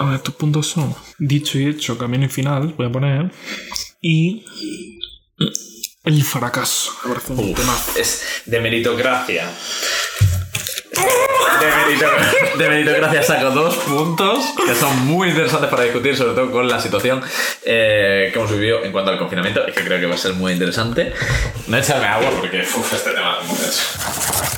A 0.00 0.04
ver, 0.06 0.14
estos 0.16 0.34
puntos 0.34 0.66
son 0.66 0.94
dicho 1.18 1.58
y 1.58 1.66
hecho, 1.66 1.98
camino 1.98 2.24
y 2.24 2.28
final, 2.28 2.74
voy 2.76 2.86
a 2.86 2.92
poner. 2.92 3.30
Y. 4.00 4.44
El 6.04 6.24
fracaso. 6.24 6.92
Me 7.04 7.10
parece 7.14 7.32
un 7.34 7.50
Uf, 7.50 7.56
temazo. 7.56 7.92
es 7.98 8.22
de 8.46 8.60
meritocracia. 8.60 9.50
De, 11.60 11.66
merito- 11.66 12.56
de 12.58 12.68
meritocracia 12.70 13.22
saco 13.22 13.50
dos 13.50 13.76
puntos 13.76 14.42
que 14.66 14.74
son 14.74 15.06
muy 15.06 15.28
interesantes 15.28 15.68
para 15.68 15.84
discutir, 15.84 16.16
sobre 16.16 16.32
todo 16.34 16.50
con 16.50 16.66
la 16.68 16.80
situación 16.80 17.22
eh, 17.66 18.30
que 18.32 18.38
hemos 18.38 18.50
vivido 18.50 18.82
en 18.82 18.92
cuanto 18.92 19.10
al 19.10 19.18
confinamiento, 19.18 19.60
y 19.68 19.72
que 19.72 19.84
creo 19.84 20.00
que 20.00 20.06
va 20.06 20.14
a 20.14 20.18
ser 20.18 20.32
muy 20.32 20.52
interesante. 20.54 21.12
No 21.66 21.76
echarme 21.76 22.06
agua 22.06 22.30
porque 22.40 22.60
uf, 22.62 22.92
este 22.94 23.10
tema 23.10 23.36
es 23.68 24.49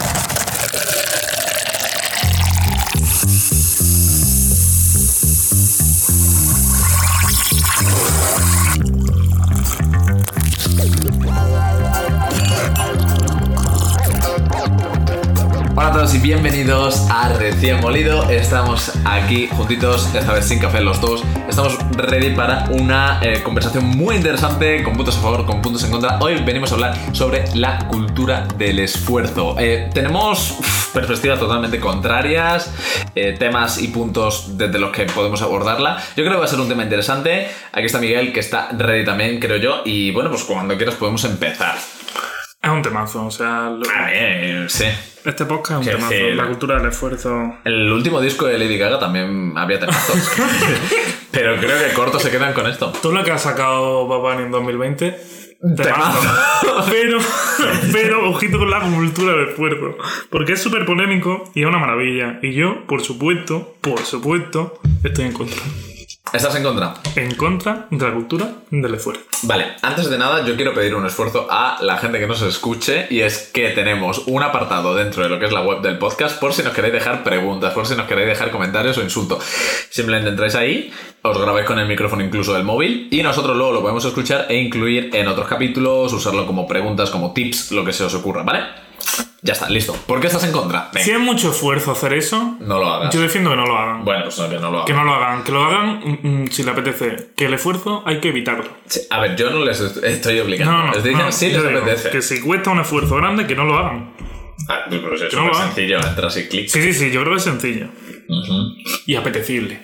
bienvenidos 16.42 17.06
a 17.08 17.28
Recién 17.34 17.80
Molido. 17.80 18.28
Estamos 18.28 18.90
aquí 19.04 19.48
juntitos, 19.52 20.12
esta 20.12 20.32
vez 20.32 20.44
sin 20.46 20.58
café 20.58 20.80
los 20.80 21.00
dos. 21.00 21.22
Estamos 21.48 21.78
ready 21.96 22.34
para 22.34 22.64
una 22.70 23.20
eh, 23.22 23.42
conversación 23.44 23.84
muy 23.86 24.16
interesante, 24.16 24.82
con 24.82 24.94
puntos 24.94 25.16
a 25.18 25.20
favor, 25.20 25.46
con 25.46 25.62
puntos 25.62 25.84
en 25.84 25.92
contra. 25.92 26.18
Hoy 26.18 26.42
venimos 26.42 26.72
a 26.72 26.74
hablar 26.74 26.96
sobre 27.12 27.44
la 27.54 27.86
cultura 27.86 28.46
del 28.58 28.80
esfuerzo. 28.80 29.54
Eh, 29.58 29.88
tenemos 29.94 30.56
uf, 30.58 30.92
perspectivas 30.92 31.38
totalmente 31.38 31.78
contrarias, 31.78 32.72
eh, 33.14 33.36
temas 33.38 33.78
y 33.80 33.88
puntos 33.88 34.58
desde 34.58 34.80
los 34.80 34.90
que 34.90 35.04
podemos 35.04 35.42
abordarla. 35.42 35.98
Yo 36.16 36.24
creo 36.24 36.32
que 36.32 36.38
va 36.38 36.44
a 36.46 36.48
ser 36.48 36.58
un 36.58 36.68
tema 36.68 36.82
interesante. 36.82 37.48
Aquí 37.72 37.86
está 37.86 37.98
Miguel, 38.00 38.32
que 38.32 38.40
está 38.40 38.68
ready 38.72 39.04
también, 39.04 39.38
creo 39.38 39.58
yo. 39.58 39.82
Y 39.84 40.10
bueno, 40.10 40.28
pues 40.30 40.42
cuando 40.42 40.76
quieras 40.76 40.96
podemos 40.96 41.22
empezar. 41.24 41.76
Es 42.60 42.70
un 42.70 42.82
temazo, 42.82 43.26
o 43.26 43.30
sea. 43.30 43.70
lo- 43.70 43.88
A 43.90 44.06
ver, 44.06 44.68
sí. 44.70 44.86
Este 45.24 45.44
podcast 45.44 45.82
es 45.82 45.94
un 45.94 46.08
temazo. 46.08 46.14
La 46.34 46.46
cultura 46.48 46.78
del 46.78 46.88
esfuerzo. 46.88 47.54
El 47.64 47.92
último 47.92 48.20
disco 48.20 48.46
de 48.46 48.58
Lady 48.58 48.76
Gaga 48.76 48.98
también 48.98 49.52
había 49.56 49.78
temazos. 49.78 50.16
Pero 51.30 51.56
creo 51.58 51.78
que 51.78 51.94
cortos 51.94 52.22
se 52.22 52.30
quedan 52.30 52.52
con 52.52 52.66
esto. 52.66 52.92
Todo 53.00 53.12
lo 53.12 53.22
que 53.22 53.30
ha 53.30 53.38
sacado 53.38 54.08
Bad 54.08 54.18
Bunny 54.18 54.42
en 54.46 54.50
2020. 54.50 55.10
Temazo. 55.76 55.84
temazo. 55.84 56.86
Pero, 56.90 57.18
pero, 57.92 58.30
ojito 58.30 58.58
con 58.58 58.68
la 58.68 58.80
cultura 58.80 59.32
del 59.36 59.50
esfuerzo. 59.50 59.96
Porque 60.28 60.54
es 60.54 60.62
súper 60.62 60.84
polémico 60.84 61.44
y 61.54 61.62
es 61.62 61.66
una 61.66 61.78
maravilla. 61.78 62.40
Y 62.42 62.52
yo, 62.52 62.84
por 62.88 63.02
supuesto, 63.02 63.76
por 63.80 64.00
supuesto, 64.00 64.80
estoy 65.04 65.26
en 65.26 65.32
contra. 65.32 65.62
¿Estás 66.30 66.54
en 66.56 66.62
contra? 66.62 66.94
En 67.14 67.34
contra 67.34 67.88
de 67.90 68.08
la 68.08 68.14
cultura 68.14 68.50
del 68.70 68.94
esfuerzo. 68.94 69.22
Vale, 69.42 69.66
antes 69.82 70.08
de 70.08 70.16
nada 70.16 70.46
yo 70.46 70.56
quiero 70.56 70.72
pedir 70.72 70.94
un 70.94 71.04
esfuerzo 71.04 71.46
a 71.50 71.76
la 71.82 71.98
gente 71.98 72.18
que 72.18 72.26
nos 72.26 72.40
escuche 72.40 73.06
y 73.10 73.20
es 73.20 73.50
que 73.52 73.68
tenemos 73.70 74.22
un 74.28 74.42
apartado 74.42 74.94
dentro 74.94 75.22
de 75.22 75.28
lo 75.28 75.38
que 75.38 75.44
es 75.44 75.52
la 75.52 75.60
web 75.60 75.82
del 75.82 75.98
podcast 75.98 76.40
por 76.40 76.54
si 76.54 76.62
nos 76.62 76.72
queréis 76.72 76.94
dejar 76.94 77.22
preguntas, 77.22 77.74
por 77.74 77.86
si 77.86 77.96
nos 77.96 78.06
queréis 78.06 78.28
dejar 78.28 78.50
comentarios 78.50 78.96
o 78.96 79.02
insultos. 79.02 79.44
Simplemente 79.90 80.30
entráis 80.30 80.54
ahí, 80.54 80.90
os 81.20 81.38
grabáis 81.38 81.66
con 81.66 81.78
el 81.78 81.86
micrófono 81.86 82.24
incluso 82.24 82.54
del 82.54 82.64
móvil 82.64 83.08
y 83.10 83.22
nosotros 83.22 83.54
luego 83.54 83.72
lo 83.72 83.80
podemos 83.82 84.04
escuchar 84.06 84.46
e 84.48 84.56
incluir 84.56 85.10
en 85.12 85.28
otros 85.28 85.46
capítulos, 85.46 86.14
usarlo 86.14 86.46
como 86.46 86.66
preguntas, 86.66 87.10
como 87.10 87.34
tips, 87.34 87.72
lo 87.72 87.84
que 87.84 87.92
se 87.92 88.04
os 88.04 88.14
ocurra, 88.14 88.42
¿vale? 88.42 88.60
Ya 89.44 89.54
está, 89.54 89.68
listo. 89.68 89.92
¿Por 90.06 90.20
qué 90.20 90.28
estás 90.28 90.44
en 90.44 90.52
contra? 90.52 90.88
Venga, 90.92 91.04
Si 91.04 91.10
es 91.10 91.18
mucho 91.18 91.50
esfuerzo 91.50 91.90
hacer 91.92 92.12
eso, 92.12 92.56
no 92.60 92.78
lo 92.78 92.86
hagas. 92.86 93.12
yo 93.12 93.20
defiendo 93.20 93.50
que 93.50 93.56
no 93.56 93.66
lo 93.66 93.76
hagan. 93.76 94.04
Bueno, 94.04 94.24
pues 94.24 94.38
no, 94.38 94.48
que 94.48 94.56
no 94.58 94.70
lo 94.70 94.76
hagas. 94.78 94.86
Que 94.86 94.92
no 94.94 95.04
lo 95.04 95.12
hagan. 95.14 95.42
Que 95.42 95.52
lo 95.52 95.64
hagan 95.64 96.00
mm, 96.22 96.28
mm, 96.44 96.48
si 96.48 96.62
le 96.62 96.70
apetece. 96.70 97.30
Que 97.36 97.46
el 97.46 97.54
esfuerzo 97.54 98.04
hay 98.06 98.20
que 98.20 98.28
evitarlo. 98.28 98.64
Sí, 98.86 99.00
A 99.10 99.20
ver, 99.20 99.34
yo 99.36 99.50
no 99.50 99.64
les 99.64 99.80
est- 99.80 100.04
estoy 100.04 100.38
obligando. 100.38 100.72
No, 100.72 100.86
no, 100.86 100.92
les 100.94 101.02
dicen 101.02 101.18
no, 101.18 101.32
sí 101.32 101.48
les 101.50 101.62
digo 101.66 101.78
apetece. 101.80 102.10
Que 102.10 102.22
si 102.22 102.40
cuesta 102.40 102.70
un 102.70 102.80
esfuerzo 102.80 103.16
grande, 103.16 103.46
que 103.46 103.56
no 103.56 103.64
lo 103.64 103.76
hagan. 103.78 104.14
Ah, 104.68 104.84
pues 104.88 105.22
es 105.22 105.34
no 105.34 105.42
hagan. 105.48 105.54
sencillo, 105.74 105.98
entras 105.98 106.36
y 106.36 106.46
clic. 106.48 106.68
Sí, 106.68 106.80
sí, 106.80 106.94
sí, 106.94 107.10
yo 107.10 107.20
creo 107.22 107.32
que 107.32 107.38
es 107.38 107.44
sencillo. 107.44 107.88
Y 109.06 109.16
apetecible. 109.16 109.80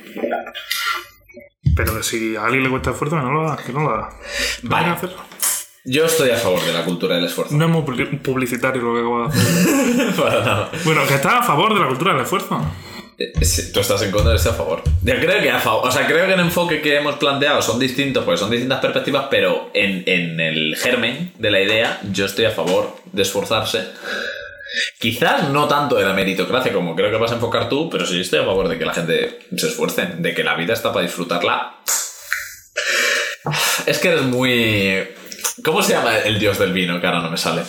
Pero 1.77 1.97
que 1.97 2.03
si 2.05 2.37
a 2.37 2.45
alguien 2.45 2.63
le 2.63 2.71
cuesta 2.71 2.91
esfuerzo, 2.91 3.17
que 3.17 3.23
no 3.23 3.33
lo 3.33 3.49
haga. 3.51 3.63
Que 3.65 3.73
no 3.73 3.81
lo 3.81 3.91
haga. 3.91 4.11
Vale. 4.63 4.87
hacerlo. 4.89 5.17
Yo 5.91 6.05
estoy 6.05 6.31
a 6.31 6.37
favor 6.37 6.63
de 6.65 6.73
la 6.73 6.85
cultura 6.85 7.17
del 7.17 7.25
esfuerzo. 7.25 7.55
No 7.55 7.65
es 7.65 7.71
muy 7.71 7.83
publi- 7.83 8.21
publicitario 8.21 8.83
lo 8.83 8.95
que 8.95 9.01
acabo 9.01 9.23
de 9.23 9.29
hacer. 9.29 10.15
Para 10.23 10.41
nada. 10.45 10.71
bueno, 10.85 11.07
que 11.07 11.15
está 11.15 11.39
a 11.39 11.43
favor 11.43 11.73
de 11.75 11.81
la 11.81 11.87
cultura 11.87 12.13
del 12.13 12.23
esfuerzo. 12.23 12.61
Eh, 13.19 13.33
sí, 13.45 13.73
Tú 13.73 13.81
estás 13.81 14.03
en 14.03 14.11
contra, 14.11 14.35
estoy 14.35 14.53
a 14.53 14.55
favor. 14.55 14.83
Yo 15.03 15.15
creo 15.17 15.43
que 15.43 15.51
a 15.51 15.59
favor. 15.59 15.89
O 15.89 15.91
sea, 15.91 16.07
creo 16.07 16.27
que 16.27 16.35
el 16.35 16.41
enfoque 16.41 16.81
que 16.83 16.97
hemos 16.97 17.17
planteado 17.17 17.63
son 17.63 17.79
distintos, 17.79 18.23
porque 18.25 18.39
son 18.39 18.51
distintas 18.51 18.81
perspectivas, 18.81 19.27
pero 19.31 19.71
en, 19.75 20.03
en 20.07 20.39
el 20.41 20.77
germen 20.77 21.33
de 21.39 21.51
la 21.51 21.61
idea, 21.61 22.01
yo 22.13 22.27
estoy 22.27 22.45
a 22.45 22.51
favor 22.51 22.95
de 23.13 23.23
esforzarse. 23.23 23.87
Quizás 25.01 25.49
no 25.49 25.67
tanto 25.67 25.97
de 25.97 26.05
la 26.05 26.13
meritocracia 26.13 26.73
como 26.73 26.95
creo 26.95 27.11
que 27.11 27.17
vas 27.17 27.33
a 27.33 27.37
enfocar 27.37 27.69
tú, 27.71 27.89
pero 27.89 28.07
sí 28.07 28.21
estoy 28.21 28.41
a 28.41 28.45
favor 28.45 28.69
de 28.69 28.79
que 28.79 28.85
la 28.85 28.93
gente 28.95 29.39
se 29.57 29.67
esfuerce, 29.69 30.07
de 30.19 30.35
que 30.35 30.45
la 30.45 30.55
vida 30.55 30.75
está 30.75 30.93
para 30.93 31.05
disfrutarla. 31.07 31.77
Es 33.87 33.99
que 33.99 34.09
eres 34.09 34.23
muy. 34.23 35.09
¿Cómo 35.65 35.83
se 35.83 35.93
llama 35.93 36.19
el 36.19 36.39
dios 36.39 36.59
del 36.59 36.73
vino? 36.73 37.01
Que 37.01 37.07
ahora 37.07 37.21
no 37.21 37.31
me 37.31 37.37
sale. 37.37 37.63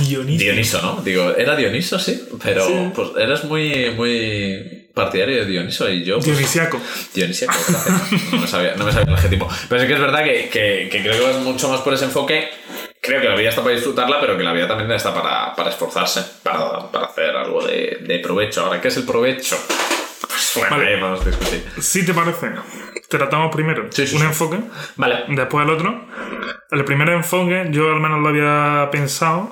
Dionisio. 0.00 0.44
Dioniso, 0.52 0.82
¿no? 0.82 1.02
Digo, 1.02 1.34
era 1.36 1.54
Dioniso, 1.56 1.98
sí, 1.98 2.26
pero 2.42 2.66
Sí. 2.66 2.72
pues 2.94 3.10
eres 3.18 3.44
muy, 3.44 3.90
muy 3.90 4.86
partidario 4.94 5.36
de 5.36 5.44
Dioniso 5.46 5.88
y 5.90 6.02
yo. 6.04 6.14
Pues, 6.16 6.26
Dionisiaco. 6.26 6.80
Dionisiaco, 7.14 7.54
gracias. 7.68 8.32
No 8.32 8.38
me 8.40 8.46
sabía, 8.46 8.74
no 8.76 8.84
me 8.84 8.92
sabía 8.92 9.08
el 9.08 9.14
adjetivo. 9.14 9.48
Pero 9.68 9.80
sí 9.82 9.86
que 9.86 9.92
es 9.94 10.00
verdad 10.00 10.24
que, 10.24 10.48
que- 10.48 10.88
que 10.90 11.02
creo 11.02 11.12
que 11.12 11.20
vas 11.32 11.36
mucho 11.42 11.68
más 11.68 11.80
por 11.82 11.92
ese 11.94 12.06
enfoque. 12.06 12.48
Creo 13.00 13.20
que 13.20 13.28
la 13.28 13.36
vida 13.36 13.50
está 13.50 13.62
para 13.62 13.74
disfrutarla, 13.74 14.18
pero 14.20 14.36
que 14.36 14.42
la 14.42 14.52
vida 14.52 14.66
también 14.66 14.90
está 14.90 15.14
para, 15.14 15.54
para 15.54 15.70
esforzarse, 15.70 16.22
para, 16.42 16.90
para 16.90 17.06
hacer 17.06 17.36
algo 17.36 17.64
de, 17.64 17.98
de 18.00 18.18
provecho. 18.18 18.64
Ahora, 18.64 18.80
¿qué 18.80 18.88
es 18.88 18.96
el 18.96 19.04
provecho? 19.04 19.56
Pues 20.20 20.52
bueno, 20.56 20.76
Vale. 20.76 20.94
ahí 20.94 21.00
vamos 21.00 21.20
a 21.20 21.24
discutir. 21.24 21.64
Si 21.80 22.04
te 22.06 22.14
parece, 22.14 22.50
tratamos 23.08 23.54
primero 23.54 23.86
Sí, 23.90 24.06
sí, 24.06 24.14
un 24.16 24.22
sí. 24.22 24.26
enfoque, 24.26 24.58
Vale. 24.96 25.24
después 25.28 25.64
el 25.66 25.72
otro. 25.72 26.00
El 26.70 26.84
primer 26.84 27.08
enfoque, 27.10 27.68
yo 27.70 27.90
al 27.92 28.00
menos 28.00 28.20
lo 28.20 28.28
había 28.28 28.88
pensado 28.90 29.50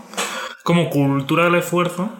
como 0.62 0.88
cultura 0.90 1.44
del 1.44 1.56
esfuerzo 1.56 2.10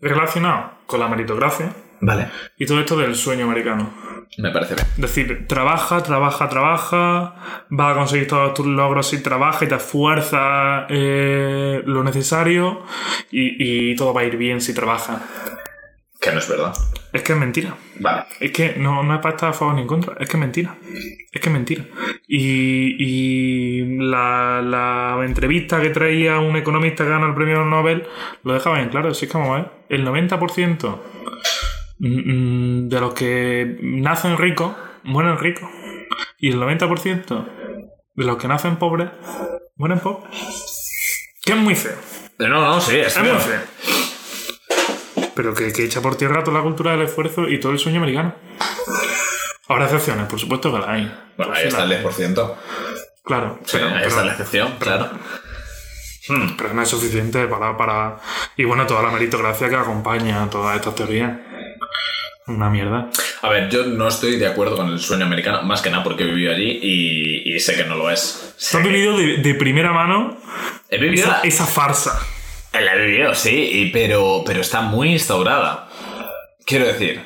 relacionado 0.00 0.72
con 0.86 1.00
la 1.00 1.08
meritocracia 1.08 1.72
Vale. 2.00 2.28
y 2.58 2.66
todo 2.66 2.80
esto 2.80 2.96
del 2.96 3.14
sueño 3.14 3.44
americano. 3.44 3.90
Me 4.38 4.50
parece 4.50 4.74
bien. 4.74 4.86
Es 4.96 5.00
decir, 5.00 5.46
trabaja, 5.46 6.02
trabaja, 6.02 6.48
trabaja, 6.48 7.34
vas 7.70 7.92
a 7.92 7.98
conseguir 7.98 8.26
todos 8.26 8.54
tus 8.54 8.66
logros 8.66 9.08
si 9.08 9.22
trabajas 9.22 9.62
y 9.62 9.68
te 9.68 9.76
esfuerzas 9.76 10.86
eh, 10.88 11.82
lo 11.86 12.02
necesario 12.02 12.82
y, 13.30 13.90
y 13.92 13.96
todo 13.96 14.12
va 14.12 14.22
a 14.22 14.24
ir 14.24 14.36
bien 14.36 14.60
si 14.60 14.74
trabajas. 14.74 15.20
Que 16.26 16.32
no 16.32 16.40
es 16.40 16.48
verdad. 16.48 16.74
Es 17.12 17.22
que 17.22 17.34
es 17.34 17.38
mentira. 17.38 17.76
Vale. 18.00 18.24
Es 18.40 18.50
que 18.50 18.74
no, 18.76 19.04
no 19.04 19.14
es 19.14 19.20
para 19.20 19.36
estar 19.36 19.50
a 19.50 19.52
favor 19.52 19.76
ni 19.76 19.82
en 19.82 19.86
contra, 19.86 20.16
es 20.18 20.28
que 20.28 20.36
es 20.36 20.40
mentira. 20.40 20.76
Es 21.30 21.40
que 21.40 21.48
es 21.48 21.52
mentira. 21.52 21.84
Y, 22.26 22.96
y 22.98 23.98
la, 23.98 24.60
la 24.60 25.24
entrevista 25.24 25.80
que 25.80 25.90
traía 25.90 26.40
un 26.40 26.56
economista 26.56 27.04
que 27.04 27.10
gana 27.10 27.28
el 27.28 27.34
premio 27.34 27.64
Nobel 27.64 28.08
lo 28.42 28.54
dejaba 28.54 28.78
bien 28.78 28.88
claro. 28.88 29.14
Si 29.14 29.26
es 29.26 29.30
como 29.30 29.56
es, 29.56 29.66
el 29.88 30.04
90% 30.04 30.98
mm, 32.00 32.88
de 32.88 33.00
los 33.00 33.14
que 33.14 33.78
nacen 33.82 34.36
ricos 34.36 34.74
mueren 35.04 35.38
ricos. 35.38 35.70
Y 36.38 36.50
el 36.50 36.56
90% 36.58 37.48
de 38.16 38.24
los 38.24 38.36
que 38.36 38.48
nacen 38.48 38.76
pobres 38.76 39.10
mueren 39.76 40.00
pobres. 40.00 40.28
Que 41.44 41.52
es 41.52 41.58
muy 41.58 41.76
feo. 41.76 41.96
No, 42.40 42.48
no, 42.48 42.80
sí, 42.80 42.96
es 42.96 43.16
Es 43.16 43.22
muy 43.22 43.38
feo. 43.38 43.60
Pero 45.36 45.54
que, 45.54 45.72
que 45.72 45.84
echa 45.84 46.00
por 46.02 46.16
tierra 46.16 46.42
toda 46.42 46.56
la 46.58 46.62
cultura 46.64 46.92
del 46.92 47.02
esfuerzo 47.02 47.46
y 47.48 47.60
todo 47.60 47.70
el 47.72 47.78
sueño 47.78 47.98
americano. 47.98 48.34
Habrá 49.68 49.84
excepciones, 49.84 50.26
por 50.26 50.40
supuesto 50.40 50.72
que 50.72 50.78
las 50.78 50.88
hay. 50.88 51.12
Bueno, 51.36 51.52
ahí 51.52 51.68
está 51.68 51.82
el 51.84 51.90
las- 51.90 52.02
10%. 52.18 52.54
Claro, 53.22 53.58
Sí, 53.64 53.72
pero, 53.76 53.86
ahí 53.88 53.92
pero- 53.96 54.08
está 54.08 54.24
la 54.24 54.32
excepción, 54.32 54.74
claro. 54.78 55.10
Hmm. 56.28 56.56
pero 56.56 56.74
no 56.74 56.82
es 56.82 56.88
suficiente 56.88 57.46
para, 57.46 57.76
para. 57.76 58.16
Y 58.56 58.64
bueno, 58.64 58.86
toda 58.86 59.02
la 59.02 59.10
meritocracia 59.10 59.68
que 59.68 59.76
acompaña 59.76 60.48
todas 60.50 60.74
estas 60.76 60.94
teorías. 60.94 61.32
Una 62.48 62.70
mierda. 62.70 63.10
A 63.42 63.48
ver, 63.48 63.68
yo 63.68 63.84
no 63.86 64.06
estoy 64.08 64.36
de 64.38 64.46
acuerdo 64.46 64.76
con 64.76 64.88
el 64.88 65.00
sueño 65.00 65.26
americano, 65.26 65.62
más 65.62 65.82
que 65.82 65.90
nada 65.90 66.04
porque 66.04 66.22
he 66.22 66.26
vivido 66.26 66.52
allí 66.52 66.78
y, 66.80 67.54
y 67.56 67.60
sé 67.60 67.74
que 67.76 67.84
no 67.84 67.96
lo 67.96 68.08
es. 68.10 68.54
Tú 68.56 68.64
Sé 68.64 68.76
has 68.78 68.82
que- 68.84 68.88
vivido 68.88 69.16
de, 69.18 69.36
de 69.38 69.54
primera 69.54 69.92
mano 69.92 70.38
He 70.88 70.98
vivido 70.98 71.24
esa, 71.26 71.32
la, 71.38 71.40
esa 71.42 71.66
farsa. 71.66 72.20
La 72.80 72.94
he 72.94 73.06
vivido, 73.06 73.34
sí, 73.34 73.68
y- 73.72 73.90
pero, 73.90 74.42
pero 74.46 74.60
está 74.60 74.80
muy 74.80 75.12
instaurada. 75.12 75.88
Quiero 76.64 76.86
decir, 76.86 77.22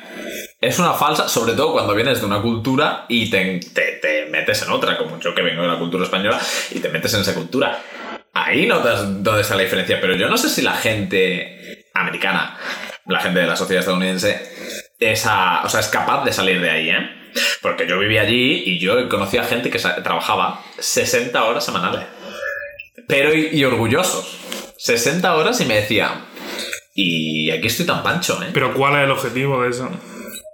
es 0.59 0.77
una 0.79 0.93
falsa, 0.93 1.27
sobre 1.27 1.53
todo 1.53 1.73
cuando 1.73 1.95
vienes 1.95 2.19
de 2.19 2.25
una 2.27 2.41
cultura 2.41 3.05
y 3.09 3.29
te, 3.29 3.59
te- 3.73 3.93
te 4.01 4.25
metes 4.27 4.61
en 4.63 4.71
otra, 4.71 4.97
como 4.97 5.19
yo 5.19 5.33
que 5.33 5.41
vengo 5.41 5.63
de 5.63 5.67
la 5.67 5.79
cultura 5.79 6.03
española, 6.03 6.39
y 6.71 6.79
te 6.79 6.89
metes 6.89 7.13
en 7.15 7.21
esa 7.21 7.33
cultura. 7.33 7.79
Ahí 8.33 8.65
notas 8.65 9.23
dónde 9.23 9.41
está 9.41 9.55
la 9.55 9.63
diferencia, 9.63 9.99
pero 9.99 10.15
yo 10.15 10.29
no 10.29 10.37
sé 10.37 10.47
si 10.49 10.61
la 10.61 10.73
gente 10.73 11.85
americana, 11.93 12.57
la 13.07 13.19
gente 13.19 13.39
de 13.41 13.47
la 13.47 13.55
sociedad 13.57 13.79
estadounidense, 13.81 14.39
esa, 14.99 15.63
o 15.63 15.69
sea, 15.69 15.79
es 15.79 15.87
capaz 15.87 16.23
de 16.23 16.31
salir 16.31 16.61
de 16.61 16.69
ahí, 16.69 16.89
¿eh? 16.89 17.09
Porque 17.61 17.87
yo 17.87 17.97
vivía 17.97 18.21
allí 18.21 18.63
y 18.65 18.79
yo 18.79 19.09
conocía 19.09 19.43
gente 19.43 19.69
que 19.69 19.79
trabajaba 19.79 20.63
60 20.79 21.43
horas 21.43 21.65
semanales. 21.65 22.05
Pero 23.07 23.33
y, 23.33 23.47
y 23.53 23.63
orgullosos. 23.65 24.37
60 24.83 25.35
horas 25.35 25.61
y 25.61 25.65
me 25.65 25.75
decía, 25.75 26.25
y 26.95 27.51
aquí 27.51 27.67
estoy 27.67 27.85
tan 27.85 28.01
pancho, 28.01 28.41
¿eh? 28.41 28.47
Pero 28.51 28.73
¿cuál 28.73 28.95
es 28.95 29.03
el 29.03 29.11
objetivo 29.11 29.61
de 29.61 29.69
eso? 29.69 29.87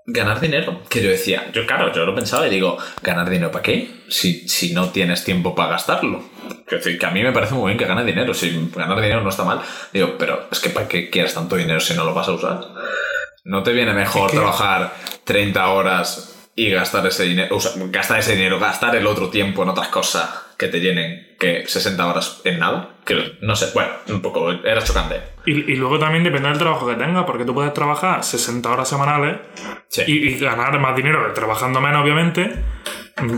Ganar 0.06 0.42
dinero. 0.42 0.82
Que 0.90 1.02
yo 1.02 1.10
decía, 1.10 1.50
yo 1.54 1.66
claro, 1.66 1.94
yo 1.94 2.06
lo 2.06 2.14
pensaba 2.14 2.46
y 2.46 2.50
digo, 2.50 2.78
¿ganar 3.02 3.30
dinero 3.30 3.52
para 3.52 3.64
qué? 3.64 3.90
Si, 4.10 4.48
si 4.50 4.74
no 4.74 4.90
tienes 4.90 5.24
tiempo 5.24 5.56
para 5.56 5.72
gastarlo. 5.72 6.24
Decir, 6.70 7.00
que 7.00 7.06
a 7.06 7.12
mí 7.12 7.24
me 7.24 7.32
parece 7.32 7.54
muy 7.54 7.68
bien 7.70 7.78
que 7.78 7.86
ganes 7.86 8.06
dinero. 8.06 8.34
Si 8.34 8.70
ganar 8.76 9.00
dinero 9.00 9.22
no 9.22 9.30
está 9.30 9.46
mal. 9.46 9.62
Digo, 9.94 10.16
pero 10.20 10.48
es 10.52 10.60
que 10.60 10.72
¿para 10.72 10.90
qué 10.90 11.10
quieres 11.10 11.34
tanto 11.34 11.56
dinero 11.56 11.80
si 11.80 11.94
no 11.94 12.04
lo 12.04 12.14
vas 12.14 12.28
a 12.28 12.34
usar? 12.34 12.60
¿No 13.46 13.64
te 13.64 13.72
viene 13.72 13.94
mejor 13.94 14.30
que- 14.30 14.36
trabajar 14.36 14.94
30 15.24 15.70
horas 15.70 16.36
y 16.54 16.70
gastar 16.70 17.06
ese 17.08 17.24
dinero, 17.24 17.56
o 17.56 17.62
sea, 17.62 17.72
gastar 17.76 18.20
ese 18.20 18.36
dinero, 18.36 18.60
gastar 18.60 18.94
el 18.98 19.08
otro 19.08 19.30
tiempo 19.30 19.64
en 19.64 19.70
otras 19.70 19.88
cosas 19.88 20.30
que 20.58 20.68
te 20.68 20.80
llenen 20.80 21.36
que 21.40 21.66
60 21.68 22.06
horas 22.06 22.42
en 22.44 22.60
nada? 22.60 22.96
Que 23.06 23.38
no 23.42 23.56
sé, 23.56 23.68
bueno, 23.74 23.92
un 24.10 24.22
poco, 24.22 24.52
era 24.52 24.82
chocante. 24.84 25.22
Y, 25.46 25.72
y 25.72 25.76
luego 25.76 26.00
también 26.00 26.24
depende 26.24 26.50
del 26.50 26.58
trabajo 26.58 26.88
que 26.88 26.96
tengas, 26.96 27.26
porque 27.26 27.46
tú 27.46 27.54
puedes 27.54 27.74
trabajar 27.74 28.24
60 28.24 28.70
horas 28.70 28.90
semanales 28.90 29.38
Sí. 29.88 30.04
y, 30.08 30.14
y 30.30 30.40
ganar 30.40 30.78
más 30.80 30.96
dinero 30.96 31.32
trabajando 31.34 31.80
menos, 31.80 32.04
obviamente, 32.04 32.52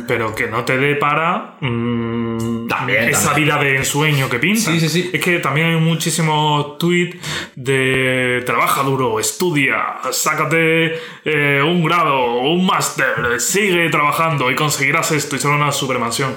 pero 0.08 0.34
que 0.34 0.48
no 0.48 0.66
te 0.66 0.78
dé 0.78 0.96
para 0.96 1.56
mm, 1.62 2.68
También, 2.68 3.10
esa 3.10 3.28
también. 3.30 3.46
vida 3.50 3.58
de 3.64 3.76
ensueño 3.78 4.28
que 4.30 4.40
pinta. 4.40 4.60
Sí, 4.72 4.80
sí, 4.80 4.90
sí. 4.90 5.10
Es 5.14 5.22
que 5.24 5.40
también 5.40 5.68
hay 5.68 5.76
muchísimos 5.80 6.78
tweets 6.80 7.18
de 7.56 8.42
trabaja 8.46 8.82
duro, 8.84 9.20
estudia, 9.20 9.98
sácate 10.12 11.00
eh, 11.26 11.62
un 11.64 11.84
grado, 11.84 12.40
un 12.40 12.66
máster, 12.66 13.40
sigue 13.40 13.90
trabajando 13.90 14.50
y 14.50 14.56
conseguirás 14.56 15.12
esto 15.12 15.36
y 15.36 15.40
será 15.40 15.54
una 15.56 15.72
supermansión. 15.72 16.36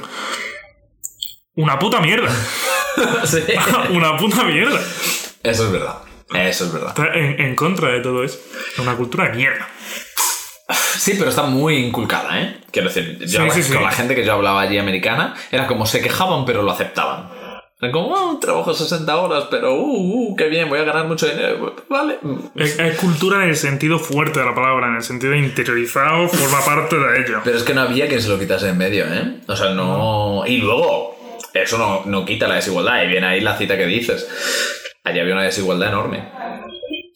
Una 1.56 1.78
puta 1.78 2.00
mierda. 2.00 2.30
Sí. 3.24 3.42
una 3.90 4.18
puta 4.18 4.44
mierda. 4.44 4.78
Eso 5.42 5.64
es 5.64 5.72
verdad. 5.72 5.96
Eso 6.34 6.66
es 6.66 6.72
verdad. 6.74 6.90
Está 6.90 7.14
en, 7.14 7.40
en 7.40 7.56
contra 7.56 7.88
de 7.88 8.00
todo 8.00 8.22
eso. 8.22 8.38
Es 8.70 8.78
una 8.78 8.94
cultura 8.96 9.30
de 9.30 9.36
mierda. 9.36 9.66
Sí, 10.98 11.14
pero 11.18 11.30
está 11.30 11.44
muy 11.44 11.76
inculcada, 11.76 12.40
¿eh? 12.40 12.60
Quiero 12.70 12.88
decir, 12.88 13.18
yo 13.18 13.50
sí. 13.50 13.72
con 13.72 13.82
la 13.82 13.90
gente 13.90 14.14
que 14.14 14.24
yo 14.24 14.34
hablaba 14.34 14.60
allí 14.60 14.78
americana, 14.78 15.34
era 15.50 15.66
como 15.66 15.86
se 15.86 16.00
quejaban, 16.00 16.44
pero 16.44 16.62
lo 16.62 16.70
aceptaban. 16.70 17.30
Era 17.80 17.90
como, 17.90 18.14
oh, 18.14 18.38
trabajo 18.38 18.72
60 18.72 19.16
horas, 19.16 19.44
pero, 19.50 19.74
uh, 19.74 20.30
uh, 20.30 20.36
qué 20.36 20.48
bien, 20.48 20.68
voy 20.68 20.78
a 20.78 20.84
ganar 20.84 21.06
mucho 21.08 21.26
dinero. 21.26 21.74
Vale. 21.88 22.18
Es, 22.54 22.78
es 22.78 22.96
cultura 22.96 23.42
en 23.42 23.48
el 23.48 23.56
sentido 23.56 23.98
fuerte 23.98 24.38
de 24.38 24.46
la 24.46 24.54
palabra, 24.54 24.86
en 24.86 24.96
el 24.96 25.02
sentido 25.02 25.34
interiorizado, 25.34 26.28
forma 26.28 26.64
parte 26.64 26.96
de 26.96 27.20
ello. 27.20 27.40
Pero 27.42 27.56
es 27.56 27.64
que 27.64 27.74
no 27.74 27.80
había 27.80 28.06
quien 28.06 28.22
se 28.22 28.28
lo 28.28 28.38
quitase 28.38 28.68
en 28.68 28.78
medio, 28.78 29.04
¿eh? 29.12 29.40
O 29.48 29.56
sea, 29.56 29.70
no. 29.70 30.44
Y 30.46 30.58
luego, 30.58 31.21
eso 31.54 31.78
no, 31.78 32.02
no 32.06 32.24
quita 32.24 32.48
la 32.48 32.56
desigualdad. 32.56 33.02
Y 33.04 33.08
viene 33.08 33.26
ahí 33.26 33.40
la 33.40 33.56
cita 33.56 33.76
que 33.76 33.86
dices. 33.86 34.28
Allí 35.04 35.20
había 35.20 35.34
una 35.34 35.42
desigualdad 35.42 35.88
enorme. 35.88 36.24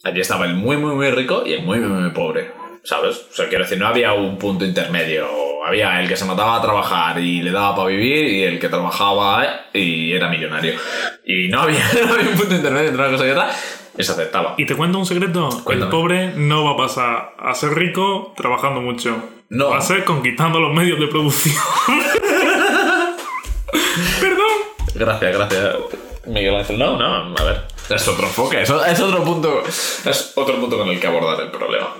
Allí 0.04 0.20
estaba 0.20 0.44
el 0.46 0.54
muy, 0.54 0.76
muy, 0.76 0.94
muy 0.94 1.10
rico 1.10 1.42
y 1.46 1.52
el 1.52 1.62
muy, 1.62 1.78
muy, 1.78 2.00
muy 2.00 2.10
pobre. 2.10 2.52
¿Sabes? 2.84 3.26
O 3.30 3.34
sea, 3.34 3.48
quiero 3.48 3.64
decir, 3.64 3.78
no 3.78 3.88
había 3.88 4.12
un 4.12 4.38
punto 4.38 4.64
intermedio. 4.64 5.26
Había 5.66 6.00
el 6.00 6.08
que 6.08 6.16
se 6.16 6.24
mataba 6.24 6.56
a 6.56 6.62
trabajar 6.62 7.18
y 7.18 7.42
le 7.42 7.50
daba 7.50 7.74
para 7.74 7.88
vivir 7.88 8.28
y 8.28 8.42
el 8.44 8.60
que 8.60 8.68
trabajaba 8.68 9.44
eh, 9.72 9.80
y 9.80 10.12
era 10.12 10.28
millonario. 10.28 10.74
Y 11.24 11.48
no 11.48 11.62
había, 11.62 11.84
no 12.06 12.14
había 12.14 12.30
un 12.30 12.36
punto 12.36 12.54
intermedio 12.54 12.88
entre 12.88 13.02
una 13.02 13.12
cosa 13.12 13.26
y 13.26 13.30
otra. 13.30 13.50
Y 13.98 14.02
se 14.02 14.12
aceptaba. 14.12 14.54
Y 14.58 14.66
te 14.66 14.76
cuento 14.76 14.98
un 14.98 15.06
secreto. 15.06 15.48
Cuéntame. 15.64 15.90
El 15.90 15.90
pobre 15.90 16.32
no 16.36 16.64
va 16.64 16.72
a 16.72 16.76
pasar 16.76 17.34
a 17.38 17.54
ser 17.54 17.70
rico 17.70 18.34
trabajando 18.36 18.80
mucho. 18.80 19.16
No. 19.48 19.70
Va 19.70 19.78
a 19.78 19.80
ser 19.80 20.04
conquistando 20.04 20.60
los 20.60 20.72
medios 20.74 21.00
de 21.00 21.06
producción. 21.06 21.56
Perdón. 24.20 24.46
Gracias, 24.94 25.32
gracias. 25.36 25.74
Miguel 26.26 26.56
Ángel, 26.56 26.78
no, 26.78 26.96
no, 26.98 27.34
a 27.36 27.44
ver. 27.44 27.62
Es 27.88 28.08
otro 28.08 28.26
enfoque, 28.26 28.62
es, 28.62 28.70
es 28.70 29.00
otro 29.00 29.22
punto. 29.22 29.62
Es 29.66 30.32
otro 30.34 30.56
punto 30.60 30.78
con 30.78 30.88
el 30.88 30.98
que 30.98 31.06
abordar 31.06 31.40
el 31.40 31.50
problema. 31.50 31.94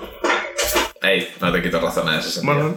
Ey, 1.03 1.29
no 1.41 1.53
te 1.53 1.63
quito 1.63 1.81
razón 1.81 2.09
en 2.09 2.15
ese 2.19 2.31
sentido. 2.31 2.55
Bueno, 2.55 2.77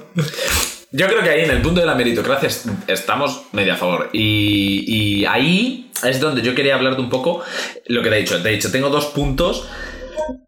Yo 0.92 1.07
creo 1.07 1.24
que 1.24 1.30
ahí 1.30 1.42
en 1.45 1.51
el 1.51 1.62
punto 1.62 1.80
de 1.81 1.88
la 1.88 1.95
meritocracia 1.95 2.48
est- 2.48 2.68
estamos 2.88 3.44
medio 3.54 3.74
a 3.74 3.77
favor. 3.77 4.10
Y, 4.13 4.83
y 5.21 5.25
ahí 5.25 5.92
es 6.04 6.19
donde 6.19 6.42
yo 6.44 6.54
quería 6.54 6.75
hablarte 6.75 7.01
un 7.01 7.10
poco 7.10 7.42
lo 7.88 8.04
que 8.04 8.10
te 8.10 8.18
he 8.18 8.19
dicho. 8.19 8.42
Te 8.44 8.50
he 8.50 8.51
dicho, 8.54 8.71
tengo 8.71 8.89
dos 8.89 9.07
puntos. 9.07 9.68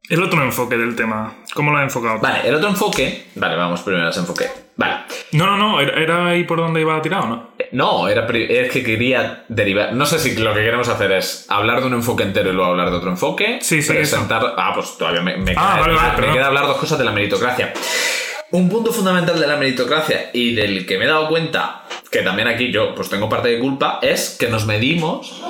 el 0.10 0.22
otro 0.22 0.44
enfoque 0.44 0.78
del 0.78 0.96
tema. 0.96 1.34
¿Cómo 1.56 1.72
lo 1.72 1.78
has 1.78 1.84
enfocado? 1.86 2.20
Vale, 2.20 2.48
el 2.48 2.54
otro 2.56 2.70
enfoque. 2.70 3.28
Vale, 3.36 3.56
vamos 3.56 3.82
primero 3.82 4.06
a 4.06 4.10
ese 4.12 4.20
enfoque. 4.20 4.48
Vale. 4.76 4.98
No, 5.32 5.46
no, 5.48 5.58
no. 5.58 5.82
¿Era, 5.82 6.00
era 6.00 6.28
ahí 6.28 6.44
por 6.44 6.60
donde 6.60 6.82
iba 6.82 6.96
a 6.96 7.02
tirar 7.02 7.24
o 7.24 7.28
no? 7.28 7.50
No, 7.72 8.08
era 8.08 8.28
es 8.28 8.72
que 8.72 8.84
quería 8.84 9.46
derivar. 9.48 9.94
No 9.94 10.06
sé 10.06 10.20
si 10.20 10.36
lo 10.36 10.54
que 10.54 10.62
queremos 10.62 10.90
hacer 10.90 11.12
es 11.14 11.46
hablar 11.48 11.82
de 11.82 11.88
un 11.88 11.94
enfoque 11.94 12.24
entero 12.24 12.50
y 12.50 12.54
luego 12.54 12.72
hablar 12.72 12.92
de 12.92 12.98
otro 12.98 13.10
enfoque. 13.10 13.60
Sí, 13.62 13.82
sí, 13.82 13.94
Presentar. 13.94 14.56
Ah, 14.58 14.72
pues 14.76 14.98
todavía 14.98 15.22
me, 15.22 15.38
me 15.38 15.52
Ah, 15.56 15.76
queda, 15.76 15.82
vale, 15.82 15.96
vale, 15.96 16.28
me 16.28 16.34
queda 16.34 16.48
hablar 16.48 16.68
dos 16.68 16.78
cosas 16.78 17.00
de 17.00 17.06
la 17.06 17.12
meritocracia. 17.12 17.74
Un 18.52 18.68
punto 18.70 18.92
fundamental 18.92 19.40
de 19.40 19.48
la 19.48 19.56
meritocracia 19.56 20.30
y 20.34 20.54
del 20.54 20.86
que 20.86 20.98
me 20.98 21.06
he 21.06 21.08
dado 21.08 21.30
cuenta, 21.30 21.84
que 22.12 22.20
también 22.22 22.50
aquí 22.50 22.72
yo 22.72 22.94
pues 22.94 23.10
tengo 23.10 23.30
parte 23.30 23.48
de 23.48 23.60
culpa, 23.60 24.00
es 24.02 24.36
que 24.38 24.50
nos 24.50 24.66
medimos. 24.66 25.42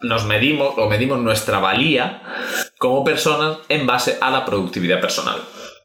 Nos 0.00 0.26
medimos 0.26 0.74
o 0.76 0.88
medimos 0.88 1.18
nuestra 1.18 1.58
valía 1.58 2.22
como 2.78 3.02
personas 3.02 3.58
en 3.68 3.86
base 3.86 4.18
a 4.20 4.30
la 4.30 4.44
productividad 4.44 5.00
personal. 5.00 5.40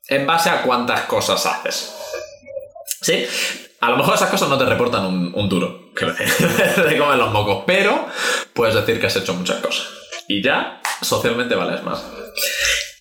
En 0.07 0.27
base 0.27 0.49
a 0.49 0.61
cuántas 0.61 1.01
cosas 1.03 1.45
haces. 1.45 1.95
¿Sí? 3.03 3.25
A 3.81 3.89
lo 3.89 3.97
mejor 3.97 4.15
esas 4.15 4.29
cosas 4.29 4.47
no 4.47 4.57
te 4.57 4.65
reportan 4.65 5.05
un, 5.05 5.31
un 5.35 5.49
duro, 5.49 5.91
que 5.93 6.05
te 6.87 6.97
comen 6.97 7.19
los 7.19 7.31
mocos, 7.31 7.63
pero 7.67 8.07
puedes 8.53 8.73
decir 8.75 8.99
que 8.99 9.07
has 9.07 9.15
hecho 9.17 9.33
muchas 9.33 9.57
cosas. 9.57 9.87
Y 10.29 10.41
ya 10.41 10.81
socialmente 11.01 11.53
vales 11.53 11.83
más. 11.83 12.03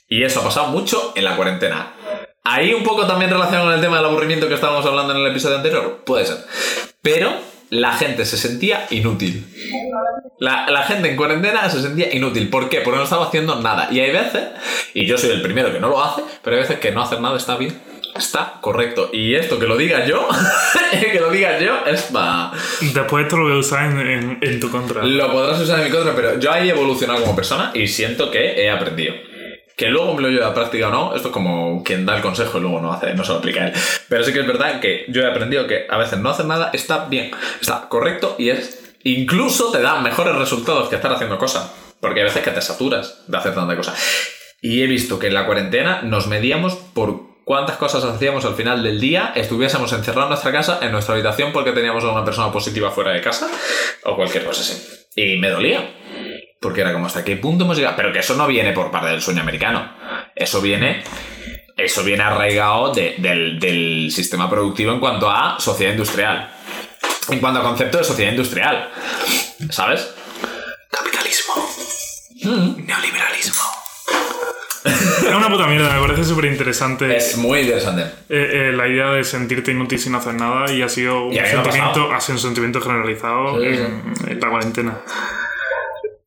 Y 0.08 0.24
eso 0.24 0.40
ha 0.40 0.44
pasado 0.44 0.66
mucho 0.66 1.12
en 1.14 1.24
la 1.24 1.36
cuarentena. 1.36 1.94
Ahí 2.42 2.74
un 2.74 2.82
poco 2.82 3.06
también 3.06 3.30
relacionado 3.30 3.66
con 3.66 3.74
el 3.74 3.80
tema 3.80 3.98
del 3.98 4.06
aburrimiento 4.06 4.48
que 4.48 4.54
estábamos 4.54 4.84
hablando 4.84 5.14
en 5.14 5.20
el 5.20 5.30
episodio 5.30 5.56
anterior, 5.56 6.02
puede 6.04 6.26
ser. 6.26 6.38
Pero 7.00 7.32
la 7.70 7.92
gente 7.92 8.26
se 8.26 8.36
sentía 8.36 8.86
inútil. 8.90 9.46
La, 10.40 10.68
la 10.68 10.82
gente 10.82 11.08
en 11.08 11.16
cuarentena 11.16 11.70
se 11.70 11.80
sentía 11.80 12.12
inútil. 12.12 12.50
¿Por 12.50 12.68
qué? 12.68 12.80
Porque 12.80 12.98
no 12.98 13.04
estaba 13.04 13.26
haciendo 13.26 13.54
nada. 13.60 13.88
Y 13.92 14.00
hay 14.00 14.10
veces, 14.10 14.48
y 14.94 15.06
yo 15.06 15.16
soy 15.16 15.30
el 15.30 15.42
primero 15.42 15.72
que 15.72 15.78
no 15.78 15.88
lo 15.88 16.02
hace, 16.02 16.22
pero 16.42 16.56
hay 16.56 16.62
veces 16.62 16.80
que 16.80 16.90
no 16.90 17.02
hacer 17.02 17.20
nada 17.20 17.36
está 17.36 17.56
bien. 17.56 17.91
Está 18.16 18.58
correcto. 18.60 19.10
Y 19.12 19.34
esto 19.34 19.58
que 19.58 19.66
lo 19.66 19.76
diga 19.76 20.04
yo, 20.06 20.28
que 21.12 21.18
lo 21.20 21.30
diga 21.30 21.58
yo, 21.58 21.84
es 21.86 22.02
para... 22.02 22.52
Después 22.80 23.24
esto 23.24 23.36
lo 23.38 23.44
voy 23.44 23.54
a 23.54 23.58
usar 23.58 23.84
en, 23.90 23.98
en- 24.00 24.38
en 24.40 24.60
tu 24.60 24.70
contra. 24.70 25.02
Lo 25.02 25.32
podrás 25.32 25.58
usar 25.60 25.78
en 25.80 25.86
mi 25.86 25.90
contra, 25.90 26.14
pero 26.14 26.38
yo 26.38 26.52
ahí 26.52 26.68
he 26.68 26.72
evolucionado 26.72 27.20
como 27.20 27.34
persona 27.34 27.70
y 27.74 27.88
siento 27.88 28.30
que 28.30 28.62
he 28.62 28.70
aprendido. 28.70 29.14
Que 29.76 29.88
luego 29.88 30.14
me 30.14 30.22
lo 30.22 30.28
llevo 30.28 30.44
a 30.46 30.54
práctica 30.54 30.88
o 30.88 30.90
no, 30.90 31.16
esto 31.16 31.28
es 31.28 31.32
como 31.32 31.82
quien 31.82 32.04
da 32.04 32.14
el 32.16 32.22
consejo 32.22 32.58
y 32.58 32.60
luego 32.60 32.80
no 32.80 32.92
hace, 32.92 33.14
no 33.14 33.24
se 33.24 33.32
lo 33.32 33.38
aplica 33.38 33.66
él. 33.68 33.72
Pero 34.08 34.22
sí 34.22 34.32
que 34.32 34.40
es 34.40 34.46
verdad 34.46 34.80
que 34.80 35.06
yo 35.08 35.22
he 35.22 35.26
aprendido 35.26 35.66
que 35.66 35.86
a 35.88 35.96
veces 35.96 36.18
no 36.18 36.28
hacer 36.30 36.44
nada 36.46 36.70
está 36.74 37.06
bien, 37.06 37.30
está 37.60 37.88
correcto 37.88 38.36
y 38.38 38.50
es. 38.50 38.78
Incluso 39.04 39.72
te 39.72 39.80
da 39.80 39.98
mejores 40.00 40.36
resultados 40.36 40.88
que 40.88 40.96
estar 40.96 41.12
haciendo 41.12 41.38
cosas. 41.38 41.72
Porque 41.98 42.20
hay 42.20 42.24
veces 42.26 42.42
que 42.42 42.50
te 42.50 42.60
saturas 42.60 43.22
de 43.26 43.36
hacer 43.38 43.54
tanta 43.54 43.74
cosa. 43.76 43.94
Y 44.60 44.82
he 44.82 44.86
visto 44.86 45.18
que 45.18 45.28
en 45.28 45.34
la 45.34 45.46
cuarentena 45.46 46.02
nos 46.02 46.26
medíamos 46.28 46.74
por 46.74 47.31
cuántas 47.44 47.76
cosas 47.76 48.04
hacíamos 48.04 48.44
al 48.44 48.54
final 48.54 48.82
del 48.82 49.00
día, 49.00 49.32
estuviésemos 49.34 49.92
encerrados 49.92 50.24
en 50.26 50.30
nuestra 50.30 50.52
casa, 50.52 50.78
en 50.82 50.92
nuestra 50.92 51.14
habitación, 51.14 51.52
porque 51.52 51.72
teníamos 51.72 52.04
a 52.04 52.10
una 52.12 52.24
persona 52.24 52.52
positiva 52.52 52.90
fuera 52.90 53.12
de 53.12 53.20
casa, 53.20 53.48
o 54.04 54.16
cualquier 54.16 54.44
cosa 54.44 54.60
así. 54.62 54.82
Y 55.16 55.36
me 55.38 55.50
dolía. 55.50 55.94
Porque 56.60 56.80
era 56.82 56.92
como, 56.92 57.06
¿hasta 57.06 57.24
qué 57.24 57.36
punto 57.36 57.64
hemos 57.64 57.76
llegado? 57.76 57.96
Pero 57.96 58.12
que 58.12 58.20
eso 58.20 58.34
no 58.36 58.46
viene 58.46 58.72
por 58.72 58.90
parte 58.92 59.08
del 59.08 59.20
sueño 59.20 59.40
americano. 59.42 59.92
Eso 60.36 60.60
viene. 60.60 61.02
Eso 61.76 62.04
viene 62.04 62.22
arraigado 62.22 62.92
de- 62.92 63.16
del, 63.18 63.58
del 63.58 64.10
sistema 64.12 64.48
productivo 64.48 64.92
en 64.92 65.00
cuanto 65.00 65.28
a 65.28 65.58
sociedad 65.58 65.90
industrial. 65.92 66.52
En 67.30 67.40
cuanto 67.40 67.58
a 67.60 67.62
concepto 67.64 67.98
de 67.98 68.04
sociedad 68.04 68.30
industrial. 68.30 68.90
¿Sabes? 69.70 70.14
Capitalismo. 70.90 71.54
Neoliberalismo. 72.44 73.62
Es 75.28 75.34
una 75.34 75.48
puta 75.48 75.66
mierda, 75.66 75.94
me 75.94 76.00
parece 76.06 76.24
súper 76.24 76.46
interesante. 76.46 77.16
Es 77.16 77.36
muy 77.36 77.60
interesante. 77.60 78.02
Eh, 78.28 78.68
eh, 78.70 78.72
la 78.74 78.88
idea 78.88 79.10
de 79.12 79.24
sentirte 79.24 79.70
inútil 79.72 79.98
sin 79.98 80.14
hacer 80.14 80.34
nada 80.34 80.70
y 80.72 80.82
ha 80.82 80.88
sido 80.88 81.26
un 81.26 81.34
sentimiento, 81.62 82.12
ha 82.12 82.20
sido 82.20 82.36
un 82.36 82.42
sentimiento 82.42 82.80
generalizado 82.80 83.60
Sí, 83.60 83.66
en, 83.66 84.02
en 84.28 84.40
la 84.40 84.50
cuarentena. 84.50 84.98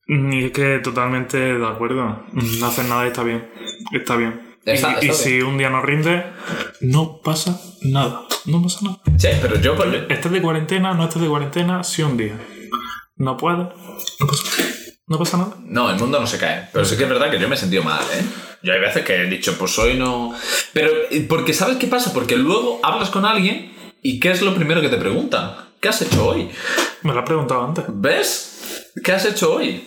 Y 0.07 0.45
es 0.45 0.51
que 0.51 0.79
totalmente 0.79 1.37
de 1.37 1.67
acuerdo. 1.67 2.23
No 2.31 2.65
hacer 2.67 2.85
nada 2.85 3.05
está 3.07 3.23
bien. 3.23 3.49
Está 3.91 4.15
bien. 4.15 4.55
Está- 4.65 4.91
y 4.93 4.93
está 4.93 5.05
y 5.05 5.11
si 5.13 5.41
un 5.41 5.57
día 5.57 5.69
no 5.69 5.81
rinde, 5.81 6.23
no 6.81 7.21
pasa 7.23 7.59
nada. 7.83 8.21
No 8.45 8.61
pasa 8.63 8.79
nada. 8.83 8.97
Sí, 9.17 9.27
pero 9.41 9.59
yo. 9.59 9.75
pues, 9.75 9.89
Estés 10.09 10.31
de 10.31 10.41
cuarentena, 10.41 10.93
no 10.93 11.03
estés 11.05 11.21
de 11.21 11.27
cuarentena, 11.27 11.83
si 11.83 12.01
un 12.03 12.17
día 12.17 12.35
no 13.17 13.37
puedes, 13.37 13.59
no 14.19 14.27
pasa 14.27 14.43
nada. 14.59 14.74
No 15.07 15.19
pasa 15.19 15.37
nada. 15.37 15.55
No, 15.63 15.89
el 15.91 15.97
mundo 15.99 16.19
no 16.19 16.25
se 16.27 16.37
cae. 16.39 16.67
Pero 16.73 16.83
sí 16.85 16.97
que 16.97 17.03
es 17.03 17.09
verdad 17.09 17.29
que 17.29 17.39
yo 17.39 17.47
me 17.47 17.55
he 17.55 17.57
sentido 17.57 17.83
mal, 17.83 18.01
¿eh? 18.13 18.23
Yo 18.63 18.73
hay 18.73 18.79
veces 18.79 19.03
que 19.05 19.15
he 19.15 19.25
dicho, 19.25 19.55
pues 19.57 19.77
hoy 19.77 19.95
no. 19.95 20.33
Pero, 20.73 20.91
porque 21.29 21.53
¿sabes 21.53 21.77
qué 21.77 21.85
pasa? 21.87 22.11
Porque 22.13 22.35
luego 22.35 22.79
hablas 22.81 23.11
con 23.11 23.23
alguien 23.25 23.71
y 24.01 24.19
¿qué 24.19 24.31
es 24.31 24.41
lo 24.41 24.55
primero 24.55 24.81
que 24.81 24.89
te 24.89 24.97
preguntan? 24.97 25.55
¿Qué 25.79 25.89
has 25.89 26.01
hecho 26.01 26.25
hoy? 26.27 26.49
Me 27.03 27.13
lo 27.13 27.19
he 27.19 27.23
preguntado 27.23 27.63
antes. 27.63 27.85
¿Ves? 27.87 28.91
¿Qué 29.03 29.11
has 29.11 29.25
hecho 29.25 29.53
hoy? 29.53 29.83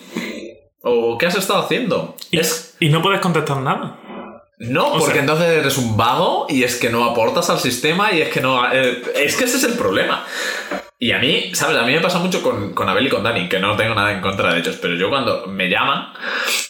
¿O 0.83 1.19
qué 1.19 1.27
has 1.27 1.35
estado 1.35 1.61
haciendo? 1.65 2.15
Y, 2.31 2.39
Es. 2.39 2.77
y 2.79 2.89
no 2.89 3.03
puedes 3.03 3.21
contestar 3.21 3.57
nada. 3.61 3.99
No, 4.61 4.89
O 4.89 4.99
porque 4.99 5.13
sea- 5.15 5.21
entonces 5.23 5.47
eres 5.47 5.79
un 5.79 5.97
vago 5.97 6.47
y 6.49 6.65
es 6.65 6.77
que 6.77 6.91
no 6.91 7.05
aportas 7.05 7.49
al 7.51 7.59
sistema 7.61 8.13
y 8.13 8.21
es 8.23 8.29
que 8.29 8.41
no. 8.41 8.71
eh, 8.73 9.03
es 9.17 9.37
que 9.37 9.45
ese 9.45 9.57
es 9.59 9.65
el 9.65 9.75
problema. 9.75 10.25
Y 11.01 11.13
a 11.13 11.19
mí, 11.21 11.53
¿sabes? 11.55 11.77
A 11.79 11.85
mí 11.85 11.93
me 11.93 12.01
pasa 12.01 12.19
mucho 12.19 12.43
con, 12.43 12.75
con 12.75 12.89
Abel 12.89 13.07
y 13.07 13.09
con 13.09 13.23
Dani, 13.23 13.49
que 13.49 13.61
no 13.61 13.77
tengo 13.77 13.95
nada 13.95 14.13
en 14.13 14.21
contra 14.21 14.53
de 14.53 14.59
ellos, 14.59 14.79
pero 14.83 14.95
yo 14.97 15.09
cuando 15.09 15.47
me 15.47 15.69
llaman, 15.69 16.09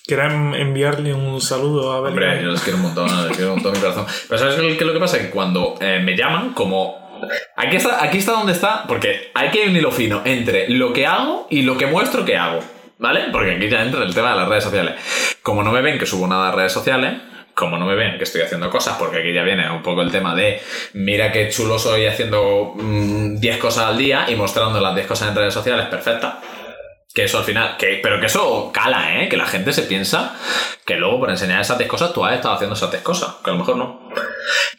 ¿Quieres 0.06 0.30
enviarle 0.32 1.14
un 1.14 1.40
saludo 1.40 1.92
a 1.92 2.00
Belén? 2.02 2.18
Hombre, 2.30 2.42
yo 2.44 2.50
les 2.50 2.60
quiero 2.60 2.76
un 2.76 2.82
montón, 2.82 3.06
les 3.26 3.34
quiero 3.36 3.52
un 3.54 3.62
montón 3.62 3.72
mi 3.72 3.78
corazón. 3.78 4.04
Pero 4.28 4.38
¿sabes 4.38 4.56
qué 4.56 4.72
es 4.74 4.82
lo 4.82 4.92
que 4.92 5.00
pasa? 5.00 5.18
Que 5.18 5.30
cuando 5.30 5.76
eh, 5.80 6.00
me 6.04 6.14
llaman, 6.14 6.52
como... 6.52 7.08
Aquí 7.56 7.76
está, 7.76 8.04
aquí 8.04 8.18
está 8.18 8.32
donde 8.32 8.52
está, 8.52 8.84
porque 8.86 9.30
hay 9.34 9.50
que 9.50 9.62
hay 9.62 9.68
un 9.70 9.76
hilo 9.76 9.90
fino 9.90 10.20
entre 10.26 10.68
lo 10.68 10.92
que 10.92 11.06
hago 11.06 11.46
y 11.50 11.62
lo 11.62 11.76
que 11.78 11.86
muestro 11.86 12.24
que 12.26 12.36
hago. 12.36 12.60
¿Vale? 12.98 13.26
Porque 13.32 13.52
aquí 13.52 13.68
ya 13.68 13.82
entra 13.82 14.02
el 14.02 14.12
tema 14.14 14.30
de 14.32 14.36
las 14.36 14.48
redes 14.48 14.64
sociales. 14.64 14.94
Como 15.42 15.62
no 15.62 15.72
me 15.72 15.80
ven 15.82 15.98
que 15.98 16.04
subo 16.06 16.26
nada 16.26 16.48
a 16.48 16.52
redes 16.52 16.72
sociales, 16.72 17.14
como 17.58 17.76
no 17.76 17.86
me 17.86 17.96
ven 17.96 18.16
que 18.18 18.22
estoy 18.24 18.42
haciendo 18.42 18.70
cosas, 18.70 18.96
porque 18.98 19.18
aquí 19.18 19.32
ya 19.32 19.42
viene 19.42 19.68
un 19.68 19.82
poco 19.82 20.02
el 20.02 20.12
tema 20.12 20.32
de 20.36 20.60
mira 20.92 21.32
qué 21.32 21.48
chulo 21.48 21.76
soy 21.76 22.06
haciendo 22.06 22.72
mm, 22.76 23.40
10 23.40 23.58
cosas 23.58 23.86
al 23.86 23.98
día 23.98 24.26
y 24.28 24.36
mostrando 24.36 24.80
las 24.80 24.94
10 24.94 25.08
cosas 25.08 25.30
en 25.30 25.34
redes 25.34 25.54
sociales, 25.54 25.86
perfecta. 25.86 26.40
Que 27.12 27.24
eso 27.24 27.38
al 27.38 27.44
final, 27.44 27.76
que, 27.76 27.98
pero 28.00 28.20
que 28.20 28.26
eso 28.26 28.70
cala, 28.72 29.20
¿eh? 29.20 29.28
Que 29.28 29.36
la 29.36 29.46
gente 29.46 29.72
se 29.72 29.82
piensa 29.82 30.36
que 30.86 30.94
luego 30.94 31.18
por 31.18 31.30
enseñar 31.30 31.60
esas 31.60 31.78
10 31.78 31.90
cosas 31.90 32.12
tú 32.12 32.24
has 32.24 32.34
estado 32.34 32.54
haciendo 32.54 32.76
esas 32.76 32.92
10 32.92 33.02
cosas, 33.02 33.34
que 33.42 33.50
a 33.50 33.54
lo 33.54 33.58
mejor 33.58 33.76
no. 33.76 34.08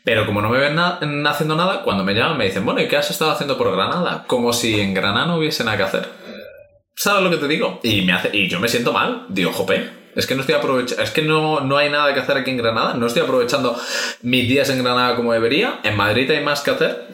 Pero 0.05 0.25
como 0.25 0.41
no 0.41 0.49
me 0.49 0.59
ven 0.59 0.75
na- 0.75 0.99
haciendo 1.29 1.55
nada, 1.57 1.83
cuando 1.83 2.05
me 2.05 2.13
llaman 2.13 2.37
me 2.37 2.45
dicen, 2.45 2.63
bueno, 2.63 2.79
¿y 2.81 2.87
qué 2.87 2.95
has 2.95 3.11
estado 3.11 3.31
haciendo 3.31 3.57
por 3.57 3.75
Granada? 3.75 4.23
Como 4.25 4.53
si 4.53 4.79
en 4.79 4.93
Granada 4.93 5.25
no 5.25 5.35
hubiese 5.35 5.65
nada 5.65 5.75
que 5.75 5.83
hacer. 5.83 6.07
¿Sabes 6.95 7.23
lo 7.23 7.29
que 7.29 7.37
te 7.37 7.47
digo? 7.49 7.81
Y, 7.83 8.03
me 8.03 8.13
hace, 8.13 8.29
y 8.31 8.47
yo 8.47 8.59
me 8.61 8.69
siento 8.69 8.93
mal. 8.93 9.25
Digo, 9.29 9.51
jope, 9.51 9.98
es 10.15 10.25
que 10.25 10.35
no 10.35 10.41
estoy 10.41 10.55
aprovechando, 10.55 11.03
es 11.03 11.11
que 11.11 11.21
no, 11.21 11.61
no 11.61 11.77
hay 11.77 11.89
nada 11.89 12.13
que 12.13 12.19
hacer 12.19 12.37
aquí 12.37 12.51
en 12.51 12.57
Granada. 12.57 12.93
No 12.93 13.07
estoy 13.07 13.23
aprovechando 13.23 13.79
mis 14.21 14.47
días 14.47 14.69
en 14.69 14.83
Granada 14.83 15.15
como 15.15 15.33
debería. 15.33 15.79
En 15.83 15.95
Madrid 15.95 16.29
hay 16.31 16.43
más 16.43 16.61
que 16.61 16.71
hacer. 16.71 17.07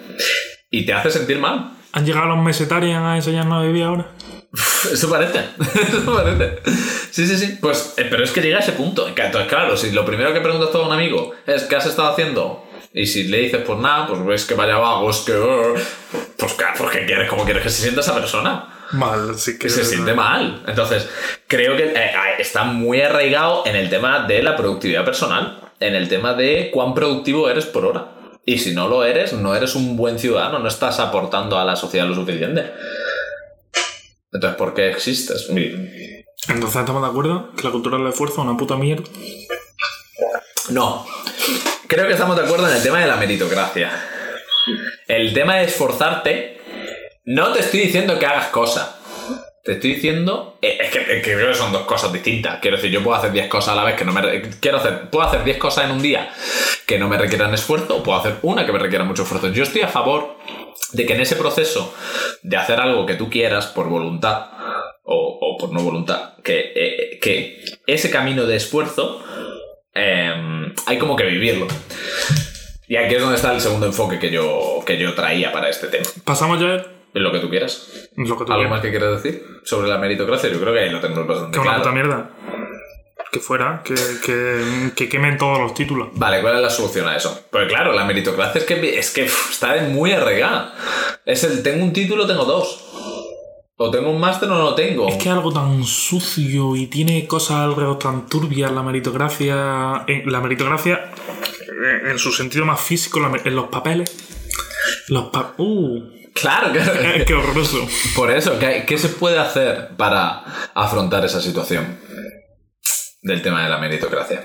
Y 0.71 0.85
te 0.85 0.93
hace 0.93 1.11
sentir 1.11 1.39
mal. 1.39 1.71
¿Han 1.93 2.05
llegado 2.05 2.25
los 2.27 2.43
mesetarians 2.43 3.03
a 3.03 3.15
enseñarnos 3.15 3.63
a 3.63 3.65
vivir 3.65 3.83
ahora? 3.83 4.07
Eso 4.91 5.09
parece. 5.09 5.39
Eso 5.87 6.13
parece. 6.13 6.59
Sí, 7.11 7.27
sí, 7.27 7.37
sí. 7.37 7.57
Pues, 7.61 7.93
eh, 7.97 8.07
pero 8.09 8.23
es 8.23 8.31
que 8.31 8.41
llega 8.41 8.57
a 8.57 8.61
ese 8.61 8.73
punto. 8.73 9.07
Entonces, 9.07 9.47
claro, 9.47 9.77
si 9.77 9.91
lo 9.91 10.05
primero 10.05 10.33
que 10.33 10.41
preguntas 10.41 10.71
tú 10.71 10.79
a 10.79 10.87
un 10.87 10.93
amigo 10.93 11.33
es 11.45 11.63
¿qué 11.63 11.75
has 11.75 11.85
estado 11.85 12.09
haciendo? 12.09 12.63
Y 12.93 13.05
si 13.07 13.27
le 13.27 13.39
dices, 13.39 13.61
pues 13.65 13.77
nada, 13.79 14.07
pues 14.07 14.25
ves 14.25 14.45
que 14.45 14.55
vaya 14.55 14.77
vago, 14.77 15.09
es 15.09 15.17
que. 15.17 15.33
uh, 15.33 15.75
Pues 16.37 16.53
claro, 16.53 16.73
pues 16.77 16.91
¿qué 16.91 17.05
quieres? 17.05 17.29
¿Cómo 17.29 17.43
quieres 17.43 17.63
que 17.63 17.69
se 17.69 17.81
sienta 17.81 18.01
esa 18.01 18.15
persona? 18.15 18.74
Mal, 18.91 19.37
sí 19.37 19.57
que... 19.57 19.69
Se 19.69 19.83
siente 19.83 20.13
mal. 20.13 20.63
Entonces, 20.67 21.09
creo 21.47 21.75
que 21.75 21.93
eh, 21.95 22.11
está 22.39 22.63
muy 22.63 23.01
arraigado 23.01 23.63
en 23.65 23.75
el 23.75 23.89
tema 23.89 24.25
de 24.27 24.43
la 24.43 24.55
productividad 24.55 25.03
personal. 25.03 25.59
En 25.79 25.95
el 25.95 26.07
tema 26.07 26.33
de 26.33 26.71
cuán 26.73 26.93
productivo 26.93 27.49
eres 27.49 27.65
por 27.65 27.85
hora. 27.85 28.11
Y 28.45 28.59
si 28.59 28.73
no 28.73 28.87
lo 28.87 29.03
eres, 29.03 29.33
no 29.33 29.55
eres 29.55 29.75
un 29.75 29.97
buen 29.97 30.19
ciudadano, 30.19 30.59
no 30.59 30.67
estás 30.67 30.99
aportando 30.99 31.57
a 31.57 31.65
la 31.65 31.75
sociedad 31.75 32.07
lo 32.07 32.13
suficiente. 32.13 32.71
Entonces, 34.31 34.57
¿por 34.57 34.73
qué 34.73 34.89
existes? 34.89 35.47
Entonces 35.49 36.79
estamos 36.79 37.01
de 37.01 37.07
acuerdo 37.07 37.51
que 37.55 37.63
la 37.63 37.71
cultura 37.71 37.97
del 37.97 38.07
esfuerzo 38.07 38.41
es 38.41 38.47
una 38.47 38.57
puta 38.57 38.75
mierda. 38.75 39.09
No. 40.69 41.05
Creo 41.87 42.07
que 42.07 42.13
estamos 42.13 42.35
de 42.35 42.43
acuerdo 42.43 42.67
en 42.69 42.75
el 42.75 42.83
tema 42.83 42.99
de 42.99 43.07
la 43.07 43.15
meritocracia. 43.15 43.91
El 45.07 45.33
tema 45.33 45.55
de 45.55 45.65
esforzarte. 45.65 46.54
No 47.25 47.51
te 47.53 47.59
estoy 47.61 47.81
diciendo 47.81 48.17
que 48.19 48.25
hagas 48.25 48.47
cosas. 48.47 48.95
Te 49.63 49.73
estoy 49.73 49.95
diciendo. 49.95 50.57
eh, 50.61 50.77
Es 50.81 50.91
que, 50.91 51.21
creo 51.21 51.47
que 51.49 51.55
son 51.55 51.71
dos 51.71 51.83
cosas 51.83 52.13
distintas. 52.13 52.59
Quiero 52.61 52.77
decir, 52.77 52.91
yo 52.91 53.03
puedo 53.03 53.17
hacer 53.17 53.31
10 53.31 53.47
cosas 53.47 53.73
a 53.73 53.75
la 53.75 53.83
vez 53.83 53.95
que 53.95 54.05
no 54.05 54.13
me. 54.13 54.41
Quiero 54.59 54.77
hacer. 54.77 55.09
Puedo 55.09 55.25
hacer 55.27 55.43
10 55.43 55.57
cosas 55.57 55.85
en 55.85 55.91
un 55.91 56.01
día 56.01 56.31
que 56.85 56.99
no 56.99 57.07
me 57.09 57.17
requieran 57.17 57.53
esfuerzo. 57.53 57.97
O 57.97 58.03
puedo 58.03 58.19
hacer 58.19 58.35
una 58.43 58.65
que 58.65 58.71
me 58.71 58.79
requiera 58.79 59.03
mucho 59.03 59.23
esfuerzo. 59.23 59.47
Yo 59.51 59.63
estoy 59.63 59.81
a 59.81 59.87
favor 59.87 60.37
de 60.93 61.05
que 61.05 61.13
en 61.15 61.21
ese 61.21 61.35
proceso 61.35 61.93
de 62.43 62.57
hacer 62.57 62.79
algo 62.79 63.05
que 63.07 63.15
tú 63.15 63.29
quieras 63.29 63.67
por 63.67 63.89
voluntad. 63.89 64.47
O, 65.03 65.39
o 65.41 65.57
por 65.57 65.71
no 65.73 65.81
voluntad. 65.81 66.33
Que, 66.43 66.71
eh, 66.75 67.19
que 67.19 67.63
ese 67.87 68.11
camino 68.11 68.45
de 68.45 68.55
esfuerzo. 68.57 69.23
eh, 69.95 70.31
hay 70.85 70.97
como 70.99 71.15
que 71.15 71.23
vivirlo. 71.25 71.67
Y 72.87 72.97
aquí 72.97 73.15
es 73.15 73.21
donde 73.21 73.35
está 73.37 73.51
el 73.51 73.61
segundo 73.61 73.87
enfoque 73.87 74.19
que 74.19 74.29
yo, 74.29 74.83
que 74.85 74.99
yo 74.99 75.15
traía 75.15 75.51
para 75.51 75.69
este 75.69 75.87
tema. 75.87 76.05
Pasamos 76.23 76.59
ya 76.59 76.85
Lo 77.15 77.31
que 77.31 77.39
tú 77.39 77.49
quieras. 77.49 78.09
lo 78.17 78.37
que 78.37 78.45
tú 78.45 78.51
¿Algo 78.51 78.55
quieras. 78.63 78.69
más 78.71 78.81
que 78.81 78.89
quieras 78.91 79.23
decir 79.23 79.43
sobre 79.63 79.87
la 79.87 79.97
meritocracia? 79.97 80.49
Yo 80.49 80.59
creo 80.59 80.73
que 80.73 80.79
ahí 80.81 80.89
lo 80.89 80.99
tenemos 80.99 81.25
bastante 81.25 81.51
Que 81.53 81.59
una 81.59 81.69
claro. 81.71 81.83
puta 81.83 81.93
mierda. 81.93 82.29
Que 83.31 83.39
fuera, 83.39 83.81
que, 83.83 83.95
que, 84.25 84.91
que 84.95 85.09
quemen 85.09 85.37
todos 85.37 85.59
los 85.59 85.73
títulos. 85.73 86.09
Vale, 86.13 86.41
¿cuál 86.41 86.55
es 86.57 86.61
la 86.61 86.69
solución 86.69 87.07
a 87.07 87.15
eso? 87.17 87.47
Pues 87.51 87.67
claro, 87.67 87.91
la 87.93 88.05
meritocracia 88.05 88.59
es 88.59 88.65
que, 88.65 88.97
es 88.99 89.11
que 89.11 89.23
está 89.25 89.75
muy 89.89 90.11
arraigada. 90.11 90.73
Es 91.25 91.43
el 91.43 91.61
tengo 91.63 91.83
un 91.83 91.91
título, 91.93 92.25
tengo 92.27 92.45
dos. 92.45 92.81
O 93.77 93.91
tengo 93.91 94.09
un 94.09 94.21
máster 94.21 94.49
o 94.49 94.53
no 94.55 94.63
lo 94.63 94.75
tengo. 94.75 95.09
Es 95.09 95.15
que 95.21 95.29
algo 95.29 95.51
tan 95.51 95.83
sucio 95.83 96.75
y 96.77 96.87
tiene 96.87 97.27
cosas 97.27 97.57
alrededor 97.57 97.99
tan 97.99 98.25
turbias, 98.27 98.71
la 98.71 98.83
meritocracia. 98.83 100.03
En, 100.07 100.31
la 100.31 100.39
meritocracia, 100.39 101.11
eh, 101.61 102.09
en 102.11 102.17
su 102.19 102.31
sentido 102.31 102.65
más 102.65 102.79
físico, 102.79 103.19
la 103.19 103.27
me- 103.29 103.41
en 103.43 103.53
los 103.55 103.67
papeles. 103.67 104.15
Los 105.09 105.25
pa 105.25 105.53
¡Uh! 105.57 106.01
Claro, 106.35 106.71
que, 106.73 107.23
¡Qué 107.25 107.33
horroroso! 107.33 107.87
por 108.15 108.29
eso, 108.31 108.59
¿qué, 108.59 108.83
qué 108.85 108.97
se 108.97 109.09
puede 109.09 109.39
hacer 109.39 109.89
para 109.97 110.43
afrontar 110.73 111.23
esa 111.25 111.41
situación 111.41 111.97
del 113.21 113.41
tema 113.41 113.63
de 113.63 113.69
la 113.69 113.77
meritocracia? 113.77 114.43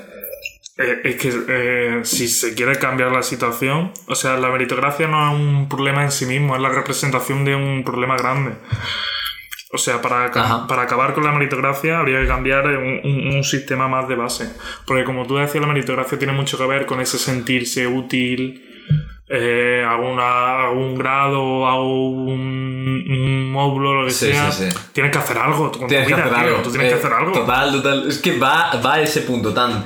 Eh, 0.78 1.00
es 1.04 1.16
que 1.16 1.32
eh, 1.48 2.00
si 2.04 2.28
se 2.28 2.54
quiere 2.54 2.78
cambiar 2.78 3.10
la 3.12 3.22
situación, 3.22 3.92
o 4.06 4.14
sea, 4.14 4.36
la 4.36 4.48
meritocracia 4.50 5.08
no 5.08 5.28
es 5.34 5.38
un 5.40 5.68
problema 5.68 6.04
en 6.04 6.12
sí 6.12 6.26
mismo, 6.26 6.54
es 6.54 6.62
la 6.62 6.68
representación 6.70 7.44
de 7.44 7.54
un 7.56 7.82
problema 7.84 8.16
grande. 8.16 8.52
O 9.72 9.78
sea, 9.78 10.00
para, 10.00 10.30
para 10.66 10.82
acabar 10.82 11.12
con 11.14 11.24
la 11.24 11.32
meritocracia 11.32 11.98
habría 11.98 12.20
que 12.20 12.26
cambiar 12.26 12.66
un, 12.68 13.00
un- 13.04 13.34
un 13.36 13.44
sistema 13.44 13.86
más 13.88 14.08
de 14.08 14.14
base. 14.16 14.50
Porque 14.86 15.04
como 15.04 15.26
tú 15.26 15.36
decías, 15.36 15.60
la 15.60 15.68
meritocracia 15.72 16.18
tiene 16.18 16.32
mucho 16.32 16.56
que 16.58 16.66
ver 16.66 16.86
con 16.86 17.00
ese 17.00 17.18
sentirse 17.18 17.86
útil, 17.86 18.69
eh, 19.32 19.84
una- 20.02 20.70
un 20.70 20.96
grado, 20.96 21.66
a 21.66 21.80
un, 21.80 22.28
un 23.08 23.52
módulo, 23.52 24.00
lo 24.02 24.06
que 24.06 24.12
Sí, 24.12 24.32
sea. 24.32 24.50
sí, 24.50 24.68
sí. 24.70 24.78
Tienes 24.92 25.12
que 25.12 25.18
hacer 25.18 25.38
algo 25.38 25.70
Tienes 25.70 26.08
que 26.08 26.14
vida, 26.14 26.24
hacer 26.24 26.28
tío. 26.38 26.38
algo. 26.48 26.62
Tú 26.62 26.70
tienes 26.70 26.88
que 26.88 26.94
Eh, 26.94 26.98
hacer 26.98 27.12
algo. 27.12 27.32
Total, 27.32 27.72
total. 27.72 28.08
Es 28.08 28.18
que 28.18 28.38
va, 28.38 28.72
va 28.84 28.94
a 28.94 29.00
ese 29.02 29.20
punto 29.22 29.54
tan 29.54 29.84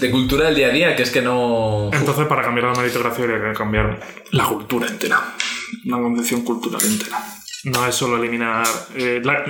de 0.00 0.10
cultura 0.10 0.46
del 0.46 0.54
día 0.56 0.66
a 0.66 0.70
día 0.70 0.96
que 0.96 1.02
es 1.04 1.10
que 1.10 1.22
no. 1.22 1.88
Entonces, 1.92 2.26
para 2.26 2.42
cambiar 2.42 2.66
la 2.66 2.74
meritocracia 2.74 3.24
habría 3.24 3.40
que 3.52 3.56
cambiar 3.56 4.00
la 4.32 4.44
cultura 4.44 4.86
entera. 4.88 5.20
Una 5.86 5.98
concepción 5.98 6.42
cultural 6.42 6.80
entera. 6.84 7.18
No 7.64 7.86
es 7.86 7.94
solo 7.94 8.16
eliminar. 8.16 8.66
eh, 8.96 9.20
la- 9.22 9.44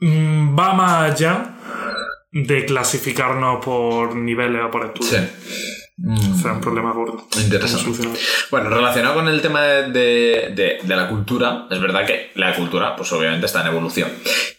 Mm, 0.00 0.58
va 0.58 0.74
más 0.74 1.10
allá 1.12 1.56
de 2.30 2.66
clasificarnos 2.66 3.64
por 3.64 4.14
niveles 4.14 4.60
o 4.62 4.70
por 4.70 4.84
estudios. 4.84 5.14
Sí. 5.14 5.85
O 6.04 6.38
sea, 6.42 6.52
un 6.52 6.60
problema 6.60 6.92
gordo. 6.92 7.26
Interesante. 7.40 7.90
Bueno, 8.50 8.68
relacionado 8.68 9.14
con 9.14 9.28
el 9.28 9.40
tema 9.40 9.62
de, 9.62 9.90
de- 9.92 10.52
de- 10.54 10.78
de 10.82 10.96
la 10.96 11.08
cultura, 11.08 11.66
es 11.70 11.80
verdad 11.80 12.04
que 12.06 12.32
la 12.34 12.54
cultura, 12.54 12.94
pues 12.96 13.10
obviamente 13.12 13.46
está 13.46 13.62
en 13.62 13.68
evolución. 13.68 14.10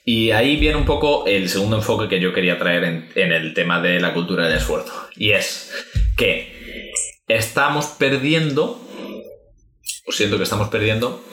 Y 0.03 0.31
ahí 0.31 0.55
viene 0.57 0.77
un 0.77 0.85
poco 0.85 1.25
el 1.27 1.47
segundo 1.49 1.75
enfoque 1.75 2.07
que 2.09 2.19
yo 2.19 2.33
quería 2.33 2.57
traer 2.57 2.83
en, 2.85 3.09
en 3.13 3.31
el 3.31 3.53
tema 3.53 3.79
de 3.81 3.99
la 3.99 4.13
cultura 4.15 4.47
del 4.47 4.57
esfuerzo. 4.57 4.91
Y 5.15 5.31
es 5.31 5.71
que 6.15 6.91
estamos 7.27 7.85
perdiendo, 7.85 8.81
o 10.07 10.11
siento 10.11 10.37
que 10.37 10.43
estamos 10.43 10.69
perdiendo, 10.69 11.23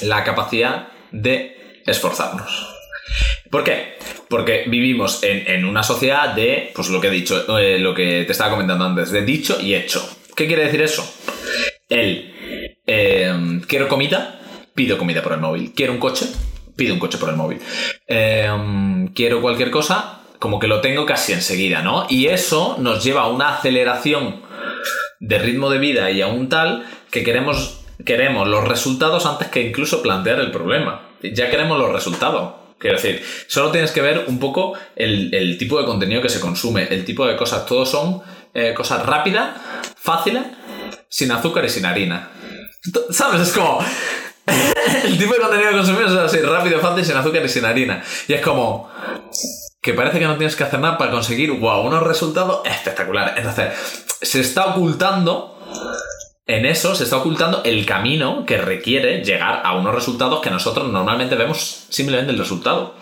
la 0.00 0.24
capacidad 0.24 0.88
de 1.10 1.82
esforzarnos. 1.84 2.68
¿Por 3.50 3.64
qué? 3.64 3.98
Porque 4.32 4.64
vivimos 4.66 5.22
en, 5.24 5.66
una 5.66 5.82
sociedad 5.82 6.34
de, 6.34 6.72
pues 6.74 6.88
lo 6.88 7.02
que 7.02 7.08
he 7.08 7.10
dicho, 7.10 7.58
eh, 7.58 7.78
lo 7.78 7.94
que 7.94 8.24
te 8.24 8.32
estaba 8.32 8.48
comentando 8.48 8.86
antes, 8.86 9.10
de 9.10 9.26
dicho 9.26 9.60
y 9.60 9.74
hecho. 9.74 10.02
¿Qué 10.34 10.46
quiere 10.46 10.64
decir 10.64 10.80
eso? 10.80 11.04
El 11.86 12.32
eh, 12.86 13.60
quiero 13.68 13.88
comida, 13.88 14.40
pido 14.74 14.96
comida 14.96 15.22
por 15.22 15.34
el 15.34 15.40
móvil. 15.40 15.74
Quiero 15.76 15.92
un 15.92 15.98
coche, 15.98 16.24
pido 16.74 16.94
un 16.94 16.98
coche 16.98 17.18
por 17.18 17.28
el 17.28 17.36
móvil. 17.36 17.58
Eh, 18.06 18.50
quiero 19.14 19.42
cualquier 19.42 19.70
cosa, 19.70 20.22
como 20.38 20.58
que 20.58 20.66
lo 20.66 20.80
tengo 20.80 21.04
casi 21.04 21.34
enseguida, 21.34 21.82
¿no? 21.82 22.06
Y 22.08 22.28
eso 22.28 22.76
nos 22.78 23.04
lleva 23.04 23.24
a 23.24 23.28
una 23.28 23.56
aceleración 23.56 24.40
de 25.20 25.38
ritmo 25.40 25.68
de 25.68 25.76
vida 25.76 26.10
y 26.10 26.22
a 26.22 26.28
un 26.28 26.48
tal 26.48 26.86
que 27.10 27.22
queremos, 27.22 27.84
queremos 28.06 28.48
los 28.48 28.66
resultados 28.66 29.26
antes 29.26 29.48
que 29.48 29.60
incluso 29.60 30.00
plantear 30.00 30.40
el 30.40 30.50
problema. 30.50 31.02
Ya 31.22 31.50
queremos 31.50 31.78
los 31.78 31.92
resultados. 31.92 32.61
Quiero 32.82 32.96
decir, 32.96 33.24
solo 33.46 33.70
tienes 33.70 33.92
que 33.92 34.00
ver 34.00 34.24
un 34.26 34.40
poco 34.40 34.72
el, 34.96 35.32
el 35.32 35.56
tipo 35.56 35.78
de 35.78 35.86
contenido 35.86 36.20
que 36.20 36.28
se 36.28 36.40
consume, 36.40 36.88
el 36.90 37.04
tipo 37.04 37.24
de 37.24 37.36
cosas. 37.36 37.64
Todos 37.64 37.88
son 37.88 38.22
eh, 38.52 38.74
cosas 38.74 39.06
rápidas, 39.06 39.56
fáciles, 39.94 40.42
sin 41.08 41.30
azúcar 41.30 41.64
y 41.64 41.68
sin 41.68 41.86
harina. 41.86 42.32
¿Sabes? 43.10 43.42
Es 43.42 43.52
como. 43.52 43.78
el 45.04 45.16
tipo 45.16 45.32
de 45.32 45.38
contenido 45.38 45.70
que 45.70 45.76
consumimos 45.76 46.10
es 46.10 46.18
así, 46.18 46.38
rápido, 46.40 46.80
fácil, 46.80 47.04
sin 47.04 47.16
azúcar 47.16 47.44
y 47.44 47.48
sin 47.48 47.64
harina. 47.64 48.02
Y 48.26 48.32
es 48.32 48.40
como. 48.40 48.90
Que 49.80 49.94
parece 49.94 50.18
que 50.18 50.26
no 50.26 50.36
tienes 50.36 50.56
que 50.56 50.64
hacer 50.64 50.80
nada 50.80 50.98
para 50.98 51.12
conseguir, 51.12 51.52
wow, 51.52 51.86
unos 51.86 52.02
resultados 52.02 52.66
espectaculares. 52.66 53.34
Entonces, 53.36 53.74
se 54.20 54.40
está 54.40 54.66
ocultando 54.66 55.56
en 56.46 56.66
eso 56.66 56.94
se 56.94 57.04
está 57.04 57.18
ocultando 57.18 57.62
el 57.64 57.86
camino 57.86 58.44
que 58.44 58.58
requiere 58.58 59.22
llegar 59.22 59.62
a 59.64 59.76
unos 59.76 59.94
resultados 59.94 60.40
que 60.40 60.50
nosotros 60.50 60.88
normalmente 60.88 61.36
vemos 61.36 61.86
simplemente 61.88 62.32
el 62.32 62.38
resultado. 62.38 62.96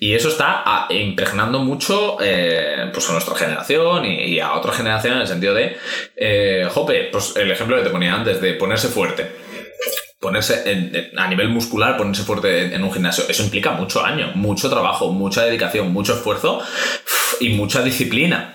Y 0.00 0.14
eso 0.14 0.28
está 0.28 0.62
ah, 0.66 0.88
impregnando 0.90 1.60
mucho 1.60 2.16
eh, 2.20 2.90
pues 2.92 3.08
a 3.08 3.12
nuestra 3.12 3.36
generación 3.36 4.04
y, 4.04 4.40
a 4.40 4.54
otra 4.54 4.72
generación 4.72 5.14
en 5.14 5.20
el 5.20 5.28
sentido 5.28 5.54
de, 5.54 5.76
eh, 6.16 6.66
jope, 6.68 7.08
pues 7.12 7.36
el 7.36 7.52
ejemplo 7.52 7.76
que 7.76 7.84
te 7.84 7.90
ponía 7.90 8.14
antes 8.14 8.40
de 8.40 8.54
ponerse 8.54 8.88
fuerte. 8.88 9.30
Ponerse 10.22 11.10
a 11.16 11.26
nivel 11.26 11.48
muscular, 11.48 11.96
ponerse 11.96 12.22
fuerte 12.22 12.72
en, 12.74 12.84
un 12.84 12.92
gimnasio, 12.92 13.24
eso 13.28 13.42
implica 13.42 13.72
mucho 13.72 14.04
año, 14.04 14.30
mucho 14.36 14.70
trabajo, 14.70 15.10
mucha 15.10 15.44
dedicación, 15.44 15.92
mucho 15.92 16.14
esfuerzo 16.14 16.60
y 17.40 17.48
mucha 17.50 17.82
disciplina. 17.82 18.54